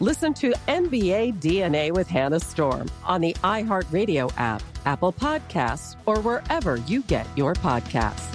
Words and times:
Listen 0.00 0.32
to 0.34 0.52
NBA 0.68 1.40
DNA 1.40 1.90
with 1.92 2.06
Hannah 2.06 2.38
Storm 2.38 2.88
on 3.04 3.20
the 3.20 3.32
iHeartRadio 3.42 4.32
app, 4.36 4.62
Apple 4.86 5.12
Podcasts, 5.12 5.96
or 6.06 6.20
wherever 6.20 6.76
you 6.76 7.02
get 7.02 7.26
your 7.36 7.54
podcasts. 7.54 8.32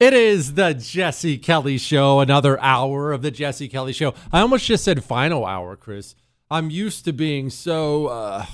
It 0.00 0.12
is 0.12 0.54
the 0.54 0.74
Jesse 0.74 1.38
Kelly 1.38 1.78
Show, 1.78 2.18
another 2.18 2.60
hour 2.60 3.12
of 3.12 3.22
the 3.22 3.30
Jesse 3.30 3.68
Kelly 3.68 3.92
Show. 3.92 4.14
I 4.32 4.40
almost 4.40 4.66
just 4.66 4.82
said 4.82 5.04
final 5.04 5.46
hour, 5.46 5.76
Chris. 5.76 6.16
I'm 6.50 6.70
used 6.70 7.04
to 7.04 7.12
being 7.12 7.48
so 7.48 8.08
uh, 8.08 8.46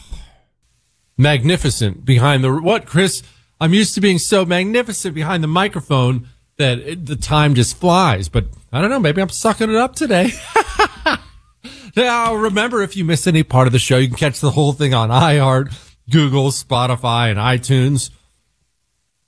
magnificent 1.17 2.05
behind 2.05 2.45
the 2.45 2.53
what, 2.53 2.85
Chris? 2.85 3.23
I'm 3.59 3.73
used 3.73 3.95
to 3.95 4.03
being 4.03 4.19
so 4.19 4.45
magnificent 4.45 5.15
behind 5.15 5.43
the 5.43 5.49
microphone 5.49 6.29
that 6.59 6.81
it, 6.81 7.07
the 7.07 7.17
time 7.17 7.55
just 7.55 7.79
flies. 7.79 8.29
But 8.29 8.45
I 8.71 8.83
don't 8.83 8.91
know. 8.91 9.01
Maybe 9.01 9.23
I'm 9.23 9.31
sucking 9.31 9.71
it 9.71 9.77
up 9.77 9.97
today. 9.97 10.33
now, 11.97 12.35
remember, 12.35 12.83
if 12.83 12.97
you 12.97 13.05
miss 13.05 13.27
any 13.27 13.43
part 13.43 13.67
of 13.67 13.73
the 13.73 13.79
show, 13.79 13.99
you 13.99 14.09
can 14.09 14.17
catch 14.17 14.41
the 14.41 14.53
whole 14.53 14.73
thing 14.73 14.95
on 14.95 15.11
iHeart, 15.11 15.73
Google, 16.11 16.51
Spotify, 16.51 17.31
and 17.31 17.39
iTunes. 17.39 18.11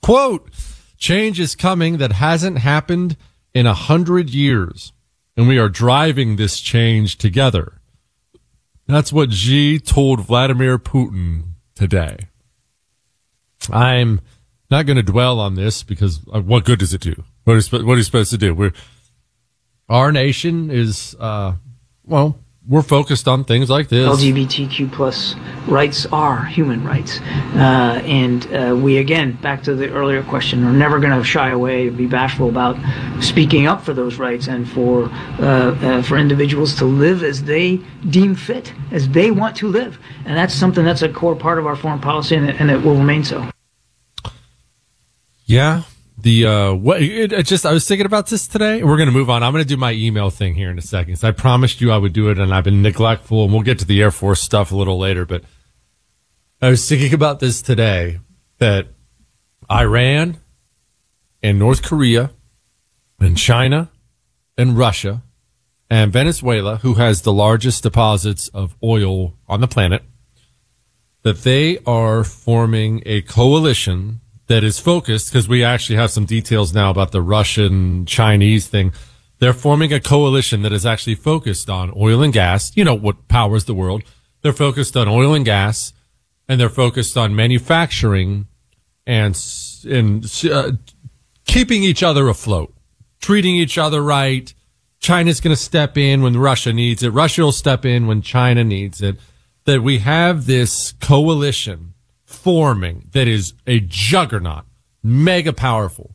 Quote, 0.01 0.49
change 0.97 1.39
is 1.39 1.55
coming 1.55 1.97
that 1.97 2.13
hasn't 2.13 2.59
happened 2.59 3.17
in 3.53 3.65
a 3.65 3.73
hundred 3.73 4.29
years. 4.29 4.91
And 5.35 5.47
we 5.47 5.57
are 5.57 5.69
driving 5.69 6.35
this 6.35 6.59
change 6.59 7.17
together. 7.17 7.81
That's 8.87 9.13
what 9.13 9.31
Xi 9.31 9.79
told 9.79 10.21
Vladimir 10.21 10.77
Putin 10.77 11.53
today. 11.75 12.27
I'm 13.71 14.21
not 14.69 14.85
going 14.85 14.97
to 14.97 15.03
dwell 15.03 15.39
on 15.39 15.55
this 15.55 15.83
because 15.83 16.19
uh, 16.31 16.41
what 16.41 16.65
good 16.65 16.79
does 16.79 16.93
it 16.93 17.01
do? 17.01 17.23
What 17.45 17.57
is, 17.57 17.71
what 17.71 17.83
are 17.83 17.95
you 17.95 18.03
supposed 18.03 18.31
to 18.31 18.37
do? 18.37 18.53
We're, 18.53 18.73
our 19.89 20.11
nation 20.11 20.69
is, 20.69 21.15
uh, 21.19 21.53
well, 22.03 22.37
we're 22.67 22.81
focused 22.81 23.27
on 23.27 23.43
things 23.43 23.69
like 23.69 23.89
this. 23.89 24.07
LGBTQ 24.07 24.91
plus 24.91 25.35
rights 25.67 26.05
are 26.07 26.45
human 26.45 26.83
rights, 26.85 27.19
uh, 27.55 28.01
and 28.05 28.47
uh, 28.53 28.75
we 28.75 28.97
again 28.97 29.33
back 29.41 29.63
to 29.63 29.75
the 29.75 29.89
earlier 29.89 30.23
question 30.23 30.63
are 30.63 30.71
never 30.71 30.99
going 30.99 31.17
to 31.17 31.23
shy 31.23 31.49
away, 31.49 31.89
be 31.89 32.07
bashful 32.07 32.47
about 32.47 32.77
speaking 33.21 33.67
up 33.67 33.83
for 33.83 33.93
those 33.93 34.17
rights 34.17 34.47
and 34.47 34.69
for 34.69 35.09
uh, 35.39 35.75
uh, 35.81 36.01
for 36.03 36.17
individuals 36.17 36.75
to 36.75 36.85
live 36.85 37.21
as 37.21 37.43
they 37.43 37.81
deem 38.09 38.33
fit, 38.33 38.73
as 38.91 39.09
they 39.09 39.29
want 39.29 39.57
to 39.57 39.67
live, 39.67 39.99
and 40.25 40.37
that's 40.37 40.53
something 40.53 40.85
that's 40.85 41.01
a 41.01 41.09
core 41.09 41.35
part 41.35 41.59
of 41.59 41.67
our 41.67 41.75
foreign 41.75 41.99
policy, 41.99 42.35
and 42.35 42.49
it, 42.49 42.61
and 42.61 42.71
it 42.71 42.81
will 42.81 42.95
remain 42.95 43.23
so. 43.23 43.49
Yeah. 45.45 45.83
The 46.23 46.45
uh 46.45 46.73
what 46.73 47.01
it, 47.01 47.33
it 47.33 47.45
just 47.45 47.65
I 47.65 47.73
was 47.73 47.85
thinking 47.85 48.05
about 48.05 48.27
this 48.27 48.47
today. 48.47 48.81
We're 48.81 48.97
gonna 48.97 49.11
move 49.11 49.29
on. 49.29 49.43
I'm 49.43 49.51
gonna 49.51 49.65
do 49.65 49.75
my 49.75 49.91
email 49.91 50.29
thing 50.29 50.55
here 50.55 50.71
in 50.71 50.77
a 50.77 50.81
second. 50.81 51.17
So 51.17 51.27
I 51.27 51.31
promised 51.31 51.81
you 51.81 51.91
I 51.91 51.97
would 51.97 52.13
do 52.13 52.29
it 52.29 52.39
and 52.39 52.53
I've 52.53 52.63
been 52.63 52.81
neglectful 52.81 53.43
and 53.43 53.51
we'll 53.51 53.61
get 53.61 53.79
to 53.79 53.85
the 53.85 54.01
Air 54.01 54.09
Force 54.09 54.41
stuff 54.41 54.71
a 54.71 54.75
little 54.75 54.97
later, 54.97 55.25
but 55.25 55.43
I 56.61 56.69
was 56.69 56.87
thinking 56.87 57.13
about 57.13 57.41
this 57.41 57.61
today 57.61 58.21
that 58.59 58.87
Iran 59.69 60.37
and 61.41 61.59
North 61.59 61.83
Korea 61.83 62.31
and 63.19 63.37
China 63.37 63.91
and 64.57 64.77
Russia 64.77 65.23
and 65.89 66.13
Venezuela, 66.13 66.77
who 66.77 66.93
has 66.93 67.23
the 67.23 67.33
largest 67.33 67.83
deposits 67.83 68.47
of 68.47 68.77
oil 68.81 69.33
on 69.49 69.59
the 69.59 69.67
planet, 69.67 70.03
that 71.23 71.39
they 71.39 71.79
are 71.85 72.23
forming 72.23 73.03
a 73.05 73.21
coalition 73.23 74.21
that 74.47 74.63
is 74.63 74.79
focused 74.79 75.31
because 75.31 75.47
we 75.47 75.63
actually 75.63 75.95
have 75.95 76.11
some 76.11 76.25
details 76.25 76.73
now 76.73 76.89
about 76.89 77.11
the 77.11 77.21
Russian 77.21 78.05
Chinese 78.05 78.67
thing. 78.67 78.93
They're 79.39 79.53
forming 79.53 79.91
a 79.91 79.99
coalition 79.99 80.61
that 80.61 80.73
is 80.73 80.85
actually 80.85 81.15
focused 81.15 81.69
on 81.69 81.93
oil 81.95 82.21
and 82.21 82.33
gas. 82.33 82.75
You 82.75 82.83
know 82.83 82.93
what 82.93 83.27
powers 83.27 83.65
the 83.65 83.73
world. 83.73 84.03
They're 84.41 84.53
focused 84.53 84.95
on 84.97 85.07
oil 85.07 85.33
and 85.33 85.45
gas 85.45 85.93
and 86.47 86.59
they're 86.59 86.69
focused 86.69 87.17
on 87.17 87.35
manufacturing 87.35 88.47
and, 89.05 89.37
and 89.85 90.25
uh, 90.51 90.71
keeping 91.45 91.83
each 91.83 92.03
other 92.03 92.27
afloat, 92.27 92.73
treating 93.21 93.55
each 93.55 93.77
other 93.77 94.01
right. 94.01 94.53
China's 94.99 95.41
going 95.41 95.55
to 95.55 95.61
step 95.61 95.97
in 95.97 96.21
when 96.21 96.37
Russia 96.37 96.71
needs 96.71 97.03
it. 97.03 97.09
Russia 97.09 97.43
will 97.43 97.51
step 97.51 97.85
in 97.85 98.07
when 98.07 98.21
China 98.21 98.63
needs 98.63 99.01
it. 99.01 99.17
That 99.65 99.81
we 99.81 99.99
have 99.99 100.45
this 100.45 100.91
coalition 100.99 101.92
forming 102.33 103.07
that 103.11 103.27
is 103.27 103.53
a 103.67 103.79
juggernaut, 103.79 104.65
mega 105.01 105.53
powerful. 105.53 106.11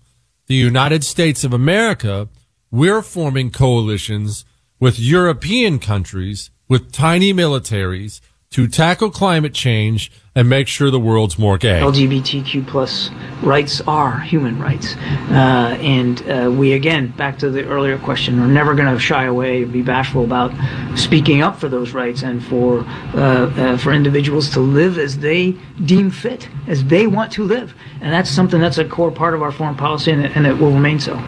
The 0.47 0.55
United 0.55 1.05
States 1.05 1.45
of 1.45 1.53
America, 1.53 2.29
we're 2.71 3.03
forming 3.03 3.51
coalitions 3.51 4.45
with 4.81 4.99
European 4.99 5.79
countries 5.79 6.51
with 6.69 6.93
tiny 6.93 7.33
militaries 7.33 8.21
to 8.51 8.67
tackle 8.67 9.11
climate 9.11 9.55
change 9.55 10.11
and 10.39 10.49
make 10.49 10.69
sure 10.69 10.89
the 10.89 11.01
world's 11.01 11.37
more 11.37 11.59
gay. 11.59 11.81
LGBTQ 11.81 12.65
plus 12.65 13.11
rights 13.43 13.81
are 13.89 14.21
human 14.21 14.57
rights, 14.61 14.95
uh, 15.31 15.77
and 15.81 16.23
uh, 16.31 16.49
we 16.49 16.75
again 16.75 17.09
back 17.09 17.41
to 17.41 17.51
the 17.51 17.65
earlier 17.65 17.99
question 17.99 18.39
are 18.39 18.47
never 18.47 18.77
going 18.77 18.87
to 18.95 19.01
shy 19.01 19.25
away, 19.25 19.65
be 19.65 19.83
bashful 19.83 20.23
about 20.23 20.53
speaking 20.97 21.43
up 21.43 21.59
for 21.59 21.69
those 21.69 21.91
rights 21.91 22.23
and 22.23 22.45
for 22.45 22.85
uh, 23.15 23.51
uh, 23.57 23.79
for 23.79 23.93
individuals 23.93 24.49
to 24.51 24.61
live 24.61 24.97
as 24.97 25.19
they 25.19 25.57
deem 25.85 26.09
fit, 26.09 26.49
as 26.69 26.85
they 26.85 27.09
want 27.09 27.33
to 27.33 27.43
live, 27.43 27.75
and 28.01 28.13
that's 28.13 28.31
something 28.31 28.61
that's 28.61 28.79
a 28.79 28.85
core 28.85 29.11
part 29.11 29.35
of 29.35 29.43
our 29.43 29.51
foreign 29.51 29.75
policy, 29.75 30.13
and, 30.13 30.25
and 30.25 30.47
it 30.47 30.57
will 30.57 30.71
remain 30.71 31.01
so. 31.01 31.21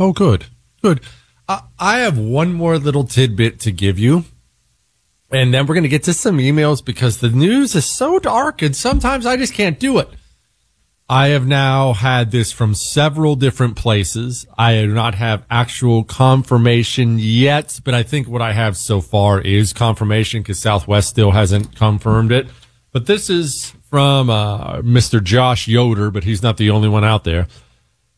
Oh, 0.00 0.12
good. 0.12 0.46
Good. 0.82 1.00
Uh, 1.48 1.60
I 1.78 1.98
have 2.00 2.18
one 2.18 2.52
more 2.54 2.76
little 2.76 3.04
tidbit 3.04 3.60
to 3.60 3.70
give 3.70 4.00
you. 4.00 4.24
And 5.30 5.52
then 5.52 5.66
we're 5.66 5.74
going 5.74 5.82
to 5.82 5.88
get 5.90 6.04
to 6.04 6.14
some 6.14 6.38
emails 6.38 6.82
because 6.82 7.18
the 7.18 7.28
news 7.28 7.74
is 7.74 7.84
so 7.84 8.18
dark 8.18 8.62
and 8.62 8.74
sometimes 8.74 9.26
I 9.26 9.36
just 9.36 9.52
can't 9.52 9.78
do 9.78 9.98
it. 9.98 10.08
I 11.10 11.28
have 11.28 11.46
now 11.46 11.94
had 11.94 12.30
this 12.32 12.52
from 12.52 12.74
several 12.74 13.34
different 13.34 13.76
places. 13.76 14.46
I 14.58 14.82
do 14.82 14.92
not 14.92 15.14
have 15.14 15.46
actual 15.50 16.04
confirmation 16.04 17.18
yet, 17.18 17.80
but 17.82 17.94
I 17.94 18.02
think 18.02 18.28
what 18.28 18.42
I 18.42 18.52
have 18.52 18.76
so 18.76 19.00
far 19.00 19.40
is 19.40 19.72
confirmation 19.72 20.42
because 20.42 20.58
Southwest 20.58 21.08
still 21.08 21.30
hasn't 21.30 21.74
confirmed 21.74 22.30
it. 22.30 22.46
But 22.92 23.06
this 23.06 23.30
is 23.30 23.72
from 23.88 24.28
uh, 24.28 24.82
Mr. 24.82 25.22
Josh 25.22 25.66
Yoder, 25.66 26.10
but 26.10 26.24
he's 26.24 26.42
not 26.42 26.58
the 26.58 26.68
only 26.68 26.90
one 26.90 27.04
out 27.04 27.24
there. 27.24 27.46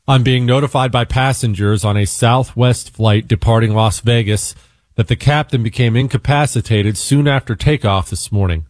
I'm 0.09 0.25
being 0.25 0.45
notified 0.45 0.91
by 0.91 1.05
passengers 1.05 1.85
on 1.85 1.97
a 1.97 2.06
Southwest 2.06 2.91
flight 2.91 3.29
departing 3.29 3.73
Las 3.73 4.01
Vegas 4.01 4.56
that 5.00 5.08
the 5.08 5.17
captain 5.17 5.62
became 5.62 5.97
incapacitated 5.97 6.94
soon 6.94 7.26
after 7.26 7.56
takeoff 7.56 8.11
this 8.11 8.31
morning. 8.31 8.67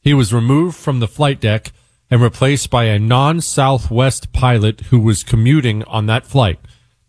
He 0.00 0.14
was 0.14 0.32
removed 0.32 0.78
from 0.78 0.98
the 0.98 1.06
flight 1.06 1.42
deck 1.42 1.72
and 2.10 2.22
replaced 2.22 2.70
by 2.70 2.84
a 2.84 2.98
non-Southwest 2.98 4.32
pilot 4.32 4.80
who 4.88 4.98
was 4.98 5.22
commuting 5.22 5.84
on 5.84 6.06
that 6.06 6.24
flight. 6.24 6.58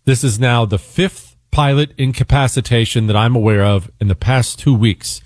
This 0.04 0.26
is 0.26 0.42
now 0.42 0.66
the 0.66 0.78
fifth 0.78 1.38
pilot 1.52 1.94
incapacitation 1.98 3.08
that 3.08 3.16
I'm 3.16 3.34
aware 3.34 3.64
of 3.64 3.90
in 4.02 4.10
the 4.10 4.14
past 4.14 4.60
two 4.60 4.76
weeks. 4.76 5.22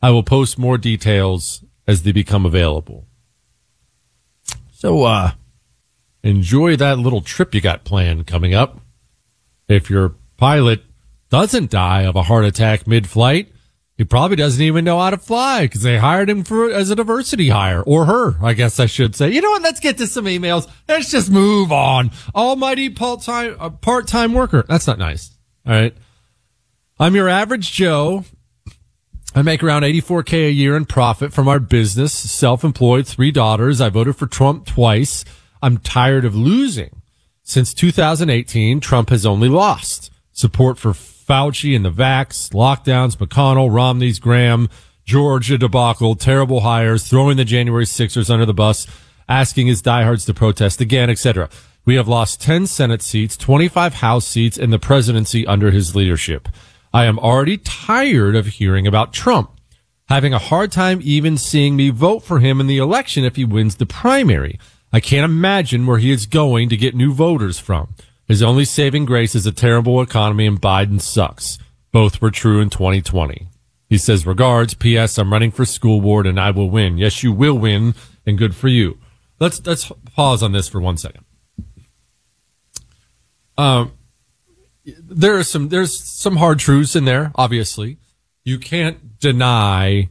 I 0.00 0.10
will 0.10 0.22
post 0.22 0.56
more 0.56 0.78
details 0.78 1.64
as 1.88 2.04
they 2.04 2.12
become 2.12 2.46
available. 2.46 3.08
So, 4.70 5.02
uh, 5.02 5.32
enjoy 6.22 6.76
that 6.76 7.00
little 7.00 7.22
trip 7.22 7.56
you 7.56 7.60
got 7.60 7.82
planned 7.82 8.28
coming 8.28 8.54
up. 8.54 8.78
If 9.66 9.90
your 9.90 10.14
pilot 10.36 10.84
doesn't 11.34 11.68
die 11.68 12.02
of 12.02 12.14
a 12.14 12.22
heart 12.22 12.44
attack 12.44 12.86
mid-flight, 12.86 13.52
he 13.98 14.04
probably 14.04 14.36
doesn't 14.36 14.62
even 14.62 14.84
know 14.84 15.00
how 15.00 15.10
to 15.10 15.18
fly 15.18 15.62
because 15.62 15.82
they 15.82 15.98
hired 15.98 16.30
him 16.30 16.44
for 16.44 16.70
as 16.70 16.90
a 16.90 16.94
diversity 16.94 17.48
hire 17.48 17.82
or 17.82 18.04
her, 18.04 18.36
I 18.40 18.52
guess 18.52 18.78
I 18.78 18.86
should 18.86 19.16
say. 19.16 19.32
You 19.32 19.40
know 19.40 19.50
what? 19.50 19.62
Let's 19.62 19.80
get 19.80 19.98
to 19.98 20.06
some 20.06 20.26
emails. 20.26 20.70
Let's 20.88 21.10
just 21.10 21.32
move 21.32 21.72
on. 21.72 22.12
Almighty 22.36 22.88
part-time, 22.88 23.56
uh, 23.58 23.70
part-time 23.70 24.32
worker. 24.32 24.64
That's 24.68 24.86
not 24.86 25.00
nice. 25.00 25.36
All 25.66 25.72
right. 25.72 25.92
I'm 27.00 27.16
your 27.16 27.28
average 27.28 27.72
Joe. 27.72 28.24
I 29.34 29.42
make 29.42 29.64
around 29.64 29.82
84k 29.82 30.46
a 30.46 30.52
year 30.52 30.76
in 30.76 30.84
profit 30.84 31.32
from 31.32 31.48
our 31.48 31.58
business, 31.58 32.12
self-employed, 32.12 33.08
three 33.08 33.32
daughters. 33.32 33.80
I 33.80 33.88
voted 33.88 34.14
for 34.14 34.28
Trump 34.28 34.66
twice. 34.66 35.24
I'm 35.60 35.78
tired 35.78 36.24
of 36.24 36.36
losing. 36.36 37.02
Since 37.42 37.74
2018, 37.74 38.78
Trump 38.78 39.08
has 39.08 39.26
only 39.26 39.48
lost 39.48 40.12
support 40.30 40.78
for 40.78 40.94
Fauci 41.26 41.74
and 41.74 41.84
the 41.84 41.90
vax, 41.90 42.50
lockdowns, 42.52 43.16
McConnell, 43.16 43.72
Romney's, 43.72 44.18
Graham, 44.18 44.68
Georgia 45.04 45.58
debacle, 45.58 46.16
terrible 46.16 46.60
hires, 46.60 47.06
throwing 47.06 47.36
the 47.36 47.44
January 47.44 47.86
Sixers 47.86 48.30
under 48.30 48.46
the 48.46 48.54
bus, 48.54 48.86
asking 49.28 49.66
his 49.66 49.82
diehards 49.82 50.24
to 50.26 50.34
protest 50.34 50.80
again, 50.80 51.10
etc. 51.10 51.48
We 51.84 51.96
have 51.96 52.08
lost 52.08 52.40
10 52.40 52.66
Senate 52.66 53.02
seats, 53.02 53.36
25 53.36 53.94
House 53.94 54.26
seats, 54.26 54.58
and 54.58 54.72
the 54.72 54.78
presidency 54.78 55.46
under 55.46 55.70
his 55.70 55.94
leadership. 55.94 56.48
I 56.92 57.04
am 57.04 57.18
already 57.18 57.58
tired 57.58 58.36
of 58.36 58.46
hearing 58.46 58.86
about 58.86 59.12
Trump, 59.12 59.50
having 60.08 60.32
a 60.32 60.38
hard 60.38 60.72
time 60.72 61.00
even 61.02 61.36
seeing 61.36 61.76
me 61.76 61.90
vote 61.90 62.20
for 62.20 62.38
him 62.38 62.60
in 62.60 62.66
the 62.66 62.78
election 62.78 63.24
if 63.24 63.36
he 63.36 63.44
wins 63.44 63.76
the 63.76 63.86
primary. 63.86 64.58
I 64.92 65.00
can't 65.00 65.24
imagine 65.24 65.86
where 65.86 65.98
he 65.98 66.12
is 66.12 66.26
going 66.26 66.68
to 66.68 66.76
get 66.76 66.94
new 66.94 67.12
voters 67.12 67.58
from. 67.58 67.94
His 68.26 68.42
only 68.42 68.64
saving 68.64 69.04
grace 69.04 69.34
is 69.34 69.46
a 69.46 69.52
terrible 69.52 70.00
economy 70.00 70.46
and 70.46 70.60
Biden 70.60 71.00
sucks. 71.00 71.58
Both 71.92 72.20
were 72.20 72.30
true 72.30 72.60
in 72.60 72.70
2020. 72.70 73.48
He 73.88 73.98
says, 73.98 74.26
regards, 74.26 74.74
P.S. 74.74 75.18
I'm 75.18 75.32
running 75.32 75.50
for 75.50 75.64
school 75.64 76.00
board 76.00 76.26
and 76.26 76.40
I 76.40 76.50
will 76.50 76.70
win. 76.70 76.98
Yes, 76.98 77.22
you 77.22 77.32
will 77.32 77.58
win 77.58 77.94
and 78.26 78.38
good 78.38 78.54
for 78.54 78.68
you. 78.68 78.98
Let's, 79.38 79.64
let's 79.66 79.92
pause 80.14 80.42
on 80.42 80.52
this 80.52 80.68
for 80.68 80.80
one 80.80 80.96
second. 80.96 81.24
Um, 83.56 83.92
there 84.84 85.36
are 85.36 85.44
some, 85.44 85.68
there's 85.68 85.98
some 85.98 86.36
hard 86.36 86.58
truths 86.58 86.96
in 86.96 87.04
there, 87.04 87.30
obviously. 87.34 87.98
You 88.42 88.58
can't 88.58 89.18
deny 89.18 90.08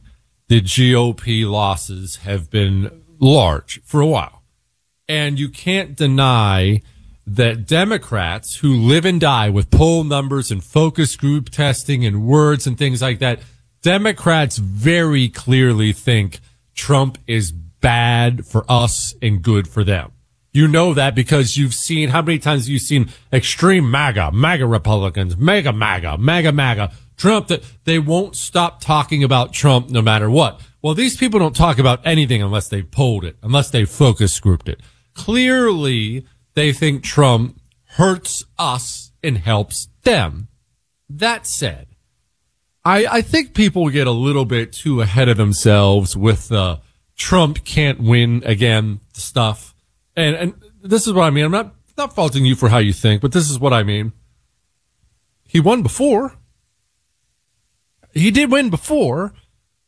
the 0.48 0.60
GOP 0.60 1.48
losses 1.48 2.16
have 2.16 2.50
been 2.50 3.02
large 3.18 3.82
for 3.84 4.00
a 4.00 4.06
while. 4.06 4.42
And 5.08 5.38
you 5.38 5.48
can't 5.48 5.96
deny 5.96 6.80
that 7.26 7.66
Democrats 7.66 8.56
who 8.56 8.74
live 8.74 9.04
and 9.04 9.20
die 9.20 9.48
with 9.48 9.70
poll 9.70 10.04
numbers 10.04 10.50
and 10.50 10.62
focus 10.62 11.16
group 11.16 11.50
testing 11.50 12.04
and 12.04 12.26
words 12.26 12.66
and 12.66 12.76
things 12.76 13.00
like 13.00 13.18
that, 13.20 13.40
Democrats 13.82 14.58
very 14.58 15.28
clearly 15.28 15.92
think 15.92 16.40
Trump 16.74 17.18
is 17.26 17.52
bad 17.52 18.46
for 18.46 18.64
us 18.68 19.14
and 19.22 19.42
good 19.42 19.68
for 19.68 19.84
them. 19.84 20.12
You 20.52 20.68
know 20.68 20.94
that 20.94 21.14
because 21.14 21.56
you've 21.56 21.74
seen 21.74 22.10
how 22.10 22.22
many 22.22 22.38
times 22.38 22.68
you've 22.68 22.82
seen 22.82 23.10
extreme 23.32 23.90
MAGA, 23.90 24.30
MAGA 24.32 24.66
Republicans, 24.66 25.36
mega 25.36 25.72
MAGA, 25.72 26.16
MAGA 26.18 26.52
MAGA, 26.52 26.92
Trump 27.16 27.48
that 27.48 27.64
they 27.84 27.98
won't 27.98 28.36
stop 28.36 28.80
talking 28.80 29.24
about 29.24 29.52
Trump 29.52 29.90
no 29.90 30.00
matter 30.00 30.30
what. 30.30 30.60
Well, 30.80 30.94
these 30.94 31.16
people 31.16 31.40
don't 31.40 31.56
talk 31.56 31.78
about 31.78 32.00
anything 32.04 32.42
unless 32.42 32.68
they 32.68 32.82
polled 32.82 33.24
it, 33.24 33.36
unless 33.42 33.70
they 33.70 33.84
focus 33.84 34.38
grouped 34.38 34.68
it. 34.68 34.80
Clearly, 35.14 36.24
they 36.54 36.72
think 36.72 37.02
Trump 37.02 37.60
hurts 37.84 38.44
us 38.58 39.12
and 39.22 39.38
helps 39.38 39.88
them. 40.02 40.48
That 41.08 41.46
said, 41.46 41.88
I, 42.84 43.06
I 43.06 43.22
think 43.22 43.54
people 43.54 43.88
get 43.88 44.06
a 44.06 44.12
little 44.12 44.44
bit 44.44 44.72
too 44.72 45.00
ahead 45.00 45.28
of 45.28 45.36
themselves 45.36 46.16
with 46.16 46.48
the 46.48 46.80
Trump 47.16 47.64
can't 47.64 48.00
win 48.00 48.42
again 48.44 49.00
stuff. 49.12 49.74
And, 50.16 50.36
and 50.36 50.54
this 50.82 51.06
is 51.06 51.12
what 51.12 51.24
I 51.24 51.30
mean. 51.30 51.44
I'm 51.44 51.52
not, 51.52 51.74
not 51.96 52.14
faulting 52.14 52.44
you 52.44 52.56
for 52.56 52.68
how 52.68 52.78
you 52.78 52.92
think, 52.92 53.22
but 53.22 53.32
this 53.32 53.50
is 53.50 53.58
what 53.58 53.72
I 53.72 53.82
mean. 53.82 54.12
He 55.46 55.60
won 55.60 55.82
before. 55.82 56.36
He 58.12 58.30
did 58.30 58.50
win 58.50 58.70
before. 58.70 59.32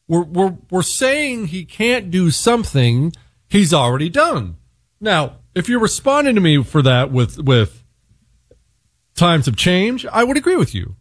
We're, 0.08 0.22
we're, 0.22 0.56
we're 0.70 0.82
saying 0.82 1.48
he 1.48 1.64
can't 1.64 2.10
do 2.10 2.30
something 2.30 3.12
he's 3.48 3.74
already 3.74 4.08
done. 4.08 4.56
Now, 5.00 5.38
if 5.56 5.70
you're 5.70 5.80
responding 5.80 6.34
to 6.34 6.40
me 6.40 6.62
for 6.62 6.82
that 6.82 7.10
with 7.10 7.38
with 7.38 7.82
times 9.16 9.48
of 9.48 9.56
change, 9.56 10.04
I 10.06 10.22
would 10.22 10.36
agree 10.36 10.56
with 10.56 10.74
you. 10.74 10.94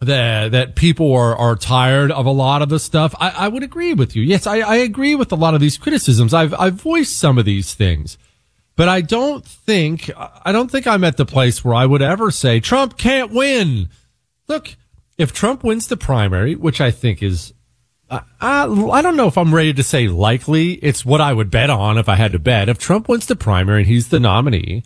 That 0.00 0.52
that 0.52 0.74
people 0.74 1.12
are 1.12 1.36
are 1.36 1.54
tired 1.54 2.10
of 2.10 2.26
a 2.26 2.30
lot 2.30 2.62
of 2.62 2.70
the 2.70 2.80
stuff. 2.80 3.14
I, 3.20 3.30
I 3.30 3.48
would 3.48 3.62
agree 3.62 3.94
with 3.94 4.16
you. 4.16 4.22
Yes, 4.22 4.46
I, 4.46 4.58
I 4.60 4.76
agree 4.76 5.14
with 5.14 5.30
a 5.30 5.36
lot 5.36 5.54
of 5.54 5.60
these 5.60 5.78
criticisms. 5.78 6.34
I've 6.34 6.54
I've 6.54 6.74
voiced 6.74 7.16
some 7.18 7.38
of 7.38 7.44
these 7.44 7.74
things. 7.74 8.18
But 8.76 8.88
I 8.88 9.02
don't 9.02 9.44
think 9.44 10.10
I 10.16 10.50
don't 10.50 10.70
think 10.70 10.86
I'm 10.86 11.04
at 11.04 11.16
the 11.16 11.26
place 11.26 11.64
where 11.64 11.74
I 11.74 11.86
would 11.86 12.02
ever 12.02 12.30
say 12.30 12.58
Trump 12.58 12.96
can't 12.96 13.30
win. 13.30 13.88
Look, 14.48 14.76
if 15.16 15.32
Trump 15.32 15.62
wins 15.62 15.86
the 15.86 15.96
primary, 15.96 16.56
which 16.56 16.80
I 16.80 16.90
think 16.90 17.22
is 17.22 17.52
I, 18.40 18.90
I 18.90 19.02
don't 19.02 19.16
know 19.16 19.26
if 19.26 19.38
I'm 19.38 19.54
ready 19.54 19.72
to 19.74 19.82
say 19.82 20.08
likely. 20.08 20.72
It's 20.74 21.04
what 21.04 21.20
I 21.20 21.32
would 21.32 21.50
bet 21.50 21.70
on 21.70 21.98
if 21.98 22.08
I 22.08 22.16
had 22.16 22.32
to 22.32 22.38
bet. 22.38 22.68
If 22.68 22.78
Trump 22.78 23.08
wins 23.08 23.26
the 23.26 23.36
primary 23.36 23.80
and 23.80 23.86
he's 23.86 24.08
the 24.08 24.20
nominee, 24.20 24.82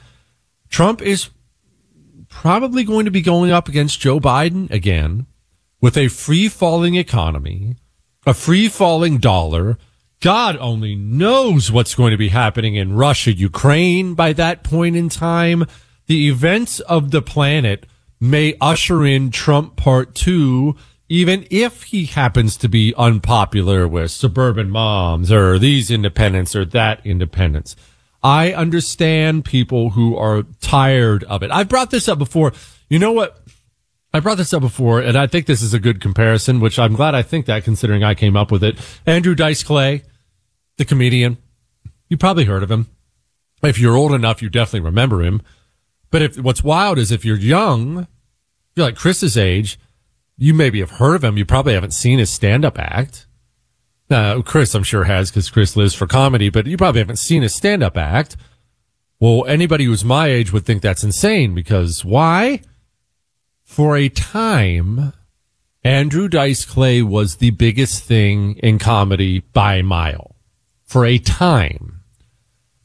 Trump 0.68 1.02
is 1.02 1.30
probably 2.28 2.84
going 2.84 3.06
to 3.06 3.10
be 3.10 3.22
going 3.22 3.50
up 3.50 3.68
against 3.68 4.00
Joe 4.00 4.20
Biden 4.20 4.70
again 4.70 5.26
with 5.80 5.96
a 5.96 6.08
free 6.08 6.48
falling 6.48 6.94
economy, 6.94 7.76
a 8.26 8.34
free 8.34 8.68
falling 8.68 9.18
dollar. 9.18 9.78
God 10.20 10.56
only 10.56 10.94
knows 10.96 11.70
what's 11.70 11.94
going 11.94 12.10
to 12.10 12.16
be 12.16 12.28
happening 12.28 12.74
in 12.74 12.92
Russia, 12.94 13.32
Ukraine 13.32 14.14
by 14.14 14.32
that 14.34 14.64
point 14.64 14.96
in 14.96 15.08
time. 15.08 15.64
The 16.06 16.28
events 16.28 16.80
of 16.80 17.10
the 17.10 17.22
planet 17.22 17.86
may 18.20 18.56
usher 18.60 19.04
in 19.06 19.30
Trump 19.30 19.76
part 19.76 20.14
two 20.14 20.76
even 21.08 21.46
if 21.50 21.84
he 21.84 22.04
happens 22.04 22.56
to 22.58 22.68
be 22.68 22.94
unpopular 22.96 23.88
with 23.88 24.10
suburban 24.10 24.70
moms 24.70 25.32
or 25.32 25.58
these 25.58 25.90
independents 25.90 26.54
or 26.54 26.64
that 26.66 27.04
independents. 27.04 27.74
I 28.22 28.52
understand 28.52 29.44
people 29.44 29.90
who 29.90 30.16
are 30.16 30.42
tired 30.60 31.24
of 31.24 31.42
it. 31.42 31.50
I've 31.50 31.68
brought 31.68 31.90
this 31.90 32.08
up 32.08 32.18
before. 32.18 32.52
You 32.90 32.98
know 32.98 33.12
what? 33.12 33.40
I 34.12 34.20
brought 34.20 34.38
this 34.38 34.52
up 34.52 34.62
before, 34.62 35.00
and 35.00 35.16
I 35.16 35.26
think 35.26 35.46
this 35.46 35.62
is 35.62 35.74
a 35.74 35.78
good 35.78 36.00
comparison, 36.00 36.60
which 36.60 36.78
I'm 36.78 36.94
glad 36.94 37.14
I 37.14 37.22
think 37.22 37.46
that 37.46 37.64
considering 37.64 38.02
I 38.02 38.14
came 38.14 38.36
up 38.36 38.50
with 38.50 38.64
it. 38.64 38.78
Andrew 39.06 39.34
Dice 39.34 39.62
Clay, 39.62 40.02
the 40.78 40.84
comedian. 40.84 41.36
You 42.08 42.16
probably 42.16 42.44
heard 42.44 42.62
of 42.62 42.70
him. 42.70 42.86
If 43.62 43.78
you're 43.78 43.96
old 43.96 44.12
enough, 44.12 44.40
you 44.40 44.48
definitely 44.48 44.86
remember 44.86 45.22
him. 45.22 45.42
But 46.10 46.22
if 46.22 46.38
what's 46.38 46.64
wild 46.64 46.98
is 46.98 47.12
if 47.12 47.24
you're 47.24 47.36
young, 47.36 48.06
you're 48.74 48.86
like 48.86 48.96
Chris's 48.96 49.36
age, 49.36 49.78
you 50.38 50.54
maybe 50.54 50.80
have 50.80 50.92
heard 50.92 51.16
of 51.16 51.24
him. 51.24 51.36
You 51.36 51.44
probably 51.44 51.74
haven't 51.74 51.92
seen 51.92 52.18
his 52.18 52.30
stand 52.30 52.64
up 52.64 52.78
act. 52.78 53.26
Uh, 54.10 54.40
Chris, 54.40 54.74
I'm 54.74 54.84
sure 54.84 55.04
has 55.04 55.30
because 55.30 55.50
Chris 55.50 55.76
lives 55.76 55.94
for 55.94 56.06
comedy, 56.06 56.48
but 56.48 56.66
you 56.66 56.78
probably 56.78 57.00
haven't 57.00 57.18
seen 57.18 57.42
his 57.42 57.54
stand 57.54 57.82
up 57.82 57.98
act. 57.98 58.36
Well, 59.20 59.44
anybody 59.46 59.84
who's 59.84 60.04
my 60.04 60.28
age 60.28 60.52
would 60.52 60.64
think 60.64 60.80
that's 60.80 61.04
insane 61.04 61.54
because 61.54 62.04
why? 62.04 62.62
for 63.68 63.98
a 63.98 64.08
time, 64.08 65.12
Andrew 65.84 66.26
Dice 66.26 66.64
Clay 66.64 67.02
was 67.02 67.36
the 67.36 67.50
biggest 67.50 68.02
thing 68.02 68.54
in 68.56 68.78
comedy 68.78 69.40
by 69.40 69.82
mile 69.82 70.36
for 70.84 71.04
a 71.04 71.18
time. 71.18 72.00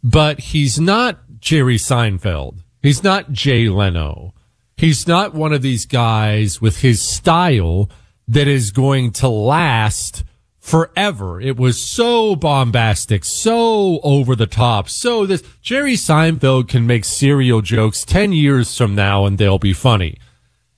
But 0.04 0.40
he's 0.40 0.82
not 0.82 1.40
Jerry 1.40 1.78
Seinfeld. 1.78 2.58
He's 2.82 3.02
not 3.02 3.32
Jay 3.32 3.70
Leno. 3.70 4.34
He's 4.76 5.08
not 5.08 5.34
one 5.34 5.54
of 5.54 5.62
these 5.62 5.86
guys 5.86 6.62
with 6.62 6.82
his 6.82 7.08
style 7.08 7.90
that 8.28 8.48
is 8.48 8.72
going 8.72 9.12
to 9.12 9.28
last 9.28 10.24
forever. 10.60 11.42
It 11.42 11.58
was 11.58 11.86
so 11.86 12.36
bombastic, 12.36 13.26
so 13.26 14.00
over 14.02 14.36
the 14.36 14.48
top, 14.48 14.90
so 14.90 15.26
this 15.26 15.44
Jerry 15.62 15.94
Seinfeld 15.94 16.70
can 16.70 16.88
make 16.88 17.04
serial 17.04 17.62
jokes 17.62 18.06
10 18.06 18.32
years 18.32 18.76
from 18.78 18.96
now 18.96 19.26
and 19.26 19.38
they'll 19.38 19.60
be 19.60 19.74
funny. 19.74 20.18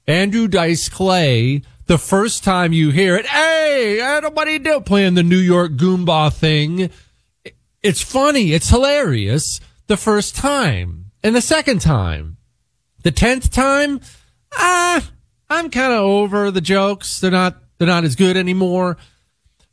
Andrew 0.07 0.47
Dice 0.47 0.89
Clay, 0.89 1.61
the 1.85 1.99
first 1.99 2.43
time 2.43 2.73
you 2.73 2.89
hear 2.89 3.15
it, 3.15 3.27
hey, 3.27 4.01
are 4.01 4.49
you 4.49 4.59
doing? 4.59 4.83
Playing 4.83 5.13
the 5.13 5.23
New 5.23 5.37
York 5.37 5.73
Goomba 5.73 6.33
thing. 6.33 6.89
It's 7.83 8.01
funny. 8.01 8.53
It's 8.53 8.69
hilarious 8.69 9.59
the 9.87 9.97
first 9.97 10.35
time. 10.35 11.11
And 11.23 11.35
the 11.35 11.41
second 11.41 11.81
time. 11.81 12.34
The 13.05 13.11
tenth 13.11 13.51
time, 13.51 14.01
ah, 14.53 15.07
I'm 15.47 15.69
kind 15.69 15.93
of 15.93 15.99
over 15.99 16.49
the 16.49 16.59
jokes. 16.59 17.19
They're 17.19 17.29
not, 17.29 17.55
they're 17.77 17.85
not 17.87 18.03
as 18.03 18.15
good 18.15 18.35
anymore. 18.35 18.97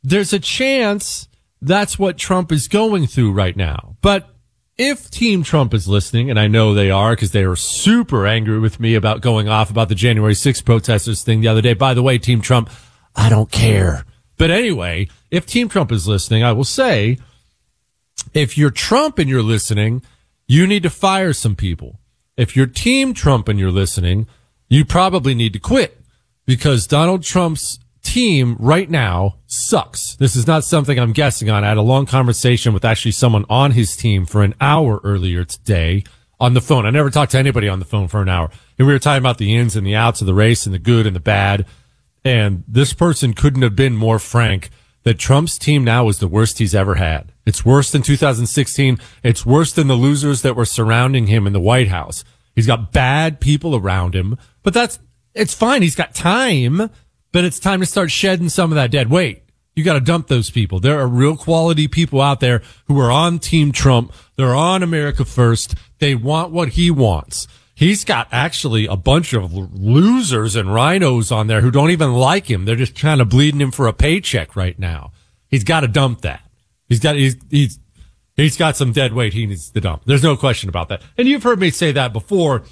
There's 0.03 0.33
a 0.33 0.39
chance 0.39 1.27
that's 1.59 1.97
what 1.97 2.19
Trump 2.19 2.51
is 2.51 2.67
going 2.67 3.07
through 3.07 3.31
right 3.31 3.57
now. 3.57 3.97
But 4.03 4.29
if 4.77 5.09
Team 5.09 5.41
Trump 5.41 5.73
is 5.73 5.87
listening, 5.87 6.29
and 6.29 6.39
I 6.39 6.45
know 6.45 6.75
they 6.75 6.91
are 6.91 7.13
because 7.13 7.31
they 7.31 7.47
were 7.47 7.55
super 7.55 8.27
angry 8.27 8.59
with 8.59 8.79
me 8.79 8.93
about 8.93 9.21
going 9.21 9.49
off 9.49 9.71
about 9.71 9.89
the 9.89 9.95
January 9.95 10.35
6th 10.35 10.63
protesters 10.63 11.23
thing 11.23 11.41
the 11.41 11.47
other 11.47 11.63
day. 11.63 11.73
By 11.73 11.95
the 11.95 12.03
way, 12.03 12.19
Team 12.19 12.39
Trump, 12.39 12.69
I 13.15 13.29
don't 13.29 13.51
care. 13.51 14.05
But 14.37 14.51
anyway, 14.51 15.07
if 15.31 15.47
Team 15.47 15.69
Trump 15.69 15.91
is 15.91 16.07
listening, 16.07 16.43
I 16.43 16.51
will 16.51 16.65
say, 16.65 17.17
if 18.35 18.59
you're 18.59 18.69
Trump 18.69 19.17
and 19.17 19.27
you're 19.27 19.41
listening, 19.41 20.03
you 20.45 20.67
need 20.67 20.83
to 20.83 20.91
fire 20.91 21.33
some 21.33 21.55
people. 21.55 21.99
If 22.35 22.55
you're 22.55 22.65
Team 22.65 23.13
Trump 23.13 23.47
and 23.47 23.59
you're 23.59 23.71
listening, 23.71 24.27
you 24.67 24.85
probably 24.85 25.35
need 25.35 25.53
to 25.53 25.59
quit 25.59 26.01
because 26.45 26.87
Donald 26.87 27.21
Trump's 27.21 27.77
team 28.01 28.57
right 28.59 28.89
now 28.89 29.35
sucks. 29.45 30.15
This 30.15 30.35
is 30.35 30.47
not 30.47 30.63
something 30.63 30.97
I'm 30.97 31.13
guessing 31.13 31.51
on. 31.51 31.63
I 31.63 31.69
had 31.69 31.77
a 31.77 31.83
long 31.83 32.07
conversation 32.07 32.73
with 32.73 32.83
actually 32.83 33.11
someone 33.11 33.45
on 33.49 33.71
his 33.71 33.95
team 33.95 34.25
for 34.25 34.41
an 34.41 34.55
hour 34.59 34.99
earlier 35.03 35.45
today 35.45 36.03
on 36.39 36.55
the 36.55 36.61
phone. 36.61 36.87
I 36.87 36.89
never 36.89 37.11
talked 37.11 37.33
to 37.33 37.37
anybody 37.37 37.69
on 37.69 37.77
the 37.77 37.85
phone 37.85 38.07
for 38.07 38.23
an 38.23 38.29
hour. 38.29 38.49
And 38.79 38.87
we 38.87 38.93
were 38.93 38.99
talking 38.99 39.21
about 39.21 39.37
the 39.37 39.55
ins 39.55 39.75
and 39.75 39.85
the 39.85 39.95
outs 39.95 40.21
of 40.21 40.27
the 40.27 40.33
race 40.33 40.65
and 40.65 40.73
the 40.73 40.79
good 40.79 41.05
and 41.05 41.15
the 41.15 41.19
bad. 41.19 41.67
And 42.25 42.63
this 42.67 42.93
person 42.93 43.33
couldn't 43.33 43.61
have 43.61 43.75
been 43.75 43.95
more 43.95 44.17
frank 44.17 44.71
that 45.03 45.19
Trump's 45.19 45.57
team 45.57 45.83
now 45.83 46.07
is 46.07 46.19
the 46.19 46.27
worst 46.27 46.59
he's 46.59 46.75
ever 46.75 46.95
had. 46.95 47.31
It's 47.45 47.65
worse 47.65 47.91
than 47.91 48.01
2016. 48.01 48.97
It's 49.23 49.45
worse 49.45 49.73
than 49.73 49.87
the 49.87 49.95
losers 49.95 50.41
that 50.41 50.55
were 50.55 50.65
surrounding 50.65 51.27
him 51.27 51.45
in 51.45 51.53
the 51.53 51.59
White 51.59 51.89
House. 51.89 52.23
He's 52.55 52.67
got 52.67 52.91
bad 52.91 53.39
people 53.39 53.75
around 53.75 54.15
him, 54.15 54.37
but 54.61 54.73
that's, 54.73 54.99
it's 55.33 55.53
fine. 55.53 55.81
He's 55.81 55.95
got 55.95 56.13
time 56.13 56.89
but 57.33 57.43
it's 57.43 57.59
time 57.59 57.81
to 57.81 57.85
start 57.85 58.11
shedding 58.11 58.47
some 58.47 58.71
of 58.71 58.75
that 58.75 58.91
dead 58.91 59.09
weight. 59.09 59.41
You 59.75 59.83
got 59.83 59.93
to 59.93 59.99
dump 59.99 60.27
those 60.27 60.51
people. 60.51 60.79
There 60.79 60.99
are 60.99 61.07
real 61.07 61.35
quality 61.35 61.87
people 61.87 62.21
out 62.21 62.39
there 62.39 62.61
who 62.85 62.97
are 62.99 63.11
on 63.11 63.39
Team 63.39 63.71
Trump. 63.71 64.13
They're 64.35 64.55
on 64.55 64.83
America 64.83 65.25
First. 65.25 65.73
They 65.97 66.13
want 66.13 66.51
what 66.51 66.69
he 66.69 66.91
wants. 66.91 67.47
He's 67.75 68.05
got 68.05 68.27
actually 68.31 68.85
a 68.85 68.95
bunch 68.95 69.33
of 69.33 69.53
losers 69.53 70.55
and 70.55 70.69
RINOs 70.69 71.35
on 71.35 71.47
there 71.47 71.61
who 71.61 71.71
don't 71.71 71.89
even 71.89 72.13
like 72.13 72.49
him. 72.49 72.65
They're 72.65 72.75
just 72.75 72.95
kind 72.95 73.19
of 73.19 73.29
bleeding 73.29 73.61
him 73.61 73.71
for 73.71 73.87
a 73.87 73.93
paycheck 73.93 74.55
right 74.55 74.77
now. 74.77 75.11
He's 75.47 75.63
got 75.63 75.79
to 75.81 75.87
dump 75.87 76.21
that. 76.21 76.41
He's 76.87 76.99
got, 76.99 77.15
he's, 77.15 77.35
he's, 77.49 77.79
he's 78.35 78.57
got 78.57 78.77
some 78.77 78.91
dead 78.91 79.13
weight 79.13 79.33
he 79.33 79.47
needs 79.47 79.71
to 79.71 79.81
dump. 79.81 80.03
There's 80.05 80.23
no 80.23 80.37
question 80.37 80.69
about 80.69 80.89
that. 80.89 81.01
And 81.17 81.27
you've 81.27 81.43
heard 81.43 81.59
me 81.59 81.71
say 81.71 81.91
that 81.91 82.13
before. 82.13 82.63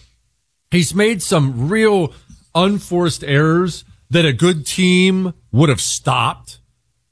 He's 0.70 0.94
made 0.94 1.22
some 1.22 1.68
real 1.68 2.14
unforced 2.54 3.24
errors 3.24 3.84
that 4.10 4.26
a 4.26 4.34
good 4.34 4.66
team 4.66 5.34
would 5.52 5.70
have 5.70 5.82
stopped. 5.82 6.60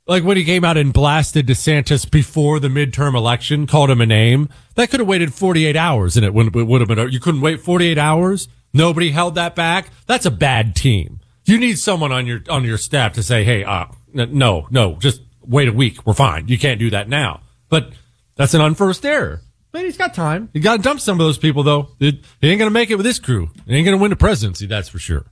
Like 0.10 0.24
when 0.24 0.38
he 0.38 0.44
came 0.44 0.66
out 0.66 0.76
and 0.76 0.92
blasted 0.92 1.46
DeSantis 1.46 2.10
before 2.10 2.60
the 2.60 2.68
midterm 2.68 3.14
election, 3.14 3.68
called 3.68 3.92
him 3.92 4.02
a 4.02 4.08
name. 4.08 4.50
That 4.74 4.90
could 4.90 5.02
have 5.02 5.08
waited 5.08 5.36
48 5.36 5.76
hours 5.76 6.18
and 6.18 6.26
it 6.26 6.34
would, 6.34 6.56
it 6.56 6.64
would 6.64 6.82
have 6.82 6.88
been, 6.88 7.12
you 7.12 7.20
couldn't 7.20 7.42
wait 7.42 7.62
48 7.62 7.96
hours. 8.00 8.48
Nobody 8.74 9.12
held 9.12 9.36
that 9.36 9.54
back. 9.54 9.92
That's 10.08 10.26
a 10.26 10.32
bad 10.32 10.76
team. 10.76 11.20
You 11.46 11.60
need 11.60 11.78
someone 11.78 12.12
on 12.12 12.26
your, 12.26 12.42
on 12.50 12.64
your 12.64 12.80
staff 12.80 13.14
to 13.14 13.24
say, 13.24 13.44
Hey, 13.44 13.64
uh, 13.64 13.86
no, 14.12 14.68
no, 14.72 14.96
just 14.96 15.22
wait 15.42 15.68
a 15.68 15.74
week. 15.74 16.04
We're 16.08 16.14
fine. 16.14 16.48
You 16.48 16.58
can't 16.58 16.80
do 16.80 16.90
that 16.90 17.08
now. 17.08 17.42
But 17.70 17.92
that's 18.36 18.56
an 18.56 18.62
unforced 18.62 19.06
error. 19.06 19.42
But 19.72 19.86
he's 19.86 19.98
got 19.98 20.16
time. 20.16 20.50
He 20.54 20.60
got 20.60 20.78
to 20.78 20.82
dump 20.82 21.02
some 21.02 21.20
of 21.20 21.24
those 21.24 21.38
people 21.38 21.62
though. 21.62 21.90
It, 22.00 22.26
he 22.42 22.50
ain't 22.50 22.58
going 22.58 22.72
to 22.72 22.74
make 22.74 22.90
it 22.90 22.96
with 22.96 23.06
this 23.06 23.20
crew. 23.20 23.52
He 23.68 23.76
ain't 23.76 23.86
going 23.86 23.96
to 23.96 24.02
win 24.02 24.10
the 24.10 24.16
presidency. 24.16 24.66
That's 24.66 24.90
for 24.90 24.98
sure. 24.98 25.28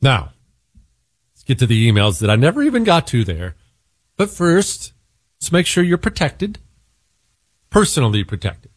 Now, 0.00 0.30
Let's 1.42 1.48
get 1.48 1.58
to 1.58 1.66
the 1.66 1.90
emails 1.90 2.20
that 2.20 2.30
I 2.30 2.36
never 2.36 2.62
even 2.62 2.84
got 2.84 3.08
to 3.08 3.24
there. 3.24 3.56
But 4.22 4.30
first, 4.30 4.92
let's 5.40 5.50
make 5.50 5.66
sure 5.66 5.82
you're 5.82 5.98
protected, 5.98 6.60
personally 7.70 8.22
protected. 8.22 8.70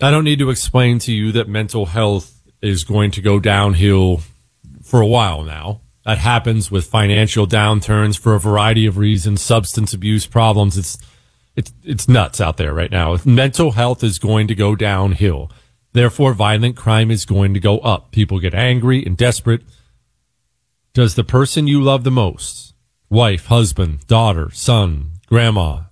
I 0.00 0.10
don't 0.10 0.24
need 0.24 0.40
to 0.40 0.50
explain 0.50 0.98
to 0.98 1.12
you 1.12 1.30
that 1.30 1.48
mental 1.48 1.86
health 1.86 2.42
is 2.60 2.82
going 2.82 3.12
to 3.12 3.20
go 3.20 3.38
downhill 3.38 4.22
for 4.82 5.00
a 5.00 5.06
while 5.06 5.44
now. 5.44 5.82
That 6.04 6.18
happens 6.18 6.72
with 6.72 6.88
financial 6.88 7.46
downturns 7.46 8.18
for 8.18 8.34
a 8.34 8.40
variety 8.40 8.84
of 8.84 8.98
reasons, 8.98 9.42
substance 9.42 9.94
abuse 9.94 10.26
problems. 10.26 10.76
It's, 10.76 10.98
it's, 11.54 11.72
it's 11.84 12.08
nuts 12.08 12.40
out 12.40 12.56
there 12.56 12.74
right 12.74 12.90
now. 12.90 13.16
Mental 13.24 13.70
health 13.70 14.02
is 14.02 14.18
going 14.18 14.48
to 14.48 14.56
go 14.56 14.74
downhill. 14.74 15.52
Therefore, 15.92 16.32
violent 16.34 16.76
crime 16.76 17.12
is 17.12 17.24
going 17.24 17.54
to 17.54 17.60
go 17.60 17.78
up. 17.78 18.10
People 18.10 18.40
get 18.40 18.54
angry 18.54 19.06
and 19.06 19.16
desperate. 19.16 19.62
Does 20.94 21.14
the 21.14 21.22
person 21.22 21.68
you 21.68 21.80
love 21.80 22.02
the 22.02 22.10
most, 22.10 22.74
wife, 23.10 23.46
husband, 23.46 24.06
daughter, 24.06 24.50
son, 24.52 25.12
grandma, 25.26 25.82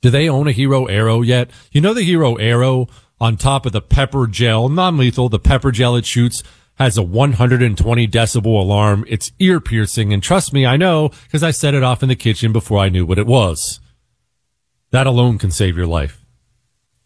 do 0.00 0.10
they 0.10 0.28
own 0.28 0.48
a 0.48 0.52
hero 0.52 0.86
arrow 0.86 1.22
yet? 1.22 1.50
You 1.70 1.80
know 1.80 1.94
the 1.94 2.02
hero 2.02 2.36
arrow 2.36 2.88
on 3.20 3.36
top 3.36 3.66
of 3.66 3.72
the 3.72 3.80
pepper 3.80 4.26
gel, 4.26 4.68
non-lethal, 4.68 5.28
the 5.28 5.38
pepper 5.38 5.70
gel 5.70 5.96
it 5.96 6.06
shoots 6.06 6.42
has 6.76 6.96
a 6.96 7.02
120 7.02 8.08
decibel 8.08 8.60
alarm. 8.60 9.04
It's 9.06 9.30
ear 9.38 9.60
piercing. 9.60 10.12
And 10.12 10.22
trust 10.22 10.52
me, 10.52 10.66
I 10.66 10.76
know 10.76 11.10
because 11.24 11.42
I 11.42 11.50
set 11.50 11.74
it 11.74 11.82
off 11.82 12.02
in 12.02 12.08
the 12.08 12.16
kitchen 12.16 12.52
before 12.52 12.78
I 12.78 12.88
knew 12.88 13.06
what 13.06 13.18
it 13.18 13.26
was. 13.26 13.78
That 14.90 15.06
alone 15.06 15.38
can 15.38 15.50
save 15.50 15.76
your 15.76 15.86
life. 15.86 16.24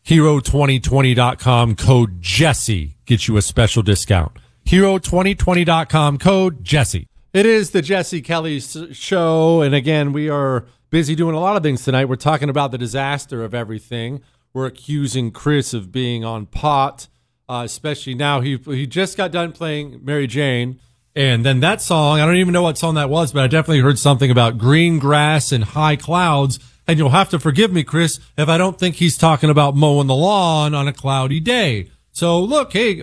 Hero2020.com 0.06 1.74
code 1.76 2.22
Jesse 2.22 2.96
gets 3.06 3.28
you 3.28 3.36
a 3.36 3.42
special 3.42 3.82
discount 3.82 4.38
hero2020.com 4.66 6.18
code 6.18 6.64
Jesse. 6.64 7.06
It 7.36 7.44
is 7.44 7.72
the 7.72 7.82
Jesse 7.82 8.22
Kelly 8.22 8.60
show. 8.60 9.60
And 9.60 9.74
again, 9.74 10.14
we 10.14 10.30
are 10.30 10.64
busy 10.88 11.14
doing 11.14 11.34
a 11.34 11.38
lot 11.38 11.54
of 11.54 11.62
things 11.62 11.84
tonight. 11.84 12.06
We're 12.06 12.16
talking 12.16 12.48
about 12.48 12.70
the 12.70 12.78
disaster 12.78 13.44
of 13.44 13.52
everything. 13.52 14.22
We're 14.54 14.64
accusing 14.64 15.32
Chris 15.32 15.74
of 15.74 15.92
being 15.92 16.24
on 16.24 16.46
pot, 16.46 17.08
uh, 17.46 17.60
especially 17.66 18.14
now. 18.14 18.40
He, 18.40 18.56
he 18.56 18.86
just 18.86 19.18
got 19.18 19.32
done 19.32 19.52
playing 19.52 20.00
Mary 20.02 20.26
Jane. 20.26 20.80
And 21.14 21.44
then 21.44 21.60
that 21.60 21.82
song, 21.82 22.20
I 22.20 22.24
don't 22.24 22.36
even 22.36 22.54
know 22.54 22.62
what 22.62 22.78
song 22.78 22.94
that 22.94 23.10
was, 23.10 23.34
but 23.34 23.44
I 23.44 23.48
definitely 23.48 23.80
heard 23.80 23.98
something 23.98 24.30
about 24.30 24.56
green 24.56 24.98
grass 24.98 25.52
and 25.52 25.62
high 25.62 25.96
clouds. 25.96 26.58
And 26.88 26.98
you'll 26.98 27.10
have 27.10 27.28
to 27.28 27.38
forgive 27.38 27.70
me, 27.70 27.84
Chris, 27.84 28.18
if 28.38 28.48
I 28.48 28.56
don't 28.56 28.78
think 28.78 28.94
he's 28.94 29.18
talking 29.18 29.50
about 29.50 29.76
mowing 29.76 30.06
the 30.06 30.14
lawn 30.14 30.74
on 30.74 30.88
a 30.88 30.92
cloudy 30.94 31.40
day. 31.40 31.90
So 32.12 32.40
look, 32.40 32.72
hey, 32.72 33.02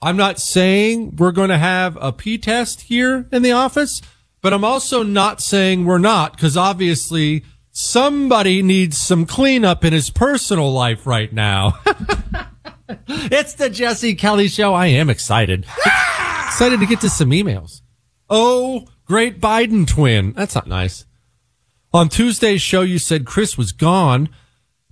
I'm 0.00 0.16
not 0.16 0.38
saying 0.38 1.16
we're 1.16 1.32
going 1.32 1.48
to 1.48 1.58
have 1.58 1.98
a 2.00 2.12
P 2.12 2.38
test 2.38 2.82
here 2.82 3.26
in 3.32 3.42
the 3.42 3.52
office, 3.52 4.00
but 4.40 4.52
I'm 4.52 4.64
also 4.64 5.02
not 5.02 5.40
saying 5.40 5.84
we're 5.84 5.98
not 5.98 6.32
because 6.32 6.56
obviously 6.56 7.44
somebody 7.72 8.62
needs 8.62 8.96
some 8.96 9.26
cleanup 9.26 9.84
in 9.84 9.92
his 9.92 10.10
personal 10.10 10.72
life 10.72 11.06
right 11.06 11.32
now. 11.32 11.80
it's 13.08 13.54
the 13.54 13.68
Jesse 13.68 14.14
Kelly 14.14 14.46
show. 14.46 14.72
I 14.72 14.86
am 14.86 15.10
excited. 15.10 15.66
excited 16.46 16.78
to 16.78 16.86
get 16.86 17.00
to 17.00 17.10
some 17.10 17.30
emails. 17.30 17.82
Oh, 18.30 18.86
great 19.04 19.40
Biden 19.40 19.86
twin. 19.86 20.32
That's 20.32 20.54
not 20.54 20.68
nice. 20.68 21.06
On 21.92 22.08
Tuesday's 22.08 22.62
show, 22.62 22.82
you 22.82 22.98
said 22.98 23.26
Chris 23.26 23.58
was 23.58 23.72
gone, 23.72 24.28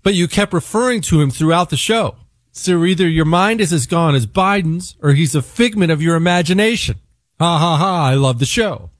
but 0.02 0.14
you 0.14 0.26
kept 0.26 0.52
referring 0.52 1.00
to 1.02 1.20
him 1.20 1.30
throughout 1.30 1.70
the 1.70 1.76
show. 1.76 2.16
So 2.58 2.84
either 2.86 3.06
your 3.06 3.26
mind 3.26 3.60
is 3.60 3.70
as 3.70 3.86
gone 3.86 4.14
as 4.14 4.26
Biden's 4.26 4.96
or 5.02 5.12
he's 5.12 5.34
a 5.34 5.42
figment 5.42 5.92
of 5.92 6.00
your 6.00 6.16
imagination. 6.16 6.96
Ha 7.38 7.58
ha 7.58 7.76
ha. 7.76 8.06
I 8.06 8.14
love 8.14 8.38
the 8.38 8.46
show. 8.46 8.90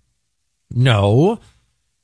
No. 0.70 1.40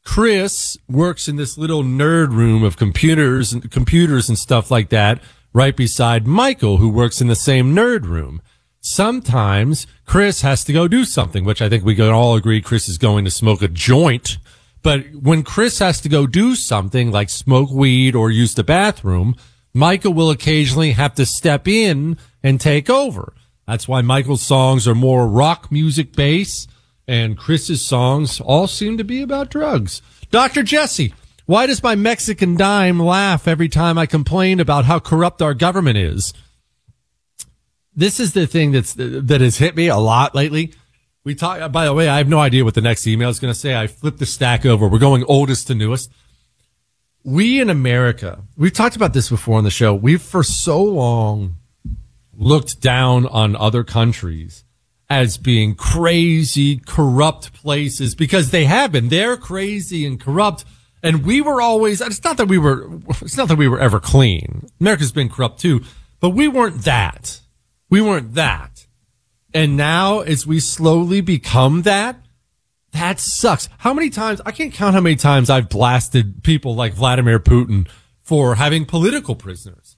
Chris 0.03 0.79
works 0.89 1.29
in 1.29 1.37
this 1.37 1.59
little 1.59 1.85
nerd 1.85 2.31
room 2.31 2.65
of 2.65 2.79
computers 2.79 3.53
and 3.53 3.71
computers 3.71 4.31
and 4.31 4.39
stuff 4.39 4.71
like 4.71 4.89
that 4.89 5.23
right 5.53 5.77
beside 5.77 6.27
Michael, 6.27 6.79
who 6.79 6.89
works 6.89 7.21
in 7.21 7.29
the 7.29 7.37
same 7.37 7.77
nerd 7.77 8.07
room. 8.07 8.41
sometimes 8.83 9.87
Chris 10.07 10.43
has 10.43 10.65
to 10.65 10.73
go 10.73 10.89
do 10.89 11.05
something, 11.05 11.45
which 11.45 11.63
I 11.63 11.69
think 11.69 11.85
we 11.85 11.95
can 11.95 12.11
all 12.11 12.35
agree 12.35 12.61
Chris 12.61 12.89
is 12.89 12.99
going 12.99 13.25
to 13.25 13.31
smoke 13.31 13.63
a 13.63 13.69
joint. 13.69 14.39
But 14.83 15.15
when 15.15 15.45
Chris 15.45 15.79
has 15.79 16.01
to 16.01 16.09
go 16.09 16.27
do 16.27 16.57
something 16.57 17.11
like 17.13 17.31
smoke 17.31 17.71
weed 17.71 18.17
or 18.17 18.31
use 18.31 18.55
the 18.55 18.65
bathroom, 18.65 19.37
Michael 19.75 20.13
will 20.13 20.31
occasionally 20.31 20.93
have 20.93 21.15
to 21.15 21.27
step 21.27 21.67
in 21.67 22.19
and 22.43 22.61
take 22.61 22.91
over. 22.91 23.33
That's 23.67 23.89
why 23.89 24.03
Michael's 24.03 24.43
songs 24.43 24.87
are 24.87 24.95
more 24.95 25.27
rock 25.27 25.73
music 25.73 26.13
based 26.13 26.71
and 27.07 27.37
Chris's 27.37 27.85
songs 27.85 28.41
all 28.41 28.67
seem 28.67 28.99
to 28.99 29.05
be 29.05 29.23
about 29.23 29.51
drugs. 29.51 30.03
Dr. 30.31 30.63
Jesse, 30.63 31.15
why 31.47 31.67
does 31.67 31.83
my 31.83 31.95
Mexican 31.95 32.57
dime 32.57 33.01
laugh 33.01 33.49
every 33.49 33.69
time 33.69 33.99
I 33.99 34.07
complain 34.07 34.61
about 34.61 34.85
how 34.85 34.99
corrupt 34.99 35.43
our 35.43 35.55
government 35.55 35.99
is? 35.99 36.33
This 37.95 38.21
is 38.21 38.33
the 38.33 38.47
thing 38.47 38.73
that's, 38.73 38.95
that 38.95 39.41
has 39.41 39.59
hit 39.59 39.77
me 39.77 39.89
a 39.89 39.97
lot 39.97 40.35
lately. 40.35 40.73
We 41.25 41.35
talk, 41.35 41.71
by 41.71 41.85
the 41.85 41.95
way, 41.95 42.09
I 42.09 42.19
have 42.19 42.29
no 42.29 42.41
idea 42.41 42.65
what 42.65 42.75
the 42.75 42.81
next 42.81 43.07
email 43.07 43.29
is 43.29 43.39
going 43.39 43.53
to 43.53 43.59
say. 43.59 43.77
I 43.77 43.87
flipped 43.87 44.19
the 44.19 44.27
stack 44.27 44.65
over. 44.65 44.89
We're 44.89 44.99
going 44.99 45.25
oldest 45.25 45.67
to 45.69 45.75
newest. 45.75 46.11
We 47.25 47.61
in 47.61 47.71
America, 47.71 48.43
we've 48.57 48.73
talked 48.73 48.97
about 48.97 49.13
this 49.13 49.29
before 49.29 49.59
on 49.59 49.65
the 49.65 49.71
show. 49.71 49.95
We've 49.95 50.21
for 50.21 50.43
so 50.43 50.83
long 50.83 51.57
looked 52.37 52.81
down 52.81 53.27
on 53.27 53.55
other 53.55 53.85
countries 53.85 54.65
as 55.09 55.37
being 55.37 55.75
crazy, 55.75 56.79
corrupt 56.79 57.53
places 57.53 58.15
because 58.15 58.51
they 58.51 58.65
have 58.65 58.93
been. 58.93 59.09
They're 59.09 59.37
crazy 59.37 60.07
and 60.07 60.19
corrupt. 60.19 60.65
And 61.03 61.25
we 61.25 61.41
were 61.41 61.61
always, 61.61 62.01
it's 62.01 62.25
not 62.25 62.39
that 62.39 62.49
we 62.49 62.59
were, 62.59 62.89
it's 63.21 63.37
not 63.37 63.49
that 63.49 63.59
we 63.59 63.69
were 63.69 63.79
ever 63.79 64.01
clean. 64.01 64.67
America's 64.81 65.13
been 65.13 65.29
corrupt 65.29 65.61
too, 65.61 65.83
but 66.19 66.31
we 66.31 66.49
weren't 66.49 66.83
that. 66.85 67.41
We 67.91 68.01
weren't 68.01 68.35
that. 68.35 68.87
And 69.53 69.77
now 69.77 70.21
as 70.21 70.47
we 70.47 70.61
slowly 70.61 71.21
become 71.21 71.83
that, 71.83 72.17
that 72.93 73.21
sucks. 73.21 73.69
How 73.79 73.95
many 73.95 74.11
times, 74.11 74.41
I 74.45 74.53
can't 74.53 74.73
count 74.73 74.95
how 74.95 75.01
many 75.01 75.17
times 75.17 75.51
I've 75.51 75.69
blasted 75.69 76.43
people 76.43 76.75
like 76.75 76.95
Vladimir 76.95 77.39
Putin 77.39 77.89
for 78.23 78.57
having 78.57 78.85
political 78.85 79.35
prisoners. 79.35 79.97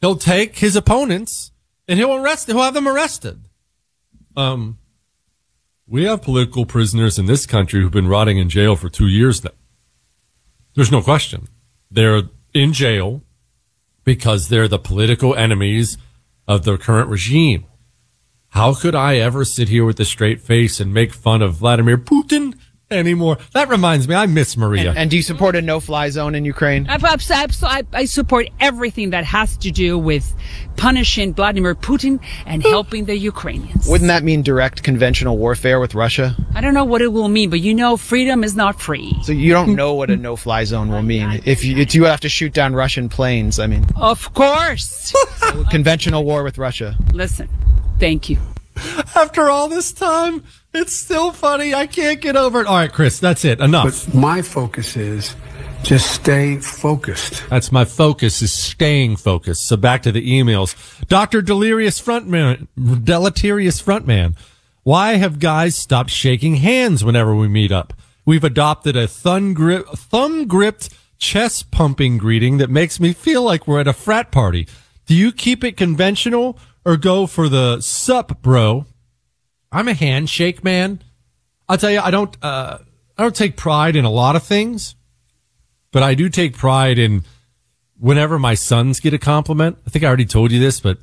He'll 0.00 0.16
take 0.16 0.58
his 0.58 0.76
opponents 0.76 1.52
and 1.88 1.98
he'll 1.98 2.14
arrest, 2.14 2.46
he'll 2.46 2.60
have 2.60 2.74
them 2.74 2.88
arrested. 2.88 3.48
Um, 4.36 4.78
we 5.86 6.04
have 6.04 6.22
political 6.22 6.66
prisoners 6.66 7.18
in 7.18 7.26
this 7.26 7.46
country 7.46 7.80
who've 7.80 7.92
been 7.92 8.08
rotting 8.08 8.38
in 8.38 8.48
jail 8.48 8.74
for 8.74 8.88
two 8.88 9.06
years 9.06 9.44
now. 9.44 9.50
There's 10.74 10.90
no 10.90 11.02
question. 11.02 11.46
They're 11.90 12.22
in 12.52 12.72
jail 12.72 13.22
because 14.02 14.48
they're 14.48 14.68
the 14.68 14.78
political 14.78 15.34
enemies 15.34 15.96
of 16.48 16.64
the 16.64 16.76
current 16.76 17.08
regime. 17.08 17.66
How 18.54 18.72
could 18.72 18.94
I 18.94 19.16
ever 19.16 19.44
sit 19.44 19.68
here 19.68 19.84
with 19.84 19.98
a 19.98 20.04
straight 20.04 20.40
face 20.40 20.78
and 20.78 20.94
make 20.94 21.12
fun 21.12 21.42
of 21.42 21.56
Vladimir 21.56 21.98
Putin 21.98 22.56
anymore? 22.88 23.36
That 23.52 23.68
reminds 23.68 24.06
me, 24.06 24.14
I 24.14 24.26
miss 24.26 24.56
Maria. 24.56 24.90
And, 24.90 24.98
and 24.98 25.10
do 25.10 25.16
you 25.16 25.24
support 25.24 25.56
a 25.56 25.60
no-fly 25.60 26.08
zone 26.10 26.36
in 26.36 26.44
Ukraine? 26.44 26.86
I, 26.88 26.96
I, 27.02 27.82
I 27.92 28.04
support 28.04 28.46
everything 28.60 29.10
that 29.10 29.24
has 29.24 29.56
to 29.56 29.72
do 29.72 29.98
with 29.98 30.32
punishing 30.76 31.34
Vladimir 31.34 31.74
Putin 31.74 32.20
and 32.46 32.62
helping 32.62 33.06
the 33.06 33.18
Ukrainians. 33.18 33.88
Wouldn't 33.88 34.06
that 34.06 34.22
mean 34.22 34.42
direct 34.42 34.84
conventional 34.84 35.36
warfare 35.36 35.80
with 35.80 35.96
Russia? 35.96 36.36
I 36.54 36.60
don't 36.60 36.74
know 36.74 36.84
what 36.84 37.02
it 37.02 37.08
will 37.08 37.28
mean, 37.28 37.50
but 37.50 37.58
you 37.58 37.74
know, 37.74 37.96
freedom 37.96 38.44
is 38.44 38.54
not 38.54 38.80
free. 38.80 39.16
So 39.24 39.32
you 39.32 39.52
don't 39.52 39.74
know 39.74 39.94
what 39.94 40.10
a 40.10 40.16
no-fly 40.16 40.62
zone 40.62 40.90
will 40.90 41.02
mean. 41.02 41.42
If 41.44 41.64
you, 41.64 41.76
if 41.78 41.92
you 41.96 42.04
have 42.04 42.20
to 42.20 42.28
shoot 42.28 42.52
down 42.52 42.76
Russian 42.76 43.08
planes, 43.08 43.58
I 43.58 43.66
mean. 43.66 43.84
Of 43.96 44.32
course. 44.32 45.12
so 45.38 45.64
conventional 45.72 46.22
war 46.22 46.44
with 46.44 46.56
Russia. 46.56 46.96
Listen, 47.12 47.48
thank 47.98 48.28
you. 48.28 48.38
After 49.14 49.48
all 49.50 49.68
this 49.68 49.92
time, 49.92 50.44
it's 50.72 50.92
still 50.92 51.32
funny. 51.32 51.74
I 51.74 51.86
can't 51.86 52.20
get 52.20 52.36
over 52.36 52.60
it. 52.60 52.66
All 52.66 52.76
right, 52.76 52.92
Chris, 52.92 53.20
that's 53.20 53.44
it. 53.44 53.60
Enough. 53.60 54.06
But 54.06 54.14
my 54.14 54.42
focus 54.42 54.96
is 54.96 55.36
just 55.84 56.10
stay 56.10 56.56
focused. 56.56 57.44
That's 57.50 57.70
my 57.70 57.84
focus 57.84 58.42
is 58.42 58.52
staying 58.52 59.16
focused. 59.16 59.68
So 59.68 59.76
back 59.76 60.02
to 60.02 60.12
the 60.12 60.26
emails. 60.28 60.74
Dr. 61.08 61.42
Delirious 61.42 62.00
Frontman, 62.00 62.66
Deleterious 63.04 63.80
Frontman. 63.80 64.36
Why 64.82 65.16
have 65.16 65.38
guys 65.38 65.76
stopped 65.76 66.10
shaking 66.10 66.56
hands 66.56 67.04
whenever 67.04 67.34
we 67.34 67.48
meet 67.48 67.70
up? 67.70 67.92
We've 68.24 68.44
adopted 68.44 68.96
a 68.96 69.06
thumb 69.06 69.54
grip, 69.54 69.86
thumb 69.88 70.46
gripped 70.46 70.88
chest 71.18 71.70
pumping 71.70 72.18
greeting 72.18 72.58
that 72.58 72.70
makes 72.70 72.98
me 72.98 73.12
feel 73.12 73.42
like 73.42 73.66
we're 73.66 73.80
at 73.80 73.88
a 73.88 73.92
frat 73.92 74.30
party. 74.30 74.66
Do 75.06 75.14
you 75.14 75.32
keep 75.32 75.62
it 75.62 75.76
conventional 75.76 76.58
or 76.84 76.96
go 76.96 77.26
for 77.26 77.48
the 77.48 77.80
sup, 77.80 78.42
bro? 78.42 78.86
I'm 79.72 79.88
a 79.88 79.94
handshake 79.94 80.62
man. 80.62 81.02
I'll 81.68 81.78
tell 81.78 81.90
you, 81.90 82.00
I 82.00 82.10
don't, 82.10 82.36
uh, 82.42 82.78
I 83.16 83.22
don't 83.22 83.34
take 83.34 83.56
pride 83.56 83.96
in 83.96 84.04
a 84.04 84.10
lot 84.10 84.36
of 84.36 84.42
things, 84.42 84.94
but 85.92 86.02
I 86.02 86.14
do 86.14 86.28
take 86.28 86.56
pride 86.56 86.98
in 86.98 87.24
whenever 87.98 88.38
my 88.38 88.54
sons 88.54 89.00
get 89.00 89.14
a 89.14 89.18
compliment. 89.18 89.78
I 89.86 89.90
think 89.90 90.04
I 90.04 90.08
already 90.08 90.26
told 90.26 90.52
you 90.52 90.60
this, 90.60 90.80
but 90.80 90.98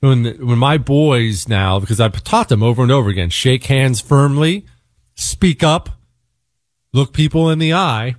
when, 0.00 0.24
when 0.46 0.58
my 0.58 0.76
boys 0.78 1.48
now, 1.48 1.80
because 1.80 2.00
I've 2.00 2.22
taught 2.22 2.48
them 2.48 2.62
over 2.62 2.82
and 2.82 2.92
over 2.92 3.08
again, 3.08 3.30
shake 3.30 3.64
hands 3.64 4.00
firmly, 4.00 4.66
speak 5.14 5.62
up, 5.62 5.88
look 6.92 7.12
people 7.12 7.48
in 7.50 7.58
the 7.58 7.72
eye, 7.72 8.16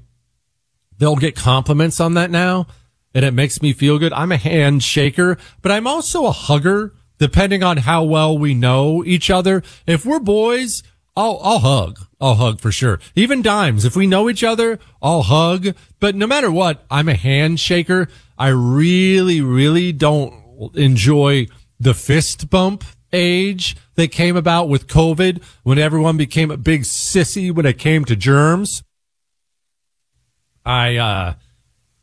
they'll 0.97 1.15
get 1.15 1.35
compliments 1.35 1.99
on 1.99 2.15
that 2.15 2.31
now 2.31 2.67
and 3.15 3.23
it 3.23 3.33
makes 3.33 3.61
me 3.61 3.73
feel 3.73 3.97
good. 3.97 4.13
I'm 4.13 4.33
a 4.33 4.37
handshaker, 4.37 5.39
but 5.61 5.71
I'm 5.71 5.87
also 5.87 6.25
a 6.25 6.31
hugger 6.31 6.93
depending 7.17 7.63
on 7.63 7.77
how 7.77 8.03
well 8.03 8.37
we 8.37 8.53
know 8.53 9.03
each 9.05 9.29
other. 9.29 9.63
If 9.87 10.05
we're 10.05 10.19
boys, 10.19 10.83
I'll, 11.15 11.39
I'll 11.41 11.59
hug. 11.59 11.99
I'll 12.19 12.35
hug 12.35 12.59
for 12.59 12.73
sure. 12.73 12.99
Even 13.15 13.41
dimes. 13.41 13.85
If 13.85 13.95
we 13.95 14.05
know 14.05 14.29
each 14.29 14.43
other, 14.43 14.79
I'll 15.01 15.21
hug. 15.21 15.75
But 16.01 16.15
no 16.15 16.27
matter 16.27 16.51
what, 16.51 16.83
I'm 16.91 17.07
a 17.07 17.13
handshaker. 17.13 18.09
I 18.37 18.49
really, 18.49 19.39
really 19.39 19.93
don't 19.93 20.75
enjoy 20.75 21.47
the 21.79 21.93
fist 21.93 22.49
bump 22.49 22.83
age 23.13 23.77
that 23.95 24.11
came 24.11 24.35
about 24.35 24.67
with 24.67 24.87
COVID 24.87 25.41
when 25.63 25.79
everyone 25.79 26.17
became 26.17 26.51
a 26.51 26.57
big 26.57 26.81
sissy 26.81 27.49
when 27.49 27.65
it 27.65 27.79
came 27.79 28.03
to 28.05 28.15
germs. 28.17 28.83
I, 30.65 30.97
uh, 30.97 31.33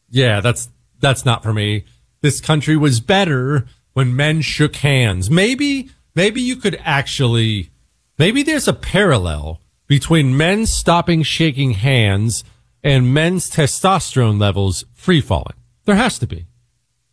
yeah, 0.08 0.40
that's, 0.40 0.70
that's 1.02 1.26
not 1.26 1.42
for 1.42 1.52
me. 1.52 1.84
This 2.22 2.40
country 2.40 2.76
was 2.76 3.00
better 3.00 3.66
when 3.92 4.16
men 4.16 4.40
shook 4.40 4.76
hands. 4.76 5.30
Maybe, 5.30 5.90
maybe 6.14 6.40
you 6.40 6.56
could 6.56 6.80
actually, 6.82 7.70
maybe 8.18 8.42
there's 8.42 8.68
a 8.68 8.72
parallel 8.72 9.60
between 9.86 10.36
men 10.36 10.64
stopping 10.64 11.22
shaking 11.22 11.72
hands 11.72 12.44
and 12.82 13.12
men's 13.12 13.50
testosterone 13.50 14.40
levels 14.40 14.84
free 14.94 15.20
falling. 15.20 15.56
There 15.84 15.96
has 15.96 16.18
to 16.20 16.26
be. 16.26 16.46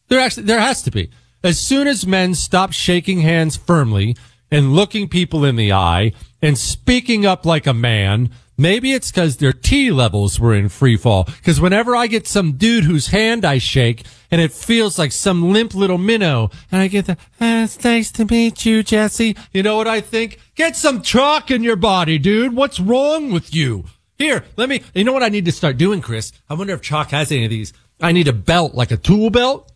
There 0.07 0.19
actually, 0.19 0.43
there 0.43 0.59
has 0.59 0.81
to 0.83 0.91
be. 0.91 1.09
As 1.43 1.59
soon 1.59 1.87
as 1.87 2.07
men 2.07 2.35
stop 2.35 2.71
shaking 2.71 3.21
hands 3.21 3.57
firmly 3.57 4.15
and 4.51 4.73
looking 4.73 5.07
people 5.07 5.45
in 5.45 5.55
the 5.55 5.71
eye 5.71 6.13
and 6.41 6.57
speaking 6.57 7.25
up 7.25 7.45
like 7.45 7.67
a 7.67 7.73
man, 7.73 8.29
Maybe 8.59 8.91
it's 8.91 9.09
because 9.09 9.37
their 9.37 9.53
T 9.53 9.89
levels 9.89 10.37
were 10.37 10.53
in 10.53 10.67
free 10.67 10.97
fall. 10.97 11.23
Because 11.23 11.61
whenever 11.61 11.95
I 11.95 12.07
get 12.07 12.27
some 12.27 12.57
dude 12.57 12.83
whose 12.83 13.07
hand 13.07 13.45
I 13.45 13.57
shake 13.57 14.03
and 14.29 14.41
it 14.41 14.51
feels 14.51 14.99
like 14.99 15.13
some 15.13 15.53
limp 15.53 15.73
little 15.73 15.97
minnow, 15.97 16.49
and 16.69 16.81
I 16.81 16.89
get 16.89 17.05
the, 17.05 17.15
ah, 17.39 17.63
it's 17.63 17.81
nice 17.85 18.11
to 18.11 18.25
meet 18.25 18.65
you, 18.65 18.83
Jesse. 18.83 19.37
You 19.53 19.63
know 19.63 19.77
what 19.77 19.87
I 19.87 20.01
think? 20.01 20.39
Get 20.55 20.75
some 20.75 21.01
Choq 21.01 21.55
in 21.55 21.63
your 21.63 21.77
body, 21.77 22.17
dude. 22.17 22.53
What's 22.53 22.81
wrong 22.81 23.31
with 23.31 23.55
you? 23.55 23.85
Here, 24.17 24.43
let 24.57 24.67
me, 24.67 24.83
you 24.93 25.05
know 25.05 25.13
what 25.13 25.23
I 25.23 25.29
need 25.29 25.45
to 25.45 25.53
start 25.53 25.77
doing, 25.77 26.01
Chris? 26.01 26.33
I 26.49 26.53
wonder 26.55 26.73
if 26.73 26.81
Choq 26.81 27.11
has 27.11 27.31
any 27.31 27.45
of 27.45 27.49
these. 27.49 27.71
I 28.01 28.11
need 28.11 28.27
a 28.27 28.33
belt, 28.33 28.75
like 28.75 28.91
a 28.91 28.97
tool 28.97 29.29
belt. 29.29 29.71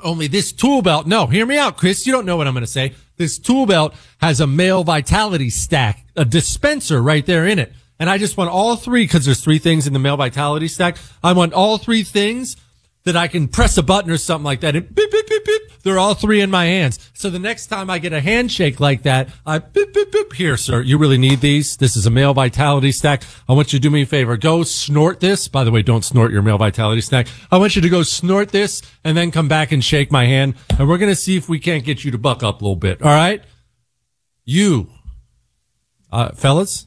Only 0.00 0.28
this 0.28 0.50
tool 0.50 0.80
belt, 0.80 1.06
no, 1.06 1.26
hear 1.26 1.44
me 1.44 1.58
out, 1.58 1.76
Chris. 1.76 2.06
You 2.06 2.12
don't 2.14 2.24
know 2.24 2.38
what 2.38 2.46
I'm 2.46 2.54
going 2.54 2.64
to 2.64 2.70
say. 2.70 2.94
This 3.18 3.38
tool 3.38 3.66
belt 3.66 3.94
has 4.22 4.40
a 4.40 4.46
male 4.46 4.82
vitality 4.82 5.50
stack, 5.50 6.06
a 6.16 6.24
dispenser 6.24 7.02
right 7.02 7.26
there 7.26 7.46
in 7.46 7.58
it. 7.58 7.74
And 7.98 8.10
I 8.10 8.18
just 8.18 8.36
want 8.36 8.50
all 8.50 8.76
three 8.76 9.04
because 9.04 9.24
there's 9.24 9.42
three 9.42 9.58
things 9.58 9.86
in 9.86 9.92
the 9.92 9.98
male 9.98 10.16
vitality 10.16 10.68
stack. 10.68 10.98
I 11.22 11.32
want 11.32 11.52
all 11.52 11.78
three 11.78 12.02
things 12.02 12.56
that 13.04 13.16
I 13.16 13.28
can 13.28 13.48
press 13.48 13.76
a 13.76 13.82
button 13.82 14.10
or 14.10 14.16
something 14.16 14.44
like 14.44 14.60
that. 14.60 14.74
And 14.74 14.92
beep, 14.94 15.10
beep, 15.10 15.28
beep, 15.28 15.44
beep. 15.44 15.62
They're 15.82 15.98
all 15.98 16.14
three 16.14 16.40
in 16.40 16.50
my 16.50 16.64
hands. 16.64 16.98
So 17.12 17.28
the 17.28 17.38
next 17.38 17.66
time 17.66 17.90
I 17.90 17.98
get 17.98 18.14
a 18.14 18.20
handshake 18.20 18.80
like 18.80 19.02
that, 19.02 19.28
I 19.46 19.58
beep, 19.58 19.92
beep, 19.92 20.10
beep. 20.10 20.32
Here, 20.32 20.56
sir, 20.56 20.80
you 20.80 20.96
really 20.96 21.18
need 21.18 21.40
these. 21.40 21.76
This 21.76 21.96
is 21.96 22.06
a 22.06 22.10
male 22.10 22.32
vitality 22.32 22.90
stack. 22.90 23.22
I 23.46 23.52
want 23.52 23.72
you 23.72 23.78
to 23.78 23.82
do 23.82 23.90
me 23.90 24.02
a 24.02 24.06
favor. 24.06 24.36
Go 24.38 24.62
snort 24.62 25.20
this. 25.20 25.48
By 25.48 25.64
the 25.64 25.70
way, 25.70 25.82
don't 25.82 26.04
snort 26.04 26.32
your 26.32 26.42
male 26.42 26.58
vitality 26.58 27.02
stack. 27.02 27.28
I 27.52 27.58
want 27.58 27.76
you 27.76 27.82
to 27.82 27.90
go 27.90 28.02
snort 28.02 28.48
this 28.48 28.80
and 29.04 29.16
then 29.16 29.30
come 29.30 29.48
back 29.48 29.70
and 29.70 29.84
shake 29.84 30.10
my 30.10 30.24
hand. 30.24 30.54
And 30.78 30.88
we're 30.88 30.98
going 30.98 31.12
to 31.12 31.16
see 31.16 31.36
if 31.36 31.48
we 31.48 31.60
can't 31.60 31.84
get 31.84 32.04
you 32.04 32.10
to 32.10 32.18
buck 32.18 32.42
up 32.42 32.62
a 32.62 32.64
little 32.64 32.74
bit. 32.74 33.02
All 33.02 33.08
right. 33.08 33.42
You, 34.46 34.88
uh, 36.10 36.30
fellas, 36.32 36.86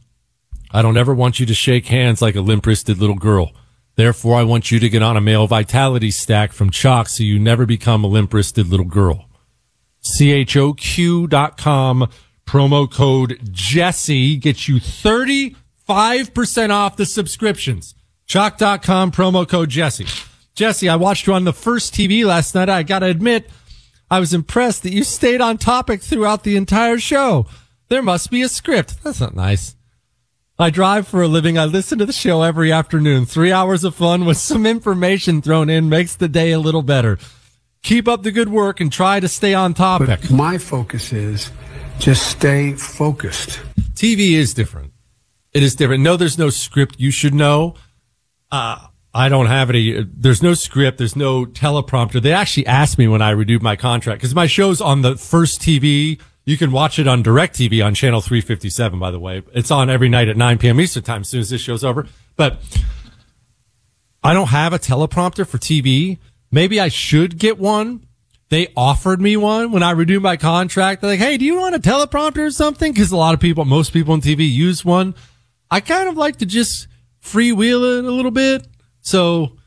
I 0.71 0.81
don't 0.81 0.97
ever 0.97 1.13
want 1.13 1.39
you 1.39 1.45
to 1.45 1.53
shake 1.53 1.87
hands 1.87 2.21
like 2.21 2.35
a 2.35 2.41
limp 2.41 2.65
wristed 2.65 2.99
little 2.99 3.15
girl. 3.15 3.51
Therefore, 3.95 4.35
I 4.35 4.43
want 4.43 4.69
you 4.71 4.79
to 4.79 4.89
get 4.89 5.01
on 5.01 5.17
a 5.17 5.21
male 5.21 5.47
vitality 5.47 6.11
stack 6.11 6.51
from 6.53 6.69
Choq 6.69 7.07
so 7.07 7.23
you 7.23 7.39
never 7.39 7.65
become 7.65 8.03
a 8.03 8.07
limp 8.07 8.33
wristed 8.33 8.67
little 8.67 8.85
girl. 8.85 9.27
C-H-O-Q 10.01 11.27
dot 11.27 11.57
com. 11.57 12.09
Promo 12.45 12.89
code 12.89 13.39
Jesse 13.51 14.37
gets 14.37 14.69
you 14.69 14.75
35% 14.75 16.69
off 16.69 16.95
the 16.95 17.05
subscriptions. 17.05 17.93
Choq.com 18.27 19.11
promo 19.11 19.47
code 19.47 19.69
Jesse. 19.69 20.05
Jesse, 20.53 20.89
I 20.89 20.95
watched 20.95 21.27
you 21.27 21.33
on 21.33 21.43
the 21.43 21.53
first 21.53 21.93
TV 21.93 22.25
last 22.25 22.55
night. 22.55 22.69
I 22.69 22.83
gotta 22.83 23.07
admit, 23.07 23.49
I 24.09 24.19
was 24.19 24.33
impressed 24.33 24.83
that 24.83 24.93
you 24.93 25.03
stayed 25.03 25.41
on 25.41 25.57
topic 25.57 26.01
throughout 26.01 26.43
the 26.43 26.55
entire 26.55 26.99
show. 26.99 27.45
There 27.89 28.01
must 28.01 28.31
be 28.31 28.41
a 28.41 28.49
script. 28.49 29.03
That's 29.03 29.19
not 29.19 29.35
nice. 29.35 29.75
I 30.59 30.71
drive 30.71 31.07
for 31.07 31.21
a 31.21 31.27
living. 31.27 31.55
I 31.59 31.65
listen 31.65 31.99
to 31.99 32.05
the 32.05 32.11
show 32.11 32.41
every 32.41 32.71
afternoon. 32.71 33.27
Three 33.27 33.51
hours 33.51 33.83
of 33.83 33.93
fun 33.93 34.25
with 34.25 34.37
some 34.37 34.65
information 34.65 35.39
thrown 35.39 35.69
in 35.69 35.87
makes 35.87 36.15
the 36.15 36.27
day 36.27 36.51
a 36.51 36.59
little 36.59 36.81
better. 36.81 37.19
Keep 37.83 38.07
up 38.07 38.23
the 38.23 38.31
good 38.31 38.49
work 38.49 38.79
and 38.79 38.91
try 38.91 39.19
to 39.19 39.27
stay 39.27 39.53
on 39.53 39.75
topic. 39.75 40.07
But 40.07 40.31
my 40.31 40.57
focus 40.57 41.13
is 41.13 41.51
just 41.99 42.25
stay 42.25 42.73
focused. 42.73 43.61
TV 43.93 44.31
is 44.31 44.55
different. 44.55 44.93
It 45.53 45.61
is 45.61 45.75
different. 45.75 46.01
No, 46.01 46.17
there's 46.17 46.39
no 46.39 46.49
script 46.49 46.95
you 46.97 47.11
should 47.11 47.35
know. 47.35 47.75
Uh, 48.51 48.87
I 49.13 49.29
don't 49.29 49.45
have 49.45 49.69
any. 49.69 50.03
There's 50.11 50.41
no 50.41 50.55
script. 50.55 50.97
There's 50.97 51.15
no 51.15 51.45
teleprompter. 51.45 52.19
They 52.19 52.33
actually 52.33 52.65
asked 52.65 52.97
me 52.97 53.07
when 53.07 53.21
I 53.21 53.29
renewed 53.29 53.61
my 53.61 53.75
contract 53.75 54.21
because 54.21 54.33
my 54.33 54.47
show's 54.47 54.81
on 54.81 55.03
the 55.03 55.17
first 55.17 55.61
TV. 55.61 56.19
You 56.47 56.55
can 56.55 56.71
watch 56.71 56.97
it 56.97 57.09
on 57.09 57.25
DirecTV 57.25 57.85
on 57.85 57.93
channel 57.93 58.21
357, 58.21 58.97
by 58.97 59.11
the 59.11 59.19
way. 59.19 59.43
It's 59.53 59.69
on 59.69 59.89
every 59.89 60.07
night 60.07 60.29
at 60.29 60.37
9 60.37 60.57
p.m. 60.59 60.79
Eastern 60.79 61.03
time 61.03 61.21
as 61.21 61.27
soon 61.27 61.41
as 61.41 61.49
this 61.49 61.59
show's 61.59 61.83
over. 61.83 62.07
But 62.37 62.61
I 64.23 64.33
don't 64.33 64.47
have 64.47 64.71
a 64.71 64.79
teleprompter 64.79 65.45
for 65.45 65.57
TV. 65.57 66.19
Maybe 66.49 66.79
I 66.79 66.87
should 66.87 67.37
get 67.37 67.59
one. 67.59 68.07
They 68.47 68.69
offered 68.77 69.19
me 69.19 69.35
one 69.35 69.73
when 69.73 69.83
I 69.83 69.91
renewed 69.91 70.23
my 70.23 70.37
contract. 70.37 71.01
They're 71.01 71.09
like, 71.09 71.19
Hey, 71.19 71.37
do 71.37 71.43
you 71.43 71.59
want 71.59 71.75
a 71.75 71.79
teleprompter 71.79 72.45
or 72.45 72.51
something? 72.51 72.93
Cause 72.93 73.11
a 73.11 73.17
lot 73.17 73.33
of 73.33 73.41
people, 73.41 73.65
most 73.65 73.91
people 73.91 74.13
on 74.13 74.21
TV 74.21 74.49
use 74.49 74.85
one. 74.85 75.15
I 75.69 75.81
kind 75.81 76.07
of 76.07 76.15
like 76.15 76.37
to 76.37 76.45
just 76.45 76.87
freewheel 77.21 77.99
it 77.99 78.05
a 78.05 78.11
little 78.11 78.31
bit. 78.31 78.65
So 79.01 79.57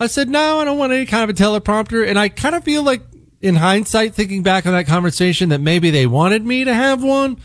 I 0.00 0.06
said, 0.06 0.30
no, 0.30 0.60
I 0.60 0.64
don't 0.64 0.78
want 0.78 0.94
any 0.94 1.04
kind 1.04 1.28
of 1.28 1.36
a 1.36 1.38
teleprompter. 1.38 2.08
And 2.08 2.18
I 2.18 2.30
kind 2.30 2.54
of 2.54 2.64
feel 2.64 2.82
like 2.82 3.02
in 3.42 3.56
hindsight, 3.56 4.14
thinking 4.14 4.42
back 4.42 4.64
on 4.66 4.72
that 4.72 4.86
conversation 4.86 5.50
that 5.50 5.60
maybe 5.60 5.90
they 5.90 6.06
wanted 6.06 6.46
me 6.46 6.64
to 6.64 6.72
have 6.72 7.02
one. 7.02 7.36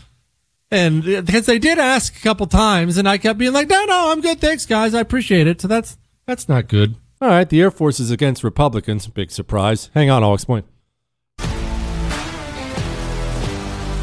And 0.70 1.02
uh, 1.02 1.22
because 1.22 1.46
they 1.46 1.58
did 1.58 1.78
ask 1.78 2.16
a 2.16 2.20
couple 2.20 2.46
times 2.46 2.96
and 2.96 3.08
I 3.08 3.18
kept 3.18 3.38
being 3.38 3.52
like, 3.52 3.68
no, 3.68 3.84
no, 3.84 4.12
I'm 4.12 4.20
good. 4.20 4.40
Thanks 4.40 4.64
guys. 4.64 4.94
I 4.94 5.00
appreciate 5.00 5.46
it. 5.46 5.60
So 5.60 5.68
that's, 5.68 5.98
that's 6.24 6.48
not 6.48 6.68
good. 6.68 6.94
All 7.20 7.28
right. 7.28 7.48
The 7.48 7.60
Air 7.60 7.70
Force 7.70 7.98
is 7.98 8.10
against 8.10 8.44
Republicans. 8.44 9.06
Big 9.08 9.30
surprise. 9.30 9.90
Hang 9.92 10.08
on. 10.08 10.22
I'll 10.22 10.34
explain. 10.34 10.62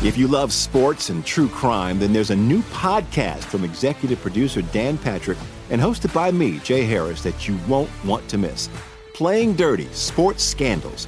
If 0.03 0.17
you 0.17 0.27
love 0.27 0.53
sports 0.53 1.09
and 1.09 1.25
true 1.25 1.47
crime, 1.47 1.97
then 1.97 2.13
there's 2.13 2.29
a 2.29 2.35
new 2.35 2.61
podcast 2.63 3.45
from 3.45 3.63
executive 3.63 4.19
producer 4.21 4.61
Dan 4.61 4.97
Patrick 4.97 5.37
and 5.71 5.81
hosted 5.81 6.13
by 6.13 6.29
me, 6.29 6.59
Jay 6.59 6.83
Harris, 6.83 7.23
that 7.23 7.47
you 7.47 7.57
won't 7.67 7.89
want 8.03 8.27
to 8.29 8.37
miss. 8.37 8.69
Playing 9.13 9.55
Dirty 9.55 9.87
Sports 9.93 10.43
Scandals. 10.43 11.07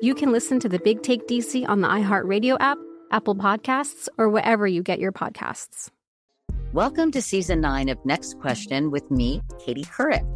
you 0.00 0.14
can 0.14 0.32
listen 0.32 0.60
to 0.60 0.68
the 0.68 0.78
Big 0.78 1.02
Take 1.02 1.26
DC 1.26 1.68
on 1.68 1.80
the 1.80 1.88
iHeartRadio 1.88 2.56
app, 2.60 2.78
Apple 3.10 3.34
Podcasts, 3.34 4.08
or 4.18 4.28
wherever 4.28 4.66
you 4.66 4.82
get 4.82 4.98
your 4.98 5.12
podcasts. 5.12 5.90
Welcome 6.72 7.10
to 7.12 7.22
season 7.22 7.60
nine 7.60 7.88
of 7.88 8.04
Next 8.04 8.38
Question 8.40 8.90
with 8.90 9.10
me, 9.10 9.40
Katie 9.64 9.84
Couric. 9.84 10.26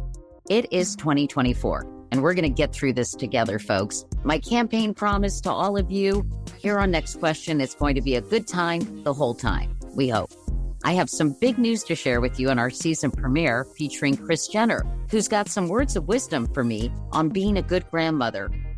It 0.49 0.71
is 0.71 0.95
2024, 0.95 1.85
and 2.11 2.23
we're 2.23 2.33
going 2.33 2.43
to 2.43 2.49
get 2.49 2.73
through 2.73 2.93
this 2.93 3.11
together, 3.11 3.59
folks. 3.59 4.05
My 4.23 4.39
campaign 4.39 4.93
promise 4.93 5.41
to 5.41 5.51
all 5.51 5.77
of 5.77 5.91
you 5.91 6.25
here 6.57 6.79
on 6.79 6.91
Next 6.91 7.19
Question 7.19 7.59
is 7.59 7.75
going 7.75 7.95
to 7.95 8.01
be 8.01 8.15
a 8.15 8.21
good 8.21 8.47
time 8.47 9.03
the 9.03 9.13
whole 9.13 9.35
time, 9.35 9.77
we 9.95 10.09
hope. 10.09 10.31
I 10.85 10.93
have 10.93 11.09
some 11.09 11.35
big 11.41 11.57
news 11.57 11.83
to 11.83 11.95
share 11.95 12.21
with 12.21 12.39
you 12.39 12.49
in 12.49 12.57
our 12.57 12.69
season 12.69 13.11
premiere 13.11 13.65
featuring 13.65 14.15
Chris 14.15 14.47
Jenner, 14.47 14.85
who's 15.11 15.27
got 15.27 15.49
some 15.49 15.67
words 15.67 15.97
of 15.97 16.07
wisdom 16.07 16.47
for 16.53 16.63
me 16.63 16.89
on 17.11 17.27
being 17.27 17.57
a 17.57 17.61
good 17.61 17.85
grandmother, 17.91 18.49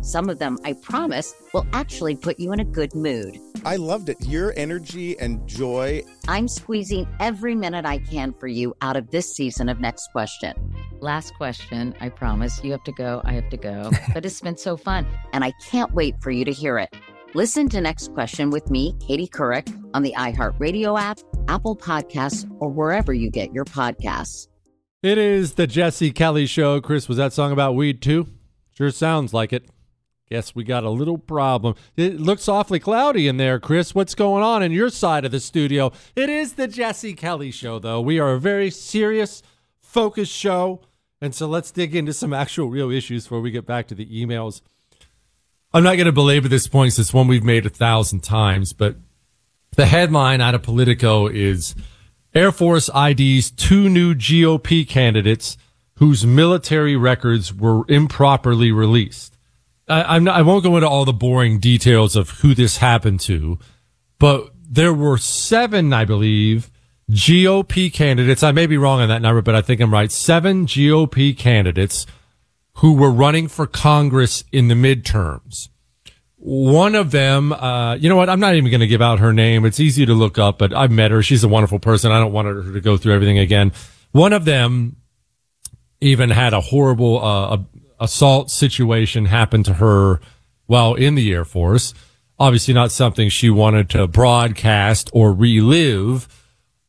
Some 0.00 0.28
of 0.28 0.38
them, 0.38 0.58
I 0.64 0.74
promise, 0.74 1.34
will 1.52 1.66
actually 1.72 2.16
put 2.16 2.38
you 2.38 2.52
in 2.52 2.60
a 2.60 2.64
good 2.64 2.94
mood. 2.94 3.38
I 3.64 3.76
loved 3.76 4.08
it. 4.08 4.16
Your 4.20 4.54
energy 4.56 5.18
and 5.18 5.46
joy. 5.46 6.02
I'm 6.28 6.48
squeezing 6.48 7.06
every 7.20 7.54
minute 7.54 7.84
I 7.84 7.98
can 7.98 8.32
for 8.32 8.46
you 8.46 8.74
out 8.80 8.96
of 8.96 9.10
this 9.10 9.34
season 9.34 9.68
of 9.68 9.80
Next 9.80 10.08
Question. 10.12 10.54
Last 11.00 11.34
question, 11.34 11.94
I 12.00 12.08
promise. 12.08 12.62
You 12.62 12.72
have 12.72 12.84
to 12.84 12.92
go, 12.92 13.20
I 13.24 13.32
have 13.32 13.50
to 13.50 13.56
go. 13.56 13.90
but 14.14 14.24
it's 14.24 14.40
been 14.40 14.56
so 14.56 14.76
fun, 14.76 15.06
and 15.32 15.44
I 15.44 15.52
can't 15.68 15.92
wait 15.92 16.20
for 16.22 16.30
you 16.30 16.44
to 16.44 16.52
hear 16.52 16.78
it. 16.78 16.94
Listen 17.34 17.68
to 17.68 17.80
Next 17.80 18.12
Question 18.14 18.50
with 18.50 18.70
me, 18.70 18.94
Katie 19.00 19.28
Couric, 19.28 19.68
on 19.92 20.02
the 20.02 20.14
iHeartRadio 20.16 20.98
app, 20.98 21.18
Apple 21.48 21.76
Podcasts, 21.76 22.48
or 22.60 22.70
wherever 22.70 23.12
you 23.12 23.30
get 23.30 23.52
your 23.52 23.64
podcasts. 23.64 24.48
It 25.02 25.18
is 25.18 25.54
the 25.54 25.66
Jesse 25.66 26.10
Kelly 26.10 26.46
Show. 26.46 26.80
Chris, 26.80 27.08
was 27.08 27.18
that 27.18 27.32
song 27.32 27.52
about 27.52 27.74
weed 27.74 28.00
too? 28.02 28.26
Sure 28.74 28.90
sounds 28.90 29.34
like 29.34 29.52
it. 29.52 29.68
Guess 30.30 30.54
we 30.54 30.62
got 30.62 30.84
a 30.84 30.90
little 30.90 31.16
problem. 31.16 31.74
It 31.96 32.20
looks 32.20 32.48
awfully 32.48 32.78
cloudy 32.78 33.28
in 33.28 33.38
there, 33.38 33.58
Chris. 33.58 33.94
What's 33.94 34.14
going 34.14 34.42
on 34.42 34.62
in 34.62 34.72
your 34.72 34.90
side 34.90 35.24
of 35.24 35.30
the 35.30 35.40
studio? 35.40 35.90
It 36.14 36.28
is 36.28 36.54
the 36.54 36.68
Jesse 36.68 37.14
Kelly 37.14 37.50
Show, 37.50 37.78
though. 37.78 38.00
We 38.00 38.18
are 38.18 38.32
a 38.32 38.40
very 38.40 38.70
serious, 38.70 39.42
focused 39.80 40.32
show. 40.32 40.82
And 41.20 41.34
so 41.34 41.46
let's 41.46 41.70
dig 41.70 41.96
into 41.96 42.12
some 42.12 42.32
actual 42.34 42.68
real 42.68 42.90
issues 42.90 43.24
before 43.24 43.40
we 43.40 43.50
get 43.50 43.64
back 43.64 43.88
to 43.88 43.94
the 43.94 44.06
emails. 44.06 44.60
I'm 45.72 45.82
not 45.82 45.96
going 45.96 46.06
to 46.06 46.12
belabor 46.12 46.48
this 46.48 46.68
point 46.68 46.92
since 46.92 47.08
it's 47.08 47.14
one 47.14 47.26
we've 47.26 47.44
made 47.44 47.64
a 47.64 47.70
thousand 47.70 48.22
times, 48.22 48.72
but 48.72 48.96
the 49.76 49.86
headline 49.86 50.40
out 50.40 50.54
of 50.54 50.62
Politico 50.62 51.26
is 51.26 51.74
Air 52.34 52.52
Force 52.52 52.90
IDs 52.94 53.50
two 53.50 53.88
new 53.88 54.14
GOP 54.14 54.86
candidates 54.86 55.56
whose 55.96 56.26
military 56.26 56.96
records 56.96 57.54
were 57.54 57.84
improperly 57.88 58.72
released. 58.72 59.37
I, 59.88 60.16
I'm 60.16 60.24
not, 60.24 60.36
I 60.36 60.42
won't 60.42 60.62
go 60.62 60.76
into 60.76 60.88
all 60.88 61.04
the 61.04 61.12
boring 61.12 61.58
details 61.58 62.16
of 62.16 62.30
who 62.30 62.54
this 62.54 62.78
happened 62.78 63.20
to, 63.20 63.58
but 64.18 64.50
there 64.68 64.94
were 64.94 65.18
seven, 65.18 65.92
I 65.92 66.04
believe, 66.04 66.70
GOP 67.10 67.92
candidates. 67.92 68.42
I 68.42 68.52
may 68.52 68.66
be 68.66 68.76
wrong 68.76 69.00
on 69.00 69.08
that 69.08 69.22
number, 69.22 69.40
but 69.40 69.54
I 69.54 69.62
think 69.62 69.80
I'm 69.80 69.92
right. 69.92 70.12
Seven 70.12 70.66
GOP 70.66 71.36
candidates 71.36 72.06
who 72.74 72.94
were 72.94 73.10
running 73.10 73.48
for 73.48 73.66
Congress 73.66 74.44
in 74.52 74.68
the 74.68 74.74
midterms. 74.74 75.68
One 76.36 76.94
of 76.94 77.10
them, 77.10 77.52
uh, 77.52 77.94
you 77.96 78.08
know 78.08 78.14
what? 78.14 78.28
I'm 78.28 78.38
not 78.38 78.54
even 78.54 78.70
going 78.70 78.80
to 78.80 78.86
give 78.86 79.02
out 79.02 79.18
her 79.18 79.32
name. 79.32 79.64
It's 79.64 79.80
easy 79.80 80.06
to 80.06 80.14
look 80.14 80.38
up, 80.38 80.58
but 80.58 80.72
I've 80.72 80.92
met 80.92 81.10
her. 81.10 81.22
She's 81.22 81.42
a 81.42 81.48
wonderful 81.48 81.80
person. 81.80 82.12
I 82.12 82.20
don't 82.20 82.32
want 82.32 82.46
her 82.46 82.72
to 82.72 82.80
go 82.80 82.96
through 82.96 83.14
everything 83.14 83.38
again. 83.38 83.72
One 84.12 84.32
of 84.32 84.44
them 84.44 84.96
even 86.00 86.30
had 86.30 86.52
a 86.52 86.60
horrible, 86.60 87.24
uh, 87.24 87.58
assault 88.00 88.50
situation 88.50 89.26
happened 89.26 89.64
to 89.66 89.74
her 89.74 90.20
while 90.66 90.94
in 90.94 91.14
the 91.14 91.32
Air 91.32 91.44
Force. 91.44 91.94
Obviously 92.38 92.74
not 92.74 92.92
something 92.92 93.28
she 93.28 93.50
wanted 93.50 93.90
to 93.90 94.06
broadcast 94.06 95.10
or 95.12 95.32
relive, 95.32 96.28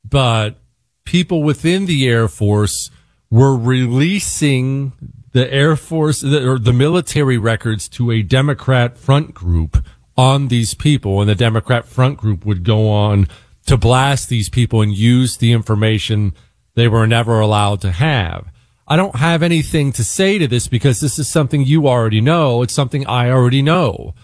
but 0.08 0.58
people 1.06 1.41
within 1.41 1.86
the 1.86 2.08
Air 2.08 2.28
Force 2.28 2.91
were 3.32 3.56
releasing 3.56 4.93
the 5.32 5.52
Air 5.52 5.76
Force 5.76 6.24
or 6.24 6.60
the 6.60 6.74
military 6.74 7.38
records 7.38 7.88
to 7.89 8.12
a 8.12 8.22
Democrat 8.22 8.98
front 8.98 9.34
group 9.34 9.84
on 10.17 10.48
these 10.50 10.74
people. 10.74 11.22
And 11.22 11.30
the 11.30 11.36
Democrat 11.36 11.86
front 11.86 12.17
group 12.17 12.45
would 12.45 12.63
go 12.63 12.89
on 12.89 13.28
to 13.65 13.78
blast 13.78 14.30
these 14.30 14.50
people 14.50 14.82
and 14.82 14.95
use 14.95 15.38
the 15.38 15.52
information 15.52 16.34
they 16.76 16.88
were 16.88 17.08
never 17.08 17.39
allowed 17.39 17.82
to 17.82 17.91
have. 17.91 18.52
I 18.89 18.95
don't 18.95 19.17
have 19.17 19.43
anything 19.43 19.91
to 19.93 20.04
say 20.04 20.39
to 20.39 20.47
this 20.47 20.67
because 20.67 20.99
this 20.99 21.19
is 21.19 21.28
something 21.28 21.63
you 21.63 21.88
already 21.88 22.21
know. 22.21 22.63
It's 22.63 22.73
something 22.73 23.06
I 23.06 23.30
already 23.30 23.62
know. 23.62 24.15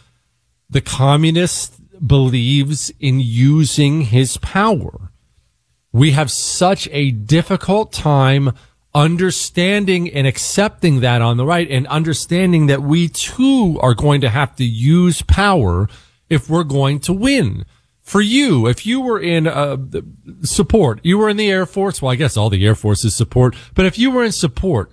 The 0.70 0.82
communist 0.82 1.76
believes 2.06 2.92
in 3.00 3.20
using 3.20 4.02
his 4.02 4.38
power. 4.38 5.12
We 5.92 6.12
have 6.12 6.32
such 6.32 6.90
a 6.92 7.12
difficult 7.12 7.94
time 7.94 8.54
understanding 8.96 10.10
and 10.10 10.26
accepting 10.26 11.02
that 11.02 11.22
on 11.22 11.38
the 11.38 11.46
right 11.46 11.70
and 11.70 11.86
understanding 11.88 12.66
that 12.68 12.82
we 12.82 13.08
too 13.08 13.78
are 13.82 13.94
going 13.94 14.22
to 14.22 14.30
have 14.30 14.56
to 14.56 14.66
use 14.66 15.22
power 15.22 15.88
if 16.28 16.50
we're 16.50 16.64
going 16.64 17.00
to 17.02 17.14
win. 17.14 17.66
For 18.06 18.22
you, 18.22 18.68
if 18.68 18.86
you 18.86 19.02
were 19.02 19.20
in 19.20 19.48
uh, 19.48 19.78
support, 20.44 21.00
you 21.02 21.18
were 21.18 21.28
in 21.28 21.38
the 21.38 21.50
Air 21.50 21.66
Force. 21.66 22.04
Well, 22.04 22.12
I 22.12 22.16
guess 22.16 22.38
all 22.38 22.52
the 22.52 22.64
Air 22.64 22.76
Force 22.76 23.04
is 23.04 23.16
support, 23.16 23.56
but 23.74 23.88
if 23.88 23.98
you 23.98 24.12
were 24.12 24.24
in 24.24 24.32
support 24.32 24.92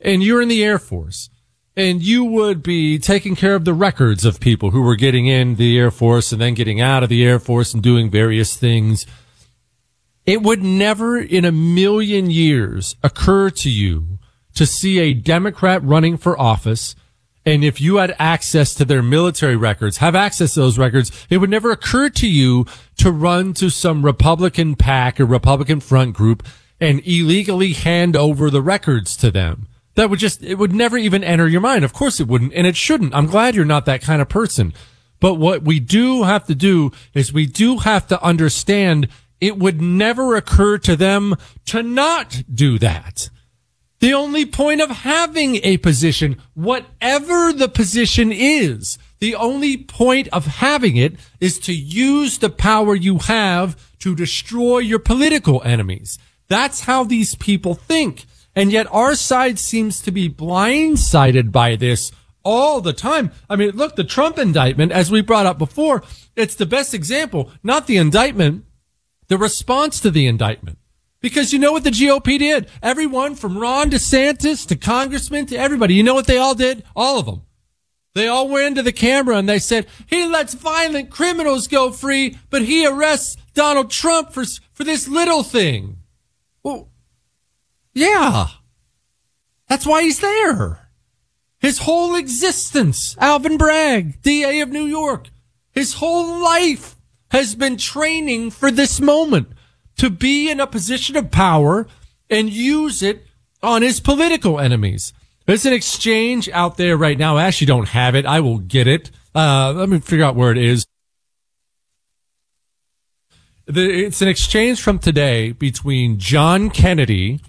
and 0.00 0.22
you're 0.22 0.40
in 0.40 0.46
the 0.46 0.62
Air 0.62 0.78
Force 0.78 1.30
and 1.76 2.00
you 2.00 2.24
would 2.24 2.62
be 2.62 2.96
taking 3.00 3.34
care 3.34 3.56
of 3.56 3.64
the 3.64 3.74
records 3.74 4.24
of 4.24 4.38
people 4.38 4.70
who 4.70 4.82
were 4.82 4.94
getting 4.94 5.26
in 5.26 5.56
the 5.56 5.76
Air 5.76 5.90
Force 5.90 6.30
and 6.30 6.40
then 6.40 6.54
getting 6.54 6.80
out 6.80 7.02
of 7.02 7.08
the 7.08 7.24
Air 7.24 7.40
Force 7.40 7.74
and 7.74 7.82
doing 7.82 8.08
various 8.08 8.56
things, 8.56 9.04
it 10.24 10.40
would 10.40 10.62
never 10.62 11.18
in 11.18 11.44
a 11.44 11.50
million 11.50 12.30
years 12.30 12.94
occur 13.02 13.50
to 13.50 13.68
you 13.68 14.20
to 14.54 14.64
see 14.64 15.00
a 15.00 15.12
Democrat 15.12 15.82
running 15.82 16.16
for 16.16 16.40
office. 16.40 16.94
And 17.46 17.62
if 17.62 17.80
you 17.80 17.96
had 17.96 18.16
access 18.18 18.74
to 18.74 18.84
their 18.84 19.02
military 19.02 19.56
records, 19.56 19.98
have 19.98 20.14
access 20.14 20.54
to 20.54 20.60
those 20.60 20.78
records, 20.78 21.12
it 21.28 21.38
would 21.38 21.50
never 21.50 21.70
occur 21.70 22.08
to 22.10 22.28
you 22.28 22.66
to 22.96 23.10
run 23.10 23.52
to 23.54 23.68
some 23.68 24.04
Republican 24.04 24.76
pack 24.76 25.20
or 25.20 25.26
Republican 25.26 25.80
front 25.80 26.14
group 26.14 26.46
and 26.80 27.00
illegally 27.06 27.72
hand 27.72 28.16
over 28.16 28.50
the 28.50 28.62
records 28.62 29.16
to 29.18 29.30
them. 29.30 29.68
That 29.94 30.10
would 30.10 30.18
just, 30.18 30.42
it 30.42 30.56
would 30.56 30.72
never 30.72 30.96
even 30.96 31.22
enter 31.22 31.46
your 31.46 31.60
mind. 31.60 31.84
Of 31.84 31.92
course 31.92 32.18
it 32.18 32.26
wouldn't. 32.26 32.54
And 32.54 32.66
it 32.66 32.76
shouldn't. 32.76 33.14
I'm 33.14 33.26
glad 33.26 33.54
you're 33.54 33.64
not 33.64 33.86
that 33.86 34.02
kind 34.02 34.20
of 34.20 34.28
person. 34.28 34.72
But 35.20 35.34
what 35.34 35.62
we 35.62 35.80
do 35.80 36.24
have 36.24 36.46
to 36.46 36.54
do 36.54 36.92
is 37.12 37.32
we 37.32 37.46
do 37.46 37.78
have 37.78 38.06
to 38.08 38.22
understand 38.22 39.08
it 39.40 39.58
would 39.58 39.80
never 39.80 40.34
occur 40.34 40.78
to 40.78 40.96
them 40.96 41.36
to 41.66 41.82
not 41.82 42.42
do 42.52 42.78
that. 42.78 43.28
The 44.04 44.12
only 44.12 44.44
point 44.44 44.82
of 44.82 44.90
having 44.90 45.60
a 45.62 45.78
position, 45.78 46.36
whatever 46.52 47.54
the 47.54 47.70
position 47.70 48.32
is, 48.32 48.98
the 49.18 49.34
only 49.34 49.78
point 49.78 50.28
of 50.28 50.44
having 50.44 50.98
it 50.98 51.14
is 51.40 51.58
to 51.60 51.72
use 51.72 52.36
the 52.36 52.50
power 52.50 52.94
you 52.94 53.16
have 53.20 53.94
to 54.00 54.14
destroy 54.14 54.80
your 54.80 54.98
political 54.98 55.62
enemies. 55.62 56.18
That's 56.48 56.82
how 56.82 57.04
these 57.04 57.34
people 57.36 57.74
think. 57.74 58.26
And 58.54 58.70
yet 58.70 58.92
our 58.92 59.14
side 59.14 59.58
seems 59.58 60.02
to 60.02 60.10
be 60.10 60.28
blindsided 60.28 61.50
by 61.50 61.74
this 61.74 62.12
all 62.42 62.82
the 62.82 62.92
time. 62.92 63.30
I 63.48 63.56
mean, 63.56 63.70
look, 63.70 63.96
the 63.96 64.04
Trump 64.04 64.38
indictment, 64.38 64.92
as 64.92 65.10
we 65.10 65.22
brought 65.22 65.46
up 65.46 65.56
before, 65.56 66.02
it's 66.36 66.56
the 66.56 66.66
best 66.66 66.92
example, 66.92 67.50
not 67.62 67.86
the 67.86 67.96
indictment, 67.96 68.66
the 69.28 69.38
response 69.38 69.98
to 70.00 70.10
the 70.10 70.26
indictment. 70.26 70.76
Because 71.24 71.54
you 71.54 71.58
know 71.58 71.72
what 71.72 71.84
the 71.84 71.90
GOP 71.90 72.38
did? 72.38 72.68
Everyone 72.82 73.34
from 73.34 73.56
Ron 73.56 73.90
DeSantis 73.90 74.66
to 74.68 74.76
congressmen 74.76 75.46
to 75.46 75.56
everybody, 75.56 75.94
you 75.94 76.02
know 76.02 76.12
what 76.12 76.26
they 76.26 76.36
all 76.36 76.54
did? 76.54 76.84
All 76.94 77.18
of 77.18 77.24
them. 77.24 77.44
They 78.12 78.28
all 78.28 78.46
went 78.46 78.66
into 78.66 78.82
the 78.82 78.92
camera 78.92 79.38
and 79.38 79.48
they 79.48 79.58
said, 79.58 79.86
he 80.06 80.26
lets 80.26 80.52
violent 80.52 81.08
criminals 81.08 81.66
go 81.66 81.92
free, 81.92 82.36
but 82.50 82.60
he 82.60 82.86
arrests 82.86 83.38
Donald 83.54 83.90
Trump 83.90 84.34
for, 84.34 84.44
for 84.74 84.84
this 84.84 85.08
little 85.08 85.42
thing. 85.42 85.96
Well, 86.62 86.90
yeah. 87.94 88.48
That's 89.66 89.86
why 89.86 90.02
he's 90.02 90.20
there. 90.20 90.90
His 91.58 91.78
whole 91.78 92.16
existence, 92.16 93.16
Alvin 93.18 93.56
Bragg, 93.56 94.20
DA 94.20 94.60
of 94.60 94.68
New 94.68 94.84
York, 94.84 95.30
his 95.70 95.94
whole 95.94 96.44
life 96.44 96.96
has 97.30 97.54
been 97.54 97.78
training 97.78 98.50
for 98.50 98.70
this 98.70 99.00
moment 99.00 99.48
to 99.96 100.10
be 100.10 100.50
in 100.50 100.60
a 100.60 100.66
position 100.66 101.16
of 101.16 101.30
power 101.30 101.86
and 102.30 102.50
use 102.50 103.02
it 103.02 103.26
on 103.62 103.82
his 103.82 104.00
political 104.00 104.58
enemies. 104.60 105.12
There's 105.46 105.66
an 105.66 105.72
exchange 105.72 106.48
out 106.50 106.76
there 106.76 106.96
right 106.96 107.18
now. 107.18 107.36
I 107.36 107.44
actually 107.44 107.66
don't 107.66 107.88
have 107.88 108.14
it. 108.14 108.24
I 108.24 108.40
will 108.40 108.58
get 108.58 108.86
it. 108.86 109.10
Uh, 109.34 109.72
let 109.74 109.88
me 109.88 110.00
figure 110.00 110.24
out 110.24 110.36
where 110.36 110.50
it 110.50 110.58
is. 110.58 110.86
The, 113.66 114.04
it's 114.04 114.22
an 114.22 114.28
exchange 114.28 114.80
from 114.80 114.98
today 114.98 115.52
between 115.52 116.18
John 116.18 116.70
Kennedy, 116.70 117.40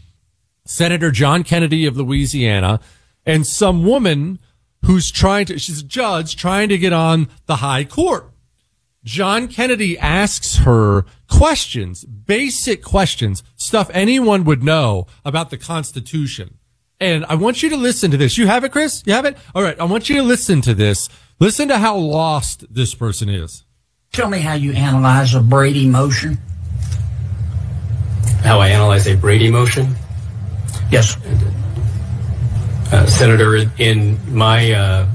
Senator 0.66 1.12
John 1.12 1.44
Kennedy 1.44 1.86
of 1.86 1.98
Louisiana, 1.98 2.80
and 3.26 3.46
some 3.46 3.84
woman 3.86 4.40
who's 4.86 5.12
trying 5.12 5.46
to, 5.48 5.60
she's 5.60 5.80
a 5.80 5.84
judge 5.84 6.36
trying 6.36 6.70
to 6.70 6.78
get 6.78 6.94
on 6.94 7.28
the 7.48 7.58
high 7.58 7.84
court. 7.84 8.30
John 9.06 9.48
Kennedy 9.48 9.98
asks 10.00 10.58
her 10.58 11.06
questions, 11.30 12.04
basic 12.04 12.84
questions, 12.84 13.44
stuff 13.56 13.92
anyone 13.94 14.44
would 14.46 14.64
know 14.64 15.06
about 15.24 15.52
the 15.52 15.58
Constitution. 15.58 16.58
And 17.00 17.24
I 17.26 17.36
want 17.36 17.62
you 17.62 17.70
to 17.70 17.78
listen 17.78 18.10
to 18.12 18.18
this. 18.18 18.36
You 18.38 18.48
have 18.48 18.64
it, 18.64 18.72
Chris? 18.72 19.04
You 19.06 19.14
have 19.14 19.26
it? 19.26 19.38
All 19.54 19.62
right. 19.62 19.80
I 19.80 19.84
want 19.84 20.10
you 20.10 20.16
to 20.18 20.24
listen 20.24 20.62
to 20.62 20.74
this. 20.74 21.08
Listen 21.40 21.68
to 21.68 21.78
how 21.78 21.96
lost 21.98 22.66
this 22.74 22.96
person 22.96 23.30
is. 23.30 23.64
Tell 24.12 24.30
me 24.30 24.40
how 24.40 24.54
you 24.54 24.72
analyze 24.72 25.36
a 25.36 25.42
Brady 25.42 25.88
motion. 25.88 26.40
How 28.42 28.60
I 28.60 28.70
analyze 28.70 29.08
a 29.08 29.16
Brady 29.16 29.52
motion? 29.52 29.96
Yes. 30.90 31.18
Uh, 32.92 33.06
Senator, 33.06 33.70
in 33.78 34.18
my 34.34 34.72
uh, 34.72 35.08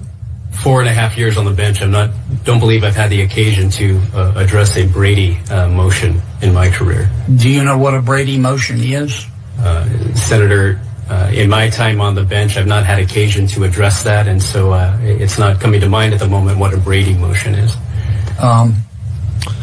four 0.63 0.81
and 0.81 0.89
a 0.89 0.93
half 0.93 1.17
years 1.17 1.37
on 1.37 1.45
the 1.45 1.53
bench, 1.53 1.81
I'm 1.83 1.91
not, 1.91 2.11
don't 2.45 2.61
believe 2.61 2.85
I've 2.85 2.97
had 2.97 3.11
the 3.11 3.23
occasion 3.23 3.71
to 3.71 4.01
uh, 4.15 4.35
address 4.37 4.77
a 4.77 4.87
Brady 4.87 5.39
uh, 5.51 5.69
motion 5.69 6.21
in 6.43 6.53
my 6.53 6.71
career. 6.71 7.11
Do 7.37 7.49
you 7.49 7.65
know 7.65 7.79
what 7.79 7.95
a 7.95 8.03
Brady 8.03 8.39
motion 8.39 8.81
is? 8.81 9.27
Uh, 9.59 9.89
Senator, 10.15 10.81
uh, 11.09 11.31
in 11.35 11.51
my 11.51 11.69
time 11.69 12.01
on 12.01 12.15
the 12.15 12.25
bench, 12.25 12.57
I've 12.57 12.67
not 12.67 12.85
had 12.85 12.99
occasion 12.99 13.47
to 13.49 13.65
address 13.65 14.05
that, 14.05 14.29
and 14.29 14.43
so 14.43 14.73
uh, 14.73 14.97
it's 15.03 15.39
not 15.39 15.61
coming 15.61 15.81
to 15.81 15.89
mind 15.89 16.15
at 16.15 16.21
the 16.21 16.29
moment 16.29 16.59
what 16.59 16.73
a 16.73 16.79
Brady 16.79 17.15
motion 17.15 17.55
is. 17.55 17.77
Um, 18.41 18.75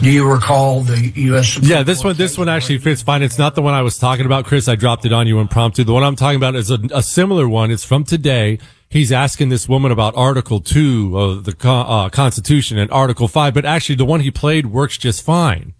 do 0.01 0.11
you 0.11 0.29
recall 0.29 0.81
the 0.81 1.11
U.S. 1.15 1.53
Supreme 1.53 1.71
Yeah, 1.71 1.83
this 1.83 2.03
one, 2.03 2.15
this 2.15 2.37
one 2.37 2.49
actually 2.49 2.79
fits 2.79 3.01
fine. 3.01 3.23
It's 3.23 3.37
not 3.37 3.55
the 3.55 3.61
one 3.61 3.73
I 3.73 3.81
was 3.81 3.97
talking 3.97 4.25
about, 4.25 4.45
Chris. 4.45 4.67
I 4.67 4.75
dropped 4.75 5.05
it 5.05 5.13
on 5.13 5.27
you 5.27 5.39
impromptu. 5.39 5.83
The 5.83 5.93
one 5.93 6.03
I'm 6.03 6.15
talking 6.15 6.37
about 6.37 6.55
is 6.55 6.69
a, 6.69 6.79
a 6.93 7.01
similar 7.01 7.47
one. 7.47 7.71
It's 7.71 7.83
from 7.83 8.03
today. 8.03 8.59
He's 8.89 9.11
asking 9.11 9.49
this 9.49 9.67
woman 9.67 9.91
about 9.91 10.15
Article 10.15 10.61
2 10.61 11.19
of 11.19 11.43
the 11.43 11.69
uh, 11.69 12.09
Constitution 12.09 12.77
and 12.77 12.89
Article 12.91 13.27
5, 13.27 13.53
but 13.53 13.65
actually 13.65 13.95
the 13.95 14.05
one 14.05 14.21
he 14.21 14.31
played 14.31 14.67
works 14.67 14.97
just 14.97 15.23
fine. 15.23 15.73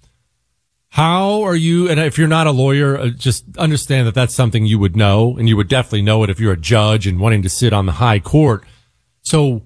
How 0.89 1.43
are 1.43 1.55
you, 1.55 1.89
and 1.89 1.99
if 1.99 2.17
you're 2.17 2.27
not 2.27 2.47
a 2.47 2.51
lawyer, 2.51 2.97
uh, 2.97 3.09
just 3.09 3.45
understand 3.57 4.07
that 4.07 4.15
that's 4.15 4.33
something 4.33 4.65
you 4.65 4.79
would 4.79 4.95
know, 4.95 5.37
and 5.37 5.47
you 5.47 5.55
would 5.55 5.69
definitely 5.69 6.01
know 6.01 6.23
it 6.23 6.29
if 6.29 6.39
you're 6.39 6.53
a 6.53 6.57
judge 6.57 7.07
and 7.07 7.19
wanting 7.19 7.43
to 7.43 7.49
sit 7.49 7.71
on 7.71 7.85
the 7.85 7.93
high 7.93 8.19
court. 8.19 8.65
So 9.21 9.61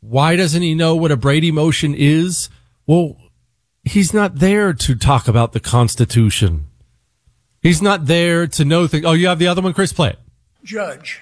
why 0.00 0.34
doesn't 0.34 0.62
he 0.62 0.74
know 0.74 0.96
what 0.96 1.12
a 1.12 1.16
Brady 1.16 1.52
motion 1.52 1.94
is? 1.94 2.48
Well, 2.86 3.16
he's 3.84 4.12
not 4.12 4.36
there 4.36 4.72
to 4.72 4.94
talk 4.96 5.28
about 5.28 5.52
the 5.52 5.60
Constitution. 5.60 6.66
He's 7.62 7.82
not 7.82 8.06
there 8.06 8.46
to 8.48 8.64
know 8.64 8.86
things. 8.86 9.04
Oh, 9.04 9.12
you 9.12 9.28
have 9.28 9.38
the 9.38 9.48
other 9.48 9.62
one, 9.62 9.74
Chris? 9.74 9.92
Play 9.92 10.10
it. 10.10 10.18
Judge 10.64 11.20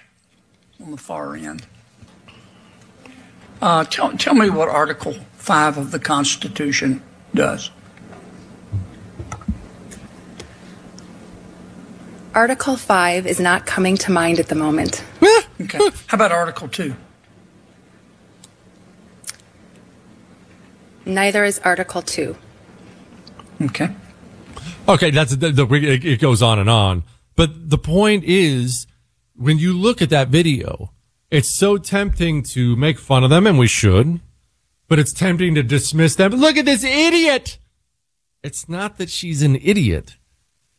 on 0.82 0.90
the 0.90 0.96
far 0.96 1.34
end. 1.34 1.66
Uh, 3.60 3.84
tell, 3.84 4.16
tell 4.16 4.34
me 4.34 4.50
what 4.50 4.68
Article 4.68 5.14
5 5.34 5.78
of 5.78 5.90
the 5.90 5.98
Constitution 5.98 7.02
does. 7.34 7.70
Article 12.34 12.76
5 12.76 13.26
is 13.26 13.40
not 13.40 13.66
coming 13.66 13.96
to 13.96 14.12
mind 14.12 14.38
at 14.38 14.48
the 14.48 14.54
moment. 14.54 15.02
okay. 15.60 15.78
How 16.06 16.14
about 16.14 16.30
Article 16.30 16.68
2? 16.68 16.94
Neither 21.04 21.44
is 21.44 21.58
Article 21.60 22.02
2. 22.02 22.36
Okay. 23.62 23.88
Okay, 24.86 25.10
that's 25.10 25.34
the, 25.34 25.50
the, 25.50 25.66
it 25.74 26.20
goes 26.20 26.42
on 26.42 26.58
and 26.58 26.70
on. 26.70 27.02
But 27.34 27.70
the 27.70 27.78
point 27.78 28.24
is, 28.24 28.86
when 29.38 29.58
you 29.58 29.72
look 29.72 30.02
at 30.02 30.10
that 30.10 30.28
video, 30.28 30.92
it's 31.30 31.56
so 31.56 31.78
tempting 31.78 32.42
to 32.42 32.74
make 32.76 32.98
fun 32.98 33.22
of 33.22 33.30
them, 33.30 33.46
and 33.46 33.58
we 33.58 33.68
should, 33.68 34.20
but 34.88 34.98
it's 34.98 35.12
tempting 35.12 35.54
to 35.54 35.62
dismiss 35.62 36.16
them. 36.16 36.32
Look 36.32 36.56
at 36.56 36.64
this 36.64 36.84
idiot! 36.84 37.58
It's 38.42 38.68
not 38.68 38.98
that 38.98 39.10
she's 39.10 39.42
an 39.42 39.56
idiot. 39.56 40.16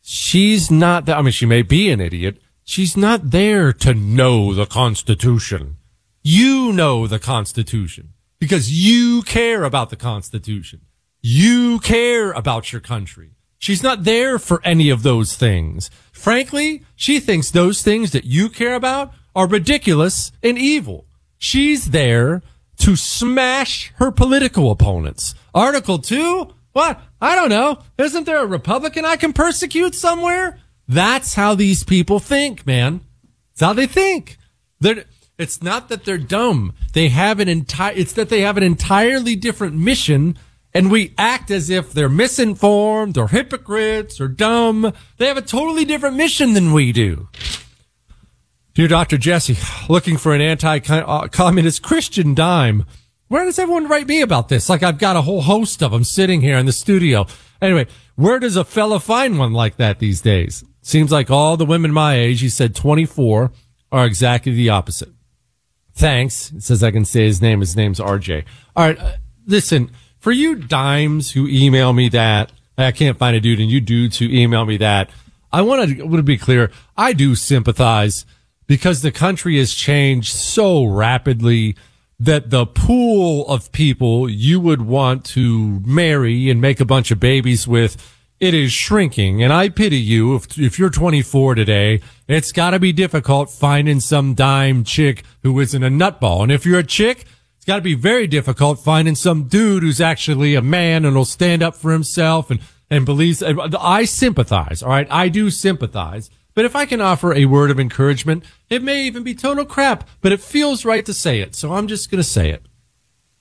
She's 0.02 0.70
not 0.70 1.06
that, 1.06 1.16
I 1.16 1.22
mean, 1.22 1.32
she 1.32 1.46
may 1.46 1.62
be 1.62 1.90
an 1.90 2.00
idiot. 2.00 2.40
She's 2.64 2.96
not 2.96 3.30
there 3.30 3.72
to 3.72 3.94
know 3.94 4.54
the 4.54 4.66
Constitution. 4.66 5.76
You 6.22 6.72
know 6.72 7.06
the 7.06 7.18
Constitution 7.18 8.12
because 8.38 8.70
you 8.70 9.22
care 9.22 9.64
about 9.64 9.90
the 9.90 9.96
Constitution. 9.96 10.82
You 11.22 11.78
care 11.80 12.32
about 12.32 12.72
your 12.72 12.80
country. 12.80 13.32
She's 13.60 13.82
not 13.82 14.04
there 14.04 14.38
for 14.38 14.62
any 14.64 14.88
of 14.88 15.02
those 15.02 15.36
things. 15.36 15.90
Frankly, 16.12 16.82
she 16.96 17.20
thinks 17.20 17.50
those 17.50 17.82
things 17.82 18.10
that 18.12 18.24
you 18.24 18.48
care 18.48 18.74
about 18.74 19.12
are 19.36 19.46
ridiculous 19.46 20.32
and 20.42 20.56
evil. 20.56 21.04
She's 21.36 21.90
there 21.90 22.40
to 22.78 22.96
smash 22.96 23.92
her 23.96 24.10
political 24.10 24.70
opponents. 24.70 25.34
Article 25.54 25.98
two? 25.98 26.54
What? 26.72 27.02
I 27.20 27.34
don't 27.36 27.50
know. 27.50 27.80
Isn't 27.98 28.24
there 28.24 28.42
a 28.42 28.46
Republican 28.46 29.04
I 29.04 29.16
can 29.16 29.34
persecute 29.34 29.94
somewhere? 29.94 30.58
That's 30.88 31.34
how 31.34 31.54
these 31.54 31.84
people 31.84 32.18
think, 32.18 32.66
man. 32.66 33.02
It's 33.52 33.60
how 33.60 33.74
they 33.74 33.86
think. 33.86 34.38
They're, 34.80 35.04
it's 35.36 35.62
not 35.62 35.90
that 35.90 36.06
they're 36.06 36.16
dumb. 36.16 36.72
They 36.94 37.08
have 37.08 37.40
an 37.40 37.48
entire, 37.48 37.92
it's 37.94 38.14
that 38.14 38.30
they 38.30 38.40
have 38.40 38.56
an 38.56 38.62
entirely 38.62 39.36
different 39.36 39.76
mission 39.76 40.38
and 40.72 40.90
we 40.90 41.14
act 41.18 41.50
as 41.50 41.70
if 41.70 41.92
they're 41.92 42.08
misinformed 42.08 43.18
or 43.18 43.28
hypocrites 43.28 44.20
or 44.20 44.28
dumb. 44.28 44.92
They 45.16 45.26
have 45.26 45.36
a 45.36 45.42
totally 45.42 45.84
different 45.84 46.16
mission 46.16 46.52
than 46.52 46.72
we 46.72 46.92
do. 46.92 47.28
Dear 48.74 48.88
Dr. 48.88 49.18
Jesse, 49.18 49.58
looking 49.88 50.16
for 50.16 50.32
an 50.32 50.40
anti-communist 50.40 51.82
Christian 51.82 52.34
dime. 52.34 52.86
Where 53.28 53.44
does 53.44 53.58
everyone 53.58 53.88
write 53.88 54.06
me 54.06 54.20
about 54.22 54.48
this? 54.48 54.68
Like 54.68 54.82
I've 54.82 54.98
got 54.98 55.16
a 55.16 55.22
whole 55.22 55.42
host 55.42 55.82
of 55.82 55.90
them 55.90 56.04
sitting 56.04 56.40
here 56.40 56.56
in 56.56 56.66
the 56.66 56.72
studio. 56.72 57.26
Anyway, 57.60 57.86
where 58.14 58.38
does 58.38 58.56
a 58.56 58.64
fella 58.64 59.00
find 59.00 59.38
one 59.38 59.52
like 59.52 59.76
that 59.76 59.98
these 59.98 60.20
days? 60.20 60.64
Seems 60.82 61.12
like 61.12 61.30
all 61.30 61.56
the 61.56 61.66
women 61.66 61.92
my 61.92 62.14
age, 62.14 62.40
he 62.40 62.48
said 62.48 62.74
24, 62.74 63.52
are 63.92 64.06
exactly 64.06 64.52
the 64.52 64.70
opposite. 64.70 65.10
Thanks. 65.94 66.52
It 66.52 66.62
says 66.62 66.82
I 66.82 66.90
can 66.90 67.04
say 67.04 67.24
his 67.24 67.42
name. 67.42 67.60
His 67.60 67.76
name's 67.76 68.00
RJ. 68.00 68.44
All 68.74 68.86
right. 68.86 68.98
Uh, 68.98 69.16
listen, 69.46 69.90
for 70.20 70.32
you 70.32 70.54
dimes 70.54 71.32
who 71.32 71.48
email 71.48 71.92
me 71.92 72.08
that, 72.10 72.52
I 72.78 72.92
can't 72.92 73.18
find 73.18 73.34
a 73.34 73.40
dude, 73.40 73.60
and 73.60 73.70
you 73.70 73.80
dudes 73.80 74.18
who 74.18 74.26
email 74.26 74.64
me 74.64 74.76
that, 74.76 75.10
I 75.52 75.62
want 75.62 75.98
to, 75.98 76.22
be 76.22 76.38
clear. 76.38 76.70
I 76.96 77.12
do 77.12 77.34
sympathize 77.34 78.24
because 78.66 79.02
the 79.02 79.10
country 79.10 79.58
has 79.58 79.74
changed 79.74 80.32
so 80.32 80.84
rapidly 80.84 81.74
that 82.20 82.50
the 82.50 82.66
pool 82.66 83.48
of 83.48 83.72
people 83.72 84.28
you 84.28 84.60
would 84.60 84.82
want 84.82 85.24
to 85.24 85.80
marry 85.84 86.50
and 86.50 86.60
make 86.60 86.78
a 86.78 86.84
bunch 86.84 87.10
of 87.10 87.18
babies 87.18 87.66
with, 87.66 87.96
it 88.38 88.54
is 88.54 88.72
shrinking. 88.72 89.42
And 89.42 89.52
I 89.52 89.70
pity 89.70 89.98
you 89.98 90.36
if, 90.36 90.58
if 90.58 90.78
you're 90.78 90.90
24 90.90 91.56
today, 91.56 92.00
it's 92.28 92.52
got 92.52 92.70
to 92.70 92.78
be 92.78 92.92
difficult 92.92 93.50
finding 93.50 94.00
some 94.00 94.34
dime 94.34 94.84
chick 94.84 95.24
who 95.42 95.58
isn't 95.60 95.82
a 95.82 95.88
nutball. 95.88 96.42
And 96.42 96.52
if 96.52 96.64
you're 96.64 96.78
a 96.78 96.84
chick, 96.84 97.24
it's 97.60 97.66
got 97.66 97.76
to 97.76 97.82
be 97.82 97.92
very 97.92 98.26
difficult 98.26 98.78
finding 98.78 99.14
some 99.14 99.44
dude 99.44 99.82
who's 99.82 100.00
actually 100.00 100.54
a 100.54 100.62
man 100.62 101.04
and 101.04 101.14
will 101.14 101.26
stand 101.26 101.62
up 101.62 101.76
for 101.76 101.92
himself 101.92 102.50
and, 102.50 102.58
and 102.88 103.04
believes. 103.04 103.42
I 103.42 104.06
sympathize. 104.06 104.82
All 104.82 104.88
right. 104.88 105.06
I 105.10 105.28
do 105.28 105.50
sympathize. 105.50 106.30
But 106.54 106.64
if 106.64 106.74
I 106.74 106.86
can 106.86 107.02
offer 107.02 107.34
a 107.34 107.44
word 107.44 107.70
of 107.70 107.78
encouragement, 107.78 108.44
it 108.70 108.82
may 108.82 109.04
even 109.04 109.24
be 109.24 109.34
total 109.34 109.66
crap, 109.66 110.08
but 110.22 110.32
it 110.32 110.40
feels 110.40 110.86
right 110.86 111.04
to 111.04 111.12
say 111.12 111.40
it. 111.40 111.54
So 111.54 111.74
I'm 111.74 111.86
just 111.86 112.10
going 112.10 112.22
to 112.22 112.26
say 112.26 112.48
it. 112.48 112.64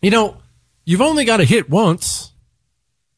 You 0.02 0.12
know, 0.12 0.40
you've 0.84 1.00
only 1.00 1.24
got 1.24 1.38
to 1.38 1.46
hit 1.46 1.70
once. 1.70 2.34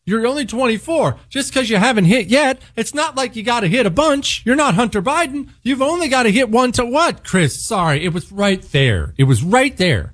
You're 0.05 0.27
only 0.27 0.45
24. 0.45 1.17
Just 1.29 1.51
because 1.51 1.71
you 1.71 1.77
haven't 1.77 2.05
hit 2.05 2.27
yet, 2.27 2.61
it's 2.75 2.93
not 2.93 3.15
like 3.15 3.35
you 3.35 3.41
got 3.41 3.61
to 3.61 3.67
hit 3.67 3.87
a 3.87 3.89
bunch. 3.91 4.43
You're 4.45 4.55
not 4.55 4.75
Hunter 4.75 5.01
Biden. 5.01 5.49
You've 5.63 5.81
only 5.81 6.09
got 6.09 6.23
to 6.23 6.31
hit 6.31 6.51
one 6.51 6.71
to 6.73 6.85
what, 6.85 7.23
Chris? 7.23 7.59
Sorry. 7.65 8.05
It 8.05 8.13
was 8.13 8.31
right 8.31 8.61
there. 8.71 9.15
It 9.17 9.23
was 9.23 9.41
right 9.41 9.75
there. 9.77 10.11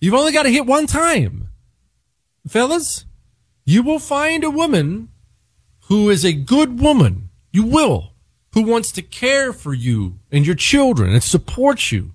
You've 0.00 0.14
only 0.14 0.32
got 0.32 0.44
to 0.44 0.50
hit 0.50 0.66
one 0.66 0.86
time. 0.86 1.48
Fellas, 2.48 3.04
you 3.64 3.82
will 3.82 3.98
find 3.98 4.42
a 4.42 4.50
woman 4.50 5.08
who 5.88 6.08
is 6.08 6.24
a 6.24 6.32
good 6.32 6.80
woman. 6.80 7.28
You 7.52 7.64
will. 7.64 8.14
Who 8.54 8.62
wants 8.62 8.90
to 8.92 9.02
care 9.02 9.52
for 9.52 9.74
you 9.74 10.18
and 10.32 10.46
your 10.46 10.56
children 10.56 11.12
and 11.12 11.22
support 11.22 11.92
you. 11.92 12.12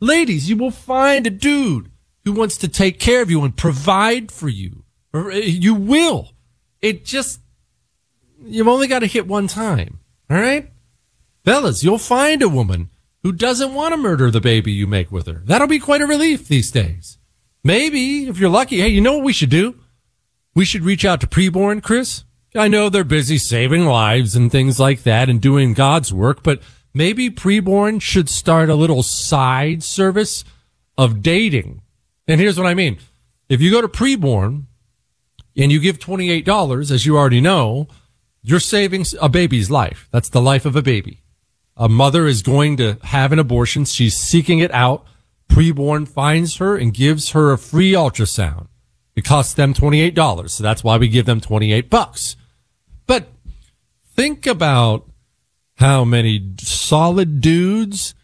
Ladies, 0.00 0.48
you 0.48 0.56
will 0.56 0.70
find 0.70 1.26
a 1.26 1.30
dude 1.30 1.90
who 2.24 2.32
wants 2.32 2.56
to 2.58 2.68
take 2.68 3.00
care 3.00 3.22
of 3.22 3.30
you 3.30 3.42
and 3.44 3.56
provide 3.56 4.30
for 4.30 4.48
you. 4.48 4.84
Uh, 5.12 5.28
you 5.28 5.74
will. 5.74 6.32
It 6.80 7.04
just, 7.04 7.40
you've 8.44 8.68
only 8.68 8.86
got 8.86 9.00
to 9.00 9.06
hit 9.06 9.26
one 9.26 9.48
time. 9.48 10.00
All 10.30 10.36
right? 10.36 10.70
Fellas, 11.44 11.82
you'll 11.82 11.98
find 11.98 12.42
a 12.42 12.48
woman 12.48 12.90
who 13.26 13.32
doesn't 13.32 13.74
want 13.74 13.92
to 13.92 13.96
murder 13.96 14.30
the 14.30 14.40
baby 14.40 14.70
you 14.70 14.86
make 14.86 15.10
with 15.10 15.26
her. 15.26 15.42
That'll 15.44 15.66
be 15.66 15.80
quite 15.80 16.00
a 16.00 16.06
relief 16.06 16.46
these 16.46 16.70
days. 16.70 17.18
Maybe, 17.64 18.28
if 18.28 18.38
you're 18.38 18.48
lucky, 18.48 18.78
hey, 18.78 18.86
you 18.86 19.00
know 19.00 19.14
what 19.14 19.24
we 19.24 19.32
should 19.32 19.50
do? 19.50 19.80
We 20.54 20.64
should 20.64 20.84
reach 20.84 21.04
out 21.04 21.20
to 21.22 21.26
preborn, 21.26 21.82
Chris. 21.82 22.22
I 22.54 22.68
know 22.68 22.88
they're 22.88 23.02
busy 23.02 23.36
saving 23.36 23.84
lives 23.84 24.36
and 24.36 24.48
things 24.48 24.78
like 24.78 25.02
that 25.02 25.28
and 25.28 25.40
doing 25.40 25.74
God's 25.74 26.12
work, 26.12 26.44
but 26.44 26.62
maybe 26.94 27.28
preborn 27.28 28.00
should 28.00 28.28
start 28.28 28.68
a 28.68 28.76
little 28.76 29.02
side 29.02 29.82
service 29.82 30.44
of 30.96 31.20
dating. 31.20 31.82
And 32.28 32.40
here's 32.40 32.56
what 32.56 32.68
I 32.68 32.74
mean. 32.74 32.96
If 33.48 33.60
you 33.60 33.72
go 33.72 33.80
to 33.80 33.88
preborn 33.88 34.66
and 35.56 35.72
you 35.72 35.80
give 35.80 35.98
$28, 35.98 36.92
as 36.92 37.04
you 37.04 37.16
already 37.16 37.40
know, 37.40 37.88
you're 38.40 38.60
saving 38.60 39.04
a 39.20 39.28
baby's 39.28 39.68
life. 39.68 40.06
That's 40.12 40.28
the 40.28 40.40
life 40.40 40.64
of 40.64 40.76
a 40.76 40.82
baby. 40.82 41.24
A 41.76 41.88
mother 41.88 42.26
is 42.26 42.42
going 42.42 42.76
to 42.78 42.98
have 43.02 43.32
an 43.32 43.38
abortion. 43.38 43.84
She's 43.84 44.16
seeking 44.16 44.60
it 44.60 44.72
out. 44.72 45.04
Preborn 45.48 46.08
finds 46.08 46.56
her 46.56 46.76
and 46.76 46.92
gives 46.94 47.30
her 47.30 47.52
a 47.52 47.58
free 47.58 47.92
ultrasound. 47.92 48.68
It 49.14 49.24
costs 49.24 49.54
them 49.54 49.74
$28. 49.74 50.50
So 50.50 50.62
that's 50.62 50.82
why 50.82 50.96
we 50.96 51.08
give 51.08 51.26
them 51.26 51.40
28 51.40 51.90
bucks. 51.90 52.36
But 53.06 53.28
think 54.14 54.46
about 54.46 55.08
how 55.76 56.04
many 56.04 56.54
solid 56.58 57.40
dudes 57.40 58.14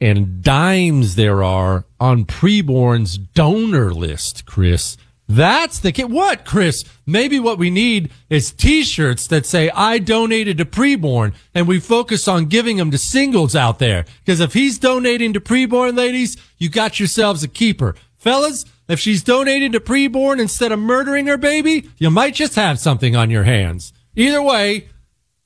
and 0.00 0.42
dimes 0.42 1.14
there 1.14 1.42
are 1.42 1.86
on 2.00 2.24
preborn's 2.24 3.18
donor 3.18 3.92
list, 3.92 4.46
Chris. 4.46 4.96
That's 5.34 5.78
the 5.78 5.92
kid. 5.92 6.12
What, 6.12 6.44
Chris? 6.44 6.84
Maybe 7.06 7.40
what 7.40 7.56
we 7.56 7.70
need 7.70 8.10
is 8.28 8.52
t-shirts 8.52 9.26
that 9.28 9.46
say, 9.46 9.70
I 9.70 9.98
donated 9.98 10.58
to 10.58 10.66
preborn 10.66 11.32
and 11.54 11.66
we 11.66 11.80
focus 11.80 12.28
on 12.28 12.46
giving 12.46 12.76
them 12.76 12.90
to 12.90 12.98
singles 12.98 13.56
out 13.56 13.78
there. 13.78 14.04
Because 14.22 14.40
if 14.40 14.52
he's 14.52 14.78
donating 14.78 15.32
to 15.32 15.40
preborn 15.40 15.96
ladies, 15.96 16.36
you 16.58 16.68
got 16.68 17.00
yourselves 17.00 17.42
a 17.42 17.48
keeper. 17.48 17.94
Fellas, 18.18 18.66
if 18.88 19.00
she's 19.00 19.22
donating 19.22 19.72
to 19.72 19.80
preborn 19.80 20.38
instead 20.38 20.70
of 20.70 20.78
murdering 20.78 21.26
her 21.28 21.38
baby, 21.38 21.88
you 21.96 22.10
might 22.10 22.34
just 22.34 22.56
have 22.56 22.78
something 22.78 23.16
on 23.16 23.30
your 23.30 23.44
hands. 23.44 23.94
Either 24.14 24.42
way, 24.42 24.90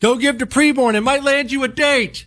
go 0.01 0.16
give 0.16 0.39
to 0.39 0.47
preborn. 0.47 0.97
It 0.97 1.03
might 1.03 1.22
land 1.22 1.53
you 1.53 1.62
a 1.62 1.68
date. 1.68 2.26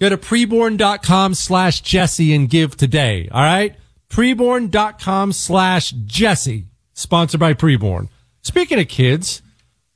Go 0.00 0.08
to 0.08 0.18
preborn.com 0.18 1.34
slash 1.34 1.82
Jesse 1.82 2.34
and 2.34 2.50
give 2.50 2.76
today. 2.76 3.28
All 3.30 3.42
right. 3.42 3.76
Preborn.com 4.10 5.32
slash 5.32 5.90
Jesse. 5.90 6.66
Sponsored 6.98 7.38
by 7.38 7.52
Preborn. 7.52 8.08
Speaking 8.40 8.80
of 8.80 8.88
kids, 8.88 9.42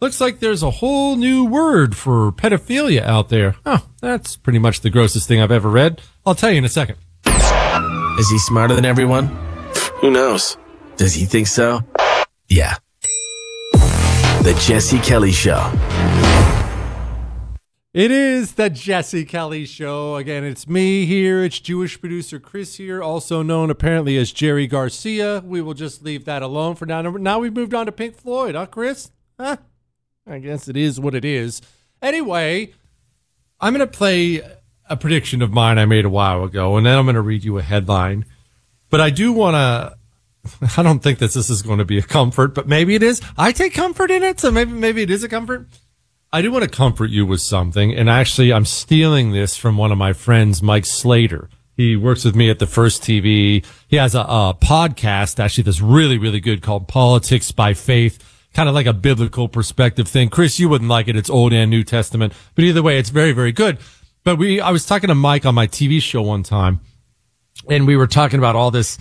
looks 0.01 0.21
like 0.21 0.39
there's 0.39 0.63
a 0.63 0.71
whole 0.71 1.17
new 1.17 1.47
word 1.47 1.97
for 1.97 2.31
pedophilia 2.31 3.01
out 3.03 3.31
there. 3.31 3.57
Oh, 3.65 3.87
that's 4.03 4.37
pretty 4.37 4.59
much 4.59 4.83
the 4.83 4.91
grossest 4.91 5.27
thing 5.27 5.41
I've 5.41 5.51
ever 5.51 5.71
read. 5.71 6.03
I'll 6.27 6.35
tell 6.35 6.51
you 6.51 6.59
in 6.59 6.65
a 6.67 6.69
second. 6.69 6.97
Is 7.27 8.29
he 8.29 8.39
smarter 8.41 8.75
than 8.75 8.85
everyone? 8.85 9.29
Who 10.03 10.11
knows? 10.11 10.59
Does 10.99 11.15
he 11.15 11.25
think 11.25 11.47
so? 11.47 11.81
Yeah. 12.49 12.75
The 14.43 14.55
Jesse 14.61 14.99
Kelly 14.99 15.33
Show. 15.33 15.73
It 17.93 18.13
is 18.13 18.53
the 18.53 18.71
Jesse 18.71 19.25
Kelly 19.25 19.67
Show. 19.67 20.15
Again, 20.15 20.45
it's 20.45 20.69
me 20.69 21.07
here. 21.07 21.43
It's 21.43 21.59
Jewish 21.59 22.01
producer 22.01 22.39
Chris 22.39 22.77
here, 22.77 23.03
also 23.03 23.43
known 23.43 23.69
apparently 23.69 24.17
as 24.17 24.31
Jerry 24.31 24.69
Garcia. 24.69 25.43
We 25.45 25.61
will 25.61 25.75
just 25.75 26.05
leave 26.05 26.25
that 26.25 26.41
alone 26.41 26.77
for 26.77 26.87
now. 26.87 27.03
Now 27.03 27.41
we've 27.41 27.53
moved 27.53 27.75
on 27.75 27.87
to 27.87 27.93
Pink 27.93 28.15
Floyd, 28.15 28.55
huh, 28.55 28.67
Chris? 28.67 29.11
Huh? 29.41 29.57
I 30.25 30.39
guess 30.39 30.69
it 30.69 30.77
is 30.77 31.01
what 31.01 31.17
it 31.17 31.25
is. 31.25 31.63
Anyway, 32.01 32.73
I'm 33.61 33.75
going 33.75 33.85
to 33.85 33.93
play 33.93 34.41
a 34.89 34.97
prediction 34.97 35.43
of 35.43 35.51
mine 35.51 35.77
I 35.77 35.85
made 35.85 36.05
a 36.05 36.11
while 36.11 36.45
ago, 36.45 36.77
and 36.77 36.87
then 36.87 36.97
I'm 36.97 37.07
going 37.07 37.17
to 37.17 37.21
read 37.21 37.43
you 37.43 37.59
a 37.59 37.63
headline. 37.63 38.25
But 38.89 39.01
I 39.01 39.11
do 39.11 39.33
want 39.33 39.55
to. 39.55 40.79
I 40.79 40.85
don't 40.85 41.03
think 41.03 41.19
that 41.19 41.33
this 41.33 41.51
is 41.51 41.61
going 41.61 41.81
to 41.81 41.85
be 41.85 41.99
a 41.99 42.03
comfort, 42.03 42.55
but 42.55 42.69
maybe 42.69 42.95
it 42.95 43.03
is. 43.03 43.21
I 43.37 43.51
take 43.51 43.75
comfort 43.75 44.13
in 44.13 44.23
it, 44.23 44.39
so 44.39 44.53
maybe 44.53 44.71
maybe 44.71 45.03
it 45.03 45.11
is 45.11 45.25
a 45.25 45.29
comfort. 45.29 45.67
I 46.33 46.43
do 46.43 46.53
want 46.53 46.63
to 46.63 46.71
comfort 46.71 47.11
you 47.11 47.27
with 47.27 47.41
something, 47.41 47.93
and 47.93 48.09
actually, 48.09 48.53
I'm 48.53 48.65
stealing 48.65 49.33
this 49.33 49.57
from 49.57 49.77
one 49.77 49.91
of 49.91 49.99
my 49.99 50.13
friends, 50.13 50.63
Mike 50.63 50.87
Slater. 50.87 51.51
He 51.77 51.97
works 51.97 52.25
with 52.25 52.37
me 52.37 52.51
at 52.51 52.61
the 52.61 52.69
First 52.69 53.03
TV. 53.03 53.65
He 53.89 53.97
has 53.97 54.15
a, 54.15 54.21
a 54.21 54.57
podcast, 54.61 55.41
actually, 55.41 55.65
that's 55.65 55.81
really, 55.81 56.19
really 56.19 56.39
good 56.39 56.63
called 56.63 56.87
Politics 56.87 57.51
by 57.51 57.75
Faith, 57.75 58.23
kind 58.55 58.69
of 58.69 58.77
like 58.77 58.87
a 58.87 58.93
biblical 58.93 59.49
perspective 59.49 60.07
thing. 60.07 60.29
Chris, 60.29 60.61
you 60.61 60.69
wouldn't 60.69 60.89
like 60.89 61.09
it. 61.09 61.17
It's 61.17 61.31
Old 61.31 61.53
and 61.53 61.69
New 61.69 61.83
Testament, 61.83 62.33
but 62.55 62.63
either 62.63 62.83
way, 62.83 62.99
it's 63.01 63.11
very, 63.11 63.33
very 63.33 63.51
good. 63.51 63.79
But 64.23 64.37
we, 64.37 64.61
I 64.61 64.71
was 64.71 64.87
talking 64.87 65.09
to 65.09 65.17
Mike 65.17 65.47
on 65.47 65.57
my 65.57 65.67
TV 65.67 66.01
show 66.01 66.23
one 66.23 66.45
time, 66.45 66.79
and 67.69 67.89
we 67.89 67.97
were 67.97 68.07
talking 68.07 68.39
about 68.39 68.55
all 68.55 68.71
this 68.71 68.99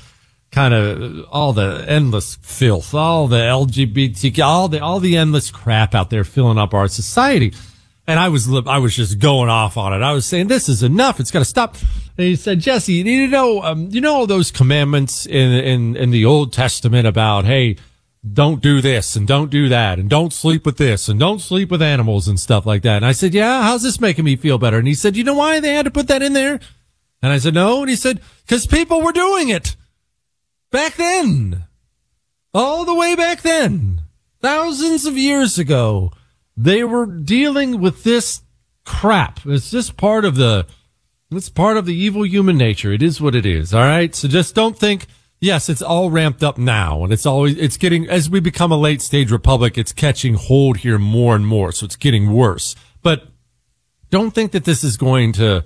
kind 0.51 0.73
of 0.73 1.25
all 1.29 1.53
the 1.53 1.85
endless 1.87 2.35
filth, 2.41 2.93
all 2.93 3.27
the 3.27 3.37
LGBTQ, 3.37 4.43
all 4.43 4.67
the 4.67 4.81
all 4.81 4.99
the 4.99 5.17
endless 5.17 5.51
crap 5.51 5.93
out 5.93 6.09
there 6.09 6.23
filling 6.23 6.57
up 6.57 6.73
our 6.73 6.87
society. 6.87 7.53
And 8.07 8.19
I 8.19 8.29
was 8.29 8.49
I 8.65 8.79
was 8.79 8.95
just 8.95 9.19
going 9.19 9.49
off 9.49 9.77
on 9.77 9.93
it. 9.93 10.03
I 10.03 10.13
was 10.13 10.25
saying 10.25 10.47
this 10.47 10.67
is 10.67 10.81
enough. 10.81 11.19
It's 11.19 11.31
got 11.31 11.39
to 11.39 11.45
stop. 11.45 11.75
And 12.17 12.27
he 12.27 12.35
said, 12.35 12.59
Jesse, 12.59 12.93
you 12.93 13.03
need 13.03 13.27
to 13.27 13.31
know, 13.31 13.61
um, 13.61 13.89
you 13.91 14.01
know 14.01 14.15
all 14.15 14.27
those 14.27 14.51
commandments 14.51 15.25
in 15.25 15.51
in 15.51 15.95
in 15.95 16.11
the 16.11 16.25
Old 16.25 16.51
Testament 16.51 17.05
about 17.05 17.45
hey, 17.45 17.77
don't 18.33 18.61
do 18.61 18.81
this 18.81 19.15
and 19.15 19.27
don't 19.27 19.49
do 19.49 19.69
that 19.69 19.99
and 19.99 20.09
don't 20.09 20.33
sleep 20.33 20.65
with 20.65 20.77
this 20.77 21.07
and 21.07 21.19
don't 21.19 21.39
sleep 21.39 21.69
with 21.71 21.81
animals 21.81 22.27
and 22.27 22.39
stuff 22.39 22.65
like 22.65 22.81
that. 22.81 22.97
And 22.97 23.05
I 23.05 23.13
said, 23.13 23.33
yeah, 23.33 23.61
how's 23.61 23.83
this 23.83 24.01
making 24.01 24.25
me 24.25 24.35
feel 24.35 24.57
better? 24.57 24.77
And 24.77 24.87
he 24.87 24.93
said, 24.93 25.15
you 25.15 25.23
know 25.23 25.35
why 25.35 25.59
they 25.59 25.73
had 25.73 25.85
to 25.85 25.91
put 25.91 26.07
that 26.07 26.21
in 26.21 26.33
there? 26.33 26.59
And 27.21 27.31
I 27.31 27.37
said, 27.37 27.53
no. 27.53 27.81
And 27.81 27.89
he 27.89 27.95
said, 27.95 28.21
because 28.41 28.65
people 28.65 29.01
were 29.01 29.11
doing 29.11 29.49
it 29.49 29.75
back 30.71 30.95
then, 30.95 31.65
all 32.53 32.85
the 32.85 32.95
way 32.95 33.15
back 33.15 33.41
then, 33.41 34.01
thousands 34.41 35.05
of 35.05 35.17
years 35.17 35.57
ago, 35.57 36.11
they 36.55 36.83
were 36.83 37.05
dealing 37.05 37.79
with 37.79 38.03
this 38.03 38.41
crap. 38.85 39.39
It's 39.45 39.71
just 39.71 39.97
part 39.97 40.25
of 40.25 40.35
the, 40.35 40.65
it's 41.31 41.49
part 41.49 41.77
of 41.77 41.85
the 41.85 41.95
evil 41.95 42.25
human 42.25 42.57
nature. 42.57 42.91
It 42.91 43.03
is 43.03 43.21
what 43.21 43.35
it 43.35 43.45
is. 43.45 43.73
All 43.73 43.81
right. 43.81 44.13
So 44.13 44.27
just 44.27 44.55
don't 44.55 44.77
think, 44.77 45.05
yes, 45.39 45.69
it's 45.69 45.81
all 45.81 46.09
ramped 46.09 46.43
up 46.43 46.57
now 46.57 47.03
and 47.03 47.13
it's 47.13 47.25
always, 47.25 47.55
it's 47.57 47.77
getting, 47.77 48.09
as 48.09 48.29
we 48.29 48.39
become 48.39 48.71
a 48.71 48.77
late 48.77 49.01
stage 49.01 49.31
republic, 49.31 49.77
it's 49.77 49.93
catching 49.93 50.33
hold 50.33 50.77
here 50.77 50.97
more 50.97 51.35
and 51.35 51.45
more. 51.45 51.71
So 51.71 51.85
it's 51.85 51.95
getting 51.95 52.33
worse, 52.33 52.75
but 53.01 53.27
don't 54.09 54.31
think 54.31 54.51
that 54.51 54.65
this 54.65 54.83
is 54.83 54.97
going 54.97 55.33
to 55.33 55.63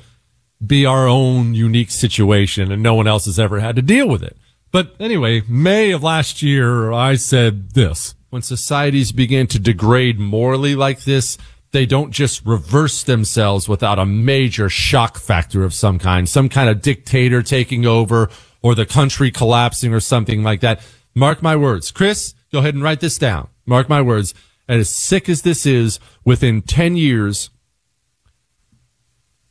be 0.66 0.86
our 0.86 1.08
own 1.08 1.54
unique 1.54 1.92
situation 1.92 2.72
and 2.72 2.84
no 2.84 2.94
one 2.94 3.08
else 3.08 3.26
has 3.26 3.40
ever 3.40 3.60
had 3.60 3.76
to 3.78 3.82
deal 3.82 4.08
with 4.08 4.24
it. 4.24 4.38
But 4.74 4.96
anyway, 5.00 5.44
May 5.48 5.92
of 5.92 6.02
last 6.02 6.42
year, 6.42 6.92
I 6.92 7.14
said 7.16 7.74
this. 7.74 8.16
When 8.32 8.42
societies 8.42 9.12
begin 9.12 9.46
to 9.48 9.60
degrade 9.60 10.20
morally 10.20 10.76
like 10.76 11.04
this, 11.04 11.38
they 11.74 11.86
don't 11.86 12.10
just 12.10 12.44
reverse 12.44 13.04
themselves 13.04 13.70
without 13.70 14.00
a 14.00 14.06
major 14.06 14.70
shock 14.70 15.20
factor 15.20 15.64
of 15.64 15.76
some 15.76 16.00
kind, 16.00 16.28
some 16.28 16.50
kind 16.50 16.70
of 16.70 16.82
dictator 16.82 17.44
taking 17.44 17.86
over 17.86 18.32
or 18.64 18.74
the 18.74 18.88
country 18.88 19.30
collapsing 19.30 19.94
or 19.94 20.00
something 20.00 20.42
like 20.42 20.62
that. 20.62 20.82
Mark 21.14 21.44
my 21.44 21.56
words. 21.56 21.92
Chris, 21.92 22.34
go 22.52 22.58
ahead 22.58 22.74
and 22.74 22.84
write 22.84 23.00
this 23.00 23.20
down. 23.20 23.50
Mark 23.68 23.88
my 23.88 24.02
words. 24.02 24.34
As 24.68 24.90
sick 24.90 25.30
as 25.30 25.44
this 25.44 25.68
is, 25.68 26.00
within 26.26 26.64
10 26.64 26.98
years, 26.98 27.52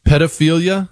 pedophilia 0.05 0.89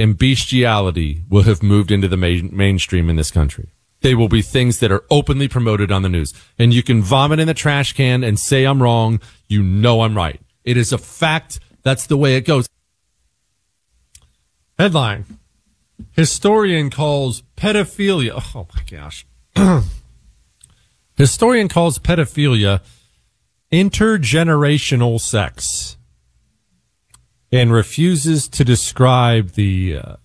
and 0.00 0.16
bestiality 0.16 1.22
will 1.28 1.42
have 1.42 1.62
moved 1.62 1.90
into 1.90 2.08
the 2.08 2.16
main, 2.16 2.50
mainstream 2.52 3.10
in 3.10 3.16
this 3.16 3.30
country. 3.30 3.68
They 4.00 4.14
will 4.14 4.28
be 4.28 4.40
things 4.40 4.80
that 4.80 4.90
are 4.90 5.04
openly 5.10 5.46
promoted 5.46 5.92
on 5.92 6.02
the 6.02 6.08
news. 6.08 6.32
And 6.58 6.72
you 6.72 6.82
can 6.82 7.02
vomit 7.02 7.38
in 7.38 7.46
the 7.46 7.54
trash 7.54 7.92
can 7.92 8.24
and 8.24 8.38
say 8.38 8.64
I'm 8.64 8.82
wrong. 8.82 9.20
You 9.46 9.62
know 9.62 10.00
I'm 10.00 10.16
right. 10.16 10.40
It 10.64 10.78
is 10.78 10.92
a 10.92 10.98
fact. 10.98 11.60
That's 11.82 12.06
the 12.06 12.16
way 12.16 12.36
it 12.36 12.46
goes. 12.46 12.66
Headline. 14.78 15.26
Historian 16.12 16.88
calls 16.88 17.42
pedophilia. 17.56 18.32
Oh, 18.36 18.52
oh 18.54 18.68
my 18.74 18.82
gosh. 18.90 19.26
Historian 21.16 21.68
calls 21.68 21.98
pedophilia 21.98 22.80
intergenerational 23.70 25.20
sex 25.20 25.98
and 27.52 27.72
refuses 27.72 28.48
to 28.48 28.64
describe 28.64 29.52
the. 29.52 29.98
Uh, 29.98 30.16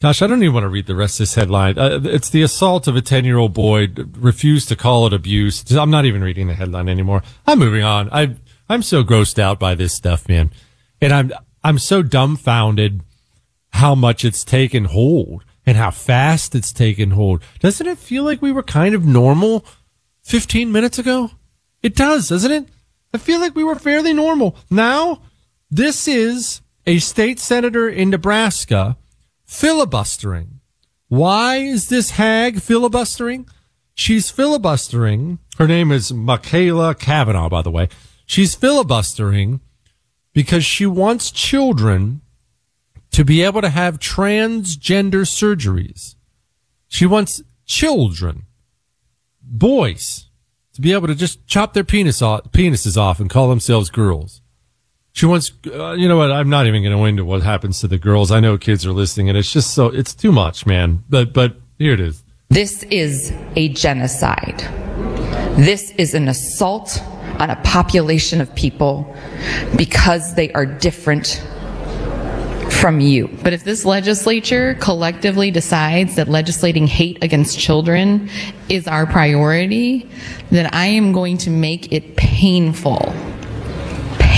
gosh, 0.00 0.22
I 0.22 0.26
don't 0.26 0.42
even 0.42 0.54
want 0.54 0.64
to 0.64 0.68
read 0.68 0.86
the 0.86 0.96
rest 0.96 1.14
of 1.14 1.24
this 1.24 1.34
headline. 1.34 1.78
Uh, 1.78 2.00
it's 2.04 2.30
the 2.30 2.42
assault 2.42 2.86
of 2.86 2.96
a 2.96 3.02
10 3.02 3.24
year 3.24 3.38
old 3.38 3.54
boy. 3.54 3.88
Refused 4.16 4.68
to 4.68 4.76
call 4.76 5.06
it 5.06 5.12
abuse. 5.12 5.70
I'm 5.70 5.90
not 5.90 6.04
even 6.04 6.22
reading 6.22 6.48
the 6.48 6.54
headline 6.54 6.88
anymore. 6.88 7.22
I'm 7.46 7.58
moving 7.58 7.84
on. 7.84 8.08
I 8.12 8.36
I'm 8.68 8.82
so 8.82 9.02
grossed 9.02 9.38
out 9.38 9.58
by 9.58 9.74
this 9.74 9.94
stuff, 9.94 10.28
man, 10.28 10.50
and 11.00 11.12
I'm 11.12 11.32
I'm 11.62 11.78
so 11.78 12.02
dumbfounded 12.02 13.02
how 13.74 13.94
much 13.94 14.24
it's 14.24 14.44
taken 14.44 14.86
hold 14.86 15.44
and 15.66 15.76
how 15.76 15.90
fast 15.90 16.54
it's 16.54 16.72
taken 16.72 17.12
hold. 17.12 17.42
Doesn't 17.60 17.86
it 17.86 17.98
feel 17.98 18.24
like 18.24 18.42
we 18.42 18.52
were 18.52 18.62
kind 18.62 18.94
of 18.94 19.04
normal 19.04 19.64
15 20.22 20.72
minutes 20.72 20.98
ago? 20.98 21.30
It 21.82 21.94
does, 21.94 22.28
doesn't 22.28 22.50
it? 22.50 22.68
I 23.12 23.18
feel 23.18 23.40
like 23.40 23.54
we 23.54 23.64
were 23.64 23.74
fairly 23.74 24.12
normal. 24.12 24.56
Now 24.70 25.22
this 25.70 26.08
is 26.08 26.60
a 26.86 26.98
state 26.98 27.38
senator 27.38 27.88
in 27.88 28.10
Nebraska 28.10 28.96
filibustering. 29.44 30.60
Why 31.08 31.56
is 31.56 31.88
this 31.88 32.10
hag 32.10 32.60
filibustering? 32.60 33.48
She's 33.94 34.30
filibustering. 34.30 35.38
Her 35.58 35.66
name 35.66 35.92
is 35.92 36.12
Machaela 36.12 36.98
Cavanaugh, 36.98 37.48
by 37.48 37.62
the 37.62 37.70
way. 37.70 37.88
She's 38.26 38.54
filibustering 38.54 39.60
because 40.32 40.64
she 40.64 40.86
wants 40.86 41.30
children 41.30 42.22
to 43.10 43.24
be 43.24 43.42
able 43.42 43.60
to 43.60 43.68
have 43.68 43.98
transgender 43.98 45.26
surgeries. 45.26 46.14
She 46.88 47.06
wants 47.06 47.42
children, 47.66 48.44
boys, 49.42 50.26
to 50.74 50.80
be 50.80 50.92
able 50.92 51.08
to 51.08 51.14
just 51.14 51.46
chop 51.46 51.74
their 51.74 51.84
penis 51.84 52.22
off, 52.22 52.50
penises 52.52 52.96
off 52.96 53.20
and 53.20 53.28
call 53.28 53.48
themselves 53.48 53.90
girls. 53.90 54.40
She 55.12 55.26
wants, 55.26 55.52
uh, 55.66 55.92
you 55.92 56.08
know 56.08 56.16
what? 56.16 56.30
I'm 56.30 56.48
not 56.48 56.66
even 56.66 56.82
going 56.82 56.92
to 56.92 56.98
go 56.98 57.04
into 57.04 57.24
what 57.24 57.42
happens 57.42 57.80
to 57.80 57.88
the 57.88 57.98
girls. 57.98 58.30
I 58.30 58.40
know 58.40 58.56
kids 58.56 58.86
are 58.86 58.92
listening, 58.92 59.28
and 59.28 59.36
it's 59.36 59.52
just 59.52 59.74
so 59.74 59.86
it's 59.86 60.14
too 60.14 60.32
much, 60.32 60.66
man. 60.66 61.02
But 61.08 61.32
but 61.32 61.56
here 61.78 61.92
it 61.92 62.00
is. 62.00 62.22
This 62.48 62.82
is 62.84 63.32
a 63.56 63.68
genocide. 63.70 64.60
This 65.56 65.90
is 65.92 66.14
an 66.14 66.28
assault 66.28 67.02
on 67.38 67.50
a 67.50 67.56
population 67.62 68.40
of 68.40 68.54
people 68.54 69.14
because 69.76 70.34
they 70.34 70.52
are 70.52 70.66
different 70.66 71.42
from 72.80 73.00
you. 73.00 73.28
But 73.42 73.52
if 73.52 73.64
this 73.64 73.84
legislature 73.84 74.74
collectively 74.80 75.50
decides 75.50 76.16
that 76.16 76.28
legislating 76.28 76.86
hate 76.86 77.22
against 77.22 77.58
children 77.58 78.30
is 78.68 78.88
our 78.88 79.06
priority, 79.06 80.08
then 80.50 80.70
I 80.72 80.86
am 80.86 81.12
going 81.12 81.36
to 81.38 81.50
make 81.50 81.92
it 81.92 82.16
painful, 82.16 83.12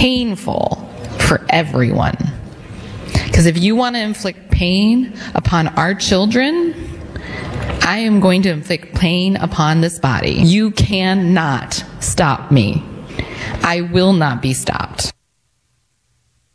painful 0.02 0.84
for 1.28 1.46
everyone. 1.50 2.16
Because 3.12 3.46
if 3.46 3.56
you 3.56 3.76
want 3.76 3.94
to 3.94 4.02
inflict 4.02 4.50
pain 4.50 5.16
upon 5.36 5.68
our 5.68 5.94
children, 5.94 6.74
I 7.82 7.98
am 7.98 8.18
going 8.18 8.42
to 8.42 8.50
inflict 8.50 8.96
pain 8.96 9.36
upon 9.36 9.80
this 9.80 10.00
body. 10.00 10.32
You 10.32 10.72
cannot 10.72 11.84
stop 12.00 12.50
me. 12.50 12.82
I 13.62 13.82
will 13.92 14.12
not 14.12 14.42
be 14.42 14.52
stopped. 14.54 15.12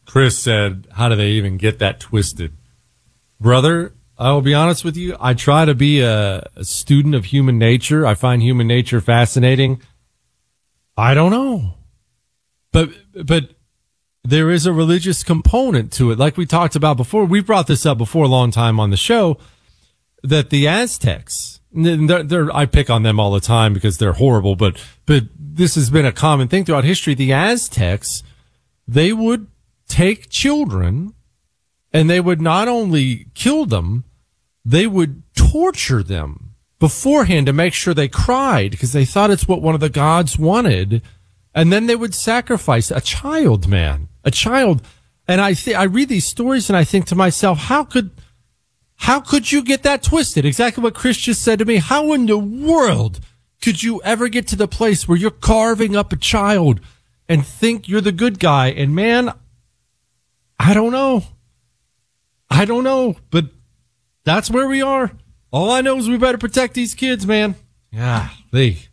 Chris 0.05 0.37
said, 0.37 0.85
How 0.91 1.07
do 1.07 1.15
they 1.15 1.29
even 1.29 1.55
get 1.55 1.79
that 1.79 2.01
twisted? 2.01 2.51
Brother, 3.39 3.93
I 4.17 4.33
will 4.33 4.41
be 4.41 4.55
honest 4.55 4.83
with 4.83 4.97
you. 4.97 5.15
I 5.21 5.35
try 5.35 5.63
to 5.63 5.73
be 5.73 6.01
a, 6.01 6.45
a, 6.57 6.65
student 6.65 7.15
of 7.15 7.23
human 7.23 7.57
nature. 7.57 8.05
I 8.05 8.13
find 8.13 8.43
human 8.43 8.67
nature 8.67 8.99
fascinating. 8.99 9.81
I 10.97 11.13
don't 11.13 11.31
know. 11.31 11.76
But, 12.71 12.89
but 13.25 13.51
there 14.23 14.51
is 14.51 14.65
a 14.65 14.73
religious 14.73 15.23
component 15.23 15.91
to 15.93 16.11
it. 16.11 16.19
Like 16.19 16.37
we 16.37 16.45
talked 16.45 16.75
about 16.75 16.97
before, 16.97 17.25
we 17.25 17.41
brought 17.41 17.67
this 17.67 17.85
up 17.85 17.97
before 17.97 18.25
a 18.25 18.29
long 18.29 18.51
time 18.51 18.79
on 18.79 18.89
the 18.89 18.97
show 18.97 19.37
that 20.23 20.49
the 20.49 20.67
Aztecs, 20.67 21.61
they're, 21.71 22.23
they're, 22.23 22.55
I 22.55 22.65
pick 22.65 22.89
on 22.89 23.03
them 23.03 23.19
all 23.19 23.31
the 23.31 23.39
time 23.39 23.73
because 23.73 23.97
they're 23.97 24.13
horrible, 24.13 24.55
but, 24.55 24.83
but 25.05 25.23
this 25.37 25.75
has 25.75 25.89
been 25.89 26.05
a 26.05 26.11
common 26.11 26.47
thing 26.47 26.65
throughout 26.65 26.83
history. 26.83 27.13
The 27.13 27.33
Aztecs, 27.33 28.23
they 28.87 29.13
would 29.13 29.47
take 29.87 30.29
children 30.29 31.13
and 31.93 32.09
they 32.09 32.19
would 32.19 32.41
not 32.41 32.67
only 32.67 33.27
kill 33.33 33.65
them, 33.65 34.03
they 34.65 34.87
would 34.87 35.23
torture 35.35 36.03
them 36.03 36.55
beforehand 36.79 37.45
to 37.45 37.53
make 37.53 37.73
sure 37.73 37.93
they 37.93 38.07
cried 38.07 38.71
because 38.71 38.91
they 38.91 39.05
thought 39.05 39.31
it's 39.31 39.47
what 39.47 39.61
one 39.61 39.73
of 39.73 39.81
the 39.81 39.89
gods 39.89 40.37
wanted. 40.37 41.01
And 41.57 41.73
then 41.73 41.87
they 41.87 41.95
would 41.95 42.13
sacrifice 42.13 42.91
a 42.91 43.01
child, 43.01 43.67
man, 43.67 44.09
a 44.23 44.29
child. 44.29 44.83
And 45.27 45.41
I 45.41 45.53
th- 45.53 45.75
I 45.75 45.85
read 45.85 46.07
these 46.07 46.27
stories 46.27 46.69
and 46.69 46.77
I 46.77 46.83
think 46.83 47.07
to 47.07 47.15
myself, 47.15 47.57
how 47.57 47.83
could, 47.83 48.11
how 48.97 49.19
could 49.19 49.51
you 49.51 49.63
get 49.63 49.81
that 49.81 50.03
twisted? 50.03 50.45
Exactly 50.45 50.83
what 50.83 50.93
Chris 50.93 51.17
just 51.17 51.41
said 51.41 51.57
to 51.57 51.65
me. 51.65 51.77
How 51.77 52.13
in 52.13 52.27
the 52.27 52.37
world 52.37 53.21
could 53.59 53.81
you 53.81 53.99
ever 54.03 54.27
get 54.27 54.47
to 54.49 54.55
the 54.55 54.67
place 54.67 55.07
where 55.07 55.17
you're 55.17 55.31
carving 55.31 55.95
up 55.95 56.13
a 56.13 56.15
child 56.15 56.79
and 57.27 57.43
think 57.43 57.89
you're 57.89 58.01
the 58.01 58.11
good 58.11 58.37
guy? 58.37 58.67
And 58.67 58.93
man, 58.93 59.33
I 60.59 60.75
don't 60.75 60.91
know. 60.91 61.23
I 62.51 62.65
don't 62.65 62.83
know, 62.83 63.15
but 63.31 63.45
that's 64.25 64.51
where 64.51 64.67
we 64.67 64.83
are. 64.83 65.11
All 65.51 65.71
I 65.71 65.81
know 65.81 65.97
is 65.97 66.07
we 66.07 66.17
better 66.17 66.37
protect 66.37 66.75
these 66.75 66.93
kids, 66.93 67.25
man. 67.25 67.55
Yeah, 67.91 68.29
they. 68.51 68.86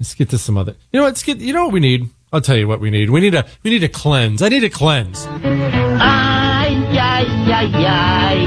Let's 0.00 0.14
get 0.14 0.30
to 0.30 0.38
some 0.38 0.56
other. 0.56 0.76
You 0.92 0.98
know 0.98 1.02
what? 1.02 1.10
Let's 1.10 1.22
get. 1.22 1.38
You 1.38 1.52
know 1.52 1.64
what 1.64 1.74
we 1.74 1.80
need? 1.80 2.08
I'll 2.32 2.40
tell 2.40 2.56
you 2.56 2.66
what 2.66 2.80
we 2.80 2.88
need. 2.88 3.10
We 3.10 3.20
need 3.20 3.34
a. 3.34 3.46
We 3.62 3.70
need 3.70 3.84
a 3.84 3.88
cleanse. 3.88 4.40
I 4.40 4.48
need 4.48 4.64
a 4.64 4.70
cleanse. 4.70 5.26
Ay, 5.26 6.72
ay, 6.96 7.28
ay, 7.52 7.70
ay. 7.84 8.38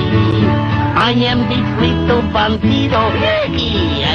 I 0.97 1.11
am 1.11 1.39
the 1.49 1.59
frito 1.77 2.21
bandito. 2.33 3.03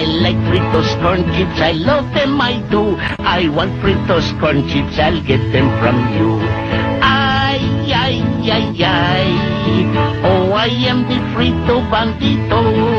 I 0.00 0.02
like 0.20 0.36
fritos 0.50 0.90
corn 1.00 1.22
chips. 1.34 1.60
I 1.60 1.72
love 1.72 2.12
them, 2.12 2.40
I 2.40 2.58
do. 2.70 2.96
I 3.20 3.48
want 3.50 3.70
fritos 3.82 4.26
corn 4.40 4.68
chips. 4.68 4.98
I'll 4.98 5.22
get 5.22 5.38
them 5.52 5.70
from 5.78 5.96
you. 6.18 6.40
Ay, 7.00 7.62
ay, 7.94 8.18
ay, 8.50 8.82
ay. 8.82 9.30
Oh, 10.24 10.50
I 10.50 10.66
am 10.90 11.06
the 11.06 11.18
frito 11.34 11.86
bandito. 11.88 12.97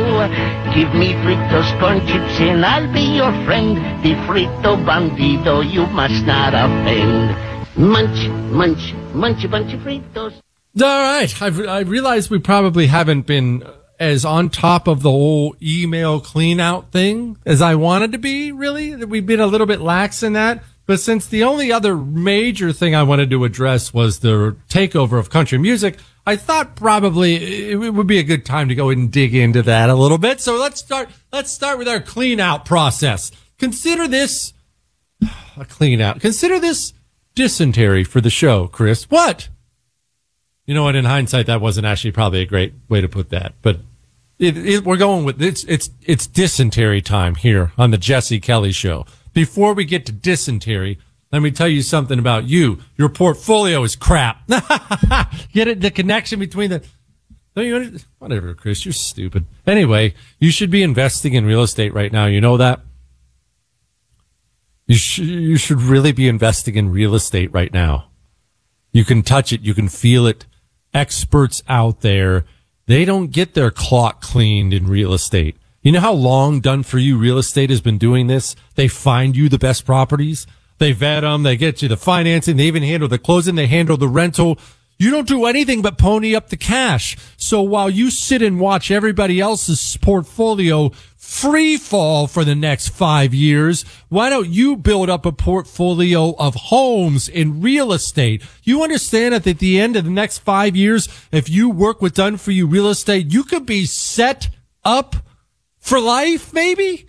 Give 0.75 0.93
me 0.93 1.13
fritos 1.23 1.79
corn 1.79 1.99
chips 2.07 2.39
and 2.41 2.65
I'll 2.65 2.91
be 2.91 3.01
your 3.01 3.31
friend. 3.45 3.77
The 4.03 4.15
frito 4.27 4.83
bandito, 4.85 5.61
you 5.63 5.85
must 5.87 6.25
not 6.25 6.53
offend. 6.53 7.35
Munch, 7.77 8.27
munch, 8.51 8.93
munch 9.13 9.43
a 9.43 9.47
bunch 9.47 9.73
of 9.73 9.79
fritos. 9.79 10.33
All 10.81 11.01
right. 11.01 11.41
I've, 11.41 11.59
I 11.67 11.79
realize 11.81 12.29
we 12.29 12.39
probably 12.39 12.87
haven't 12.87 13.25
been 13.25 13.63
as 13.99 14.25
on 14.25 14.49
top 14.49 14.87
of 14.87 15.01
the 15.01 15.11
whole 15.11 15.55
email 15.61 16.19
clean 16.19 16.59
out 16.59 16.91
thing 16.91 17.37
as 17.45 17.61
I 17.61 17.75
wanted 17.75 18.11
to 18.13 18.17
be, 18.17 18.51
really. 18.51 18.95
We've 19.05 19.25
been 19.25 19.41
a 19.41 19.47
little 19.47 19.67
bit 19.67 19.81
lax 19.81 20.23
in 20.23 20.33
that. 20.33 20.63
But 20.85 20.99
since 20.99 21.27
the 21.27 21.43
only 21.43 21.71
other 21.71 21.95
major 21.95 22.73
thing 22.73 22.95
I 22.95 23.03
wanted 23.03 23.29
to 23.29 23.43
address 23.43 23.93
was 23.93 24.19
the 24.19 24.57
takeover 24.69 25.19
of 25.19 25.29
country 25.29 25.59
music, 25.59 25.97
I 26.29 26.35
thought 26.35 26.75
probably 26.75 27.71
it 27.71 27.75
would 27.75 28.05
be 28.05 28.19
a 28.19 28.23
good 28.23 28.45
time 28.45 28.69
to 28.69 28.75
go 28.75 28.89
and 28.89 29.11
dig 29.11 29.33
into 29.33 29.63
that 29.63 29.89
a 29.89 29.95
little 29.95 30.19
bit. 30.19 30.39
So 30.39 30.59
let's 30.59 30.79
start, 30.79 31.09
let's 31.33 31.49
start 31.49 31.79
with 31.79 31.87
our 31.87 31.99
clean 31.99 32.39
out 32.39 32.65
process. 32.65 33.31
Consider 33.57 34.07
this 34.07 34.53
a 35.57 35.65
clean 35.65 36.01
out. 36.01 36.21
Consider 36.21 36.59
this 36.59 36.93
dysentery 37.33 38.03
for 38.03 38.21
the 38.21 38.29
show, 38.29 38.67
Chris. 38.67 39.05
What? 39.05 39.49
You 40.67 40.75
know 40.75 40.83
what? 40.83 40.95
In 40.95 41.05
hindsight, 41.05 41.47
that 41.47 41.61
wasn't 41.61 41.87
actually 41.87 42.11
probably 42.11 42.41
a 42.41 42.45
great 42.45 42.75
way 42.87 43.01
to 43.01 43.09
put 43.09 43.31
that, 43.31 43.55
but 43.63 43.79
it, 44.37 44.55
it, 44.55 44.85
we're 44.85 44.97
going 44.97 45.25
with 45.25 45.41
it's 45.41 45.63
it's 45.63 45.89
it's 46.03 46.27
dysentery 46.27 47.01
time 47.01 47.33
here 47.33 47.71
on 47.75 47.89
the 47.89 47.97
Jesse 47.97 48.39
Kelly 48.39 48.71
Show. 48.71 49.07
Before 49.33 49.73
we 49.73 49.83
get 49.83 50.05
to 50.05 50.11
dysentery, 50.11 50.99
let 51.31 51.41
me 51.41 51.51
tell 51.51 51.67
you 51.67 51.81
something 51.81 52.19
about 52.19 52.45
you. 52.45 52.79
Your 52.97 53.09
portfolio 53.09 53.83
is 53.83 53.95
crap. 53.95 54.47
get 55.53 55.67
it? 55.67 55.81
The 55.81 55.91
connection 55.91 56.39
between 56.39 56.69
the 56.69 56.83
don't 57.55 57.65
you 57.65 57.99
whatever, 58.19 58.53
Chris? 58.53 58.85
You're 58.85 58.93
stupid. 58.93 59.45
Anyway, 59.67 60.13
you 60.39 60.51
should 60.51 60.69
be 60.69 60.83
investing 60.83 61.33
in 61.33 61.45
real 61.45 61.63
estate 61.63 61.93
right 61.93 62.11
now. 62.11 62.25
You 62.25 62.41
know 62.41 62.57
that. 62.57 62.81
You 64.87 64.95
should 64.95 65.25
you 65.25 65.57
should 65.57 65.81
really 65.81 66.11
be 66.11 66.27
investing 66.27 66.75
in 66.75 66.91
real 66.91 67.15
estate 67.15 67.51
right 67.51 67.73
now. 67.73 68.09
You 68.91 69.05
can 69.05 69.23
touch 69.23 69.51
it. 69.51 69.61
You 69.61 69.73
can 69.73 69.87
feel 69.87 70.25
it 70.25 70.45
experts 70.93 71.61
out 71.67 72.01
there, 72.01 72.45
they 72.87 73.05
don't 73.05 73.31
get 73.31 73.53
their 73.53 73.71
clock 73.71 74.21
cleaned 74.21 74.73
in 74.73 74.87
real 74.87 75.13
estate. 75.13 75.57
You 75.81 75.91
know 75.91 75.99
how 75.99 76.13
long 76.13 76.59
done 76.59 76.83
for 76.83 76.97
you 76.97 77.17
real 77.17 77.37
estate 77.37 77.69
has 77.69 77.81
been 77.81 77.97
doing 77.97 78.27
this? 78.27 78.55
They 78.75 78.87
find 78.87 79.35
you 79.35 79.47
the 79.47 79.57
best 79.57 79.85
properties. 79.85 80.45
They 80.79 80.91
vet 80.91 81.21
them. 81.21 81.43
They 81.43 81.57
get 81.57 81.81
you 81.81 81.87
the 81.87 81.97
financing. 81.97 82.57
They 82.57 82.65
even 82.65 82.83
handle 82.83 83.07
the 83.07 83.19
closing. 83.19 83.55
They 83.55 83.67
handle 83.67 83.97
the 83.97 84.07
rental. 84.07 84.57
You 84.97 85.11
don't 85.11 85.27
do 85.27 85.45
anything 85.45 85.81
but 85.81 85.97
pony 85.97 86.35
up 86.35 86.49
the 86.49 86.57
cash. 86.57 87.15
So 87.37 87.61
while 87.61 87.89
you 87.89 88.11
sit 88.11 88.41
and 88.41 88.59
watch 88.59 88.91
everybody 88.91 89.39
else's 89.39 89.97
portfolio 90.01 90.91
free 91.29 91.77
fall 91.77 92.25
for 92.25 92.43
the 92.43 92.55
next 92.55 92.89
five 92.89 93.33
years. 93.35 93.83
Why 94.09 94.31
don't 94.31 94.49
you 94.49 94.75
build 94.75 95.11
up 95.11 95.27
a 95.27 95.31
portfolio 95.31 96.33
of 96.37 96.55
homes 96.55 97.29
in 97.29 97.61
real 97.61 97.93
estate? 97.93 98.41
You 98.63 98.81
understand 98.81 99.35
that 99.35 99.45
at 99.45 99.59
the 99.59 99.79
end 99.79 99.95
of 99.95 100.05
the 100.05 100.09
next 100.09 100.39
five 100.39 100.75
years, 100.75 101.07
if 101.31 101.47
you 101.47 101.69
work 101.69 102.01
with 102.01 102.15
done 102.15 102.37
for 102.37 102.49
you 102.49 102.65
real 102.65 102.89
estate, 102.89 103.31
you 103.31 103.43
could 103.43 103.67
be 103.67 103.85
set 103.85 104.49
up 104.83 105.17
for 105.77 105.99
life, 105.99 106.51
maybe? 106.51 107.05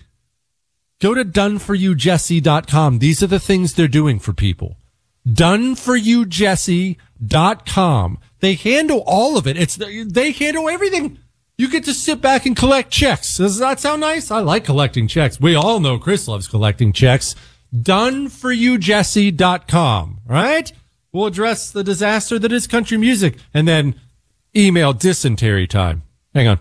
Go 1.01 1.15
to 1.15 1.25
doneforyoujesse.com. 1.25 2.99
These 2.99 3.23
are 3.23 3.27
the 3.27 3.41
things 3.41 3.73
they're 3.75 3.89
doing 3.89 4.19
for 4.19 4.35
people. 4.35 4.77
Doneforyoujesse.com. 5.27 8.19
They 8.41 8.55
handle 8.55 9.03
all 9.07 9.39
of 9.39 9.47
it. 9.47 9.57
It's, 9.57 9.77
they 9.77 10.33
handle 10.33 10.69
everything 10.69 11.19
you 11.57 11.71
get 11.71 11.85
to 11.85 11.95
sit 11.95 12.21
back 12.23 12.47
and 12.47 12.57
collect 12.57 12.91
checks. 12.91 13.37
Does 13.37 13.59
that 13.59 13.79
sound 13.81 14.01
nice? 14.01 14.31
I 14.31 14.39
like 14.41 14.65
collecting 14.65 15.07
checks. 15.09 15.41
We 15.41 15.55
all 15.55 15.81
know 15.81 15.99
Chris 15.99 16.29
loves 16.29 16.49
collecting 16.49 16.93
checks. 16.93 17.35
Doneforyoujesse.com. 17.75 20.21
Right? 20.27 20.73
We'll 21.13 21.27
address 21.27 21.71
the 21.71 21.85
disaster 21.85 22.39
that 22.39 22.53
is 22.53 22.67
country 22.67 22.99
music 22.99 23.37
and 23.53 23.69
then 23.69 24.01
email 24.57 24.93
dysentery 24.93 25.67
time. 25.67 26.03
Hang 26.35 26.49
on. 26.49 26.61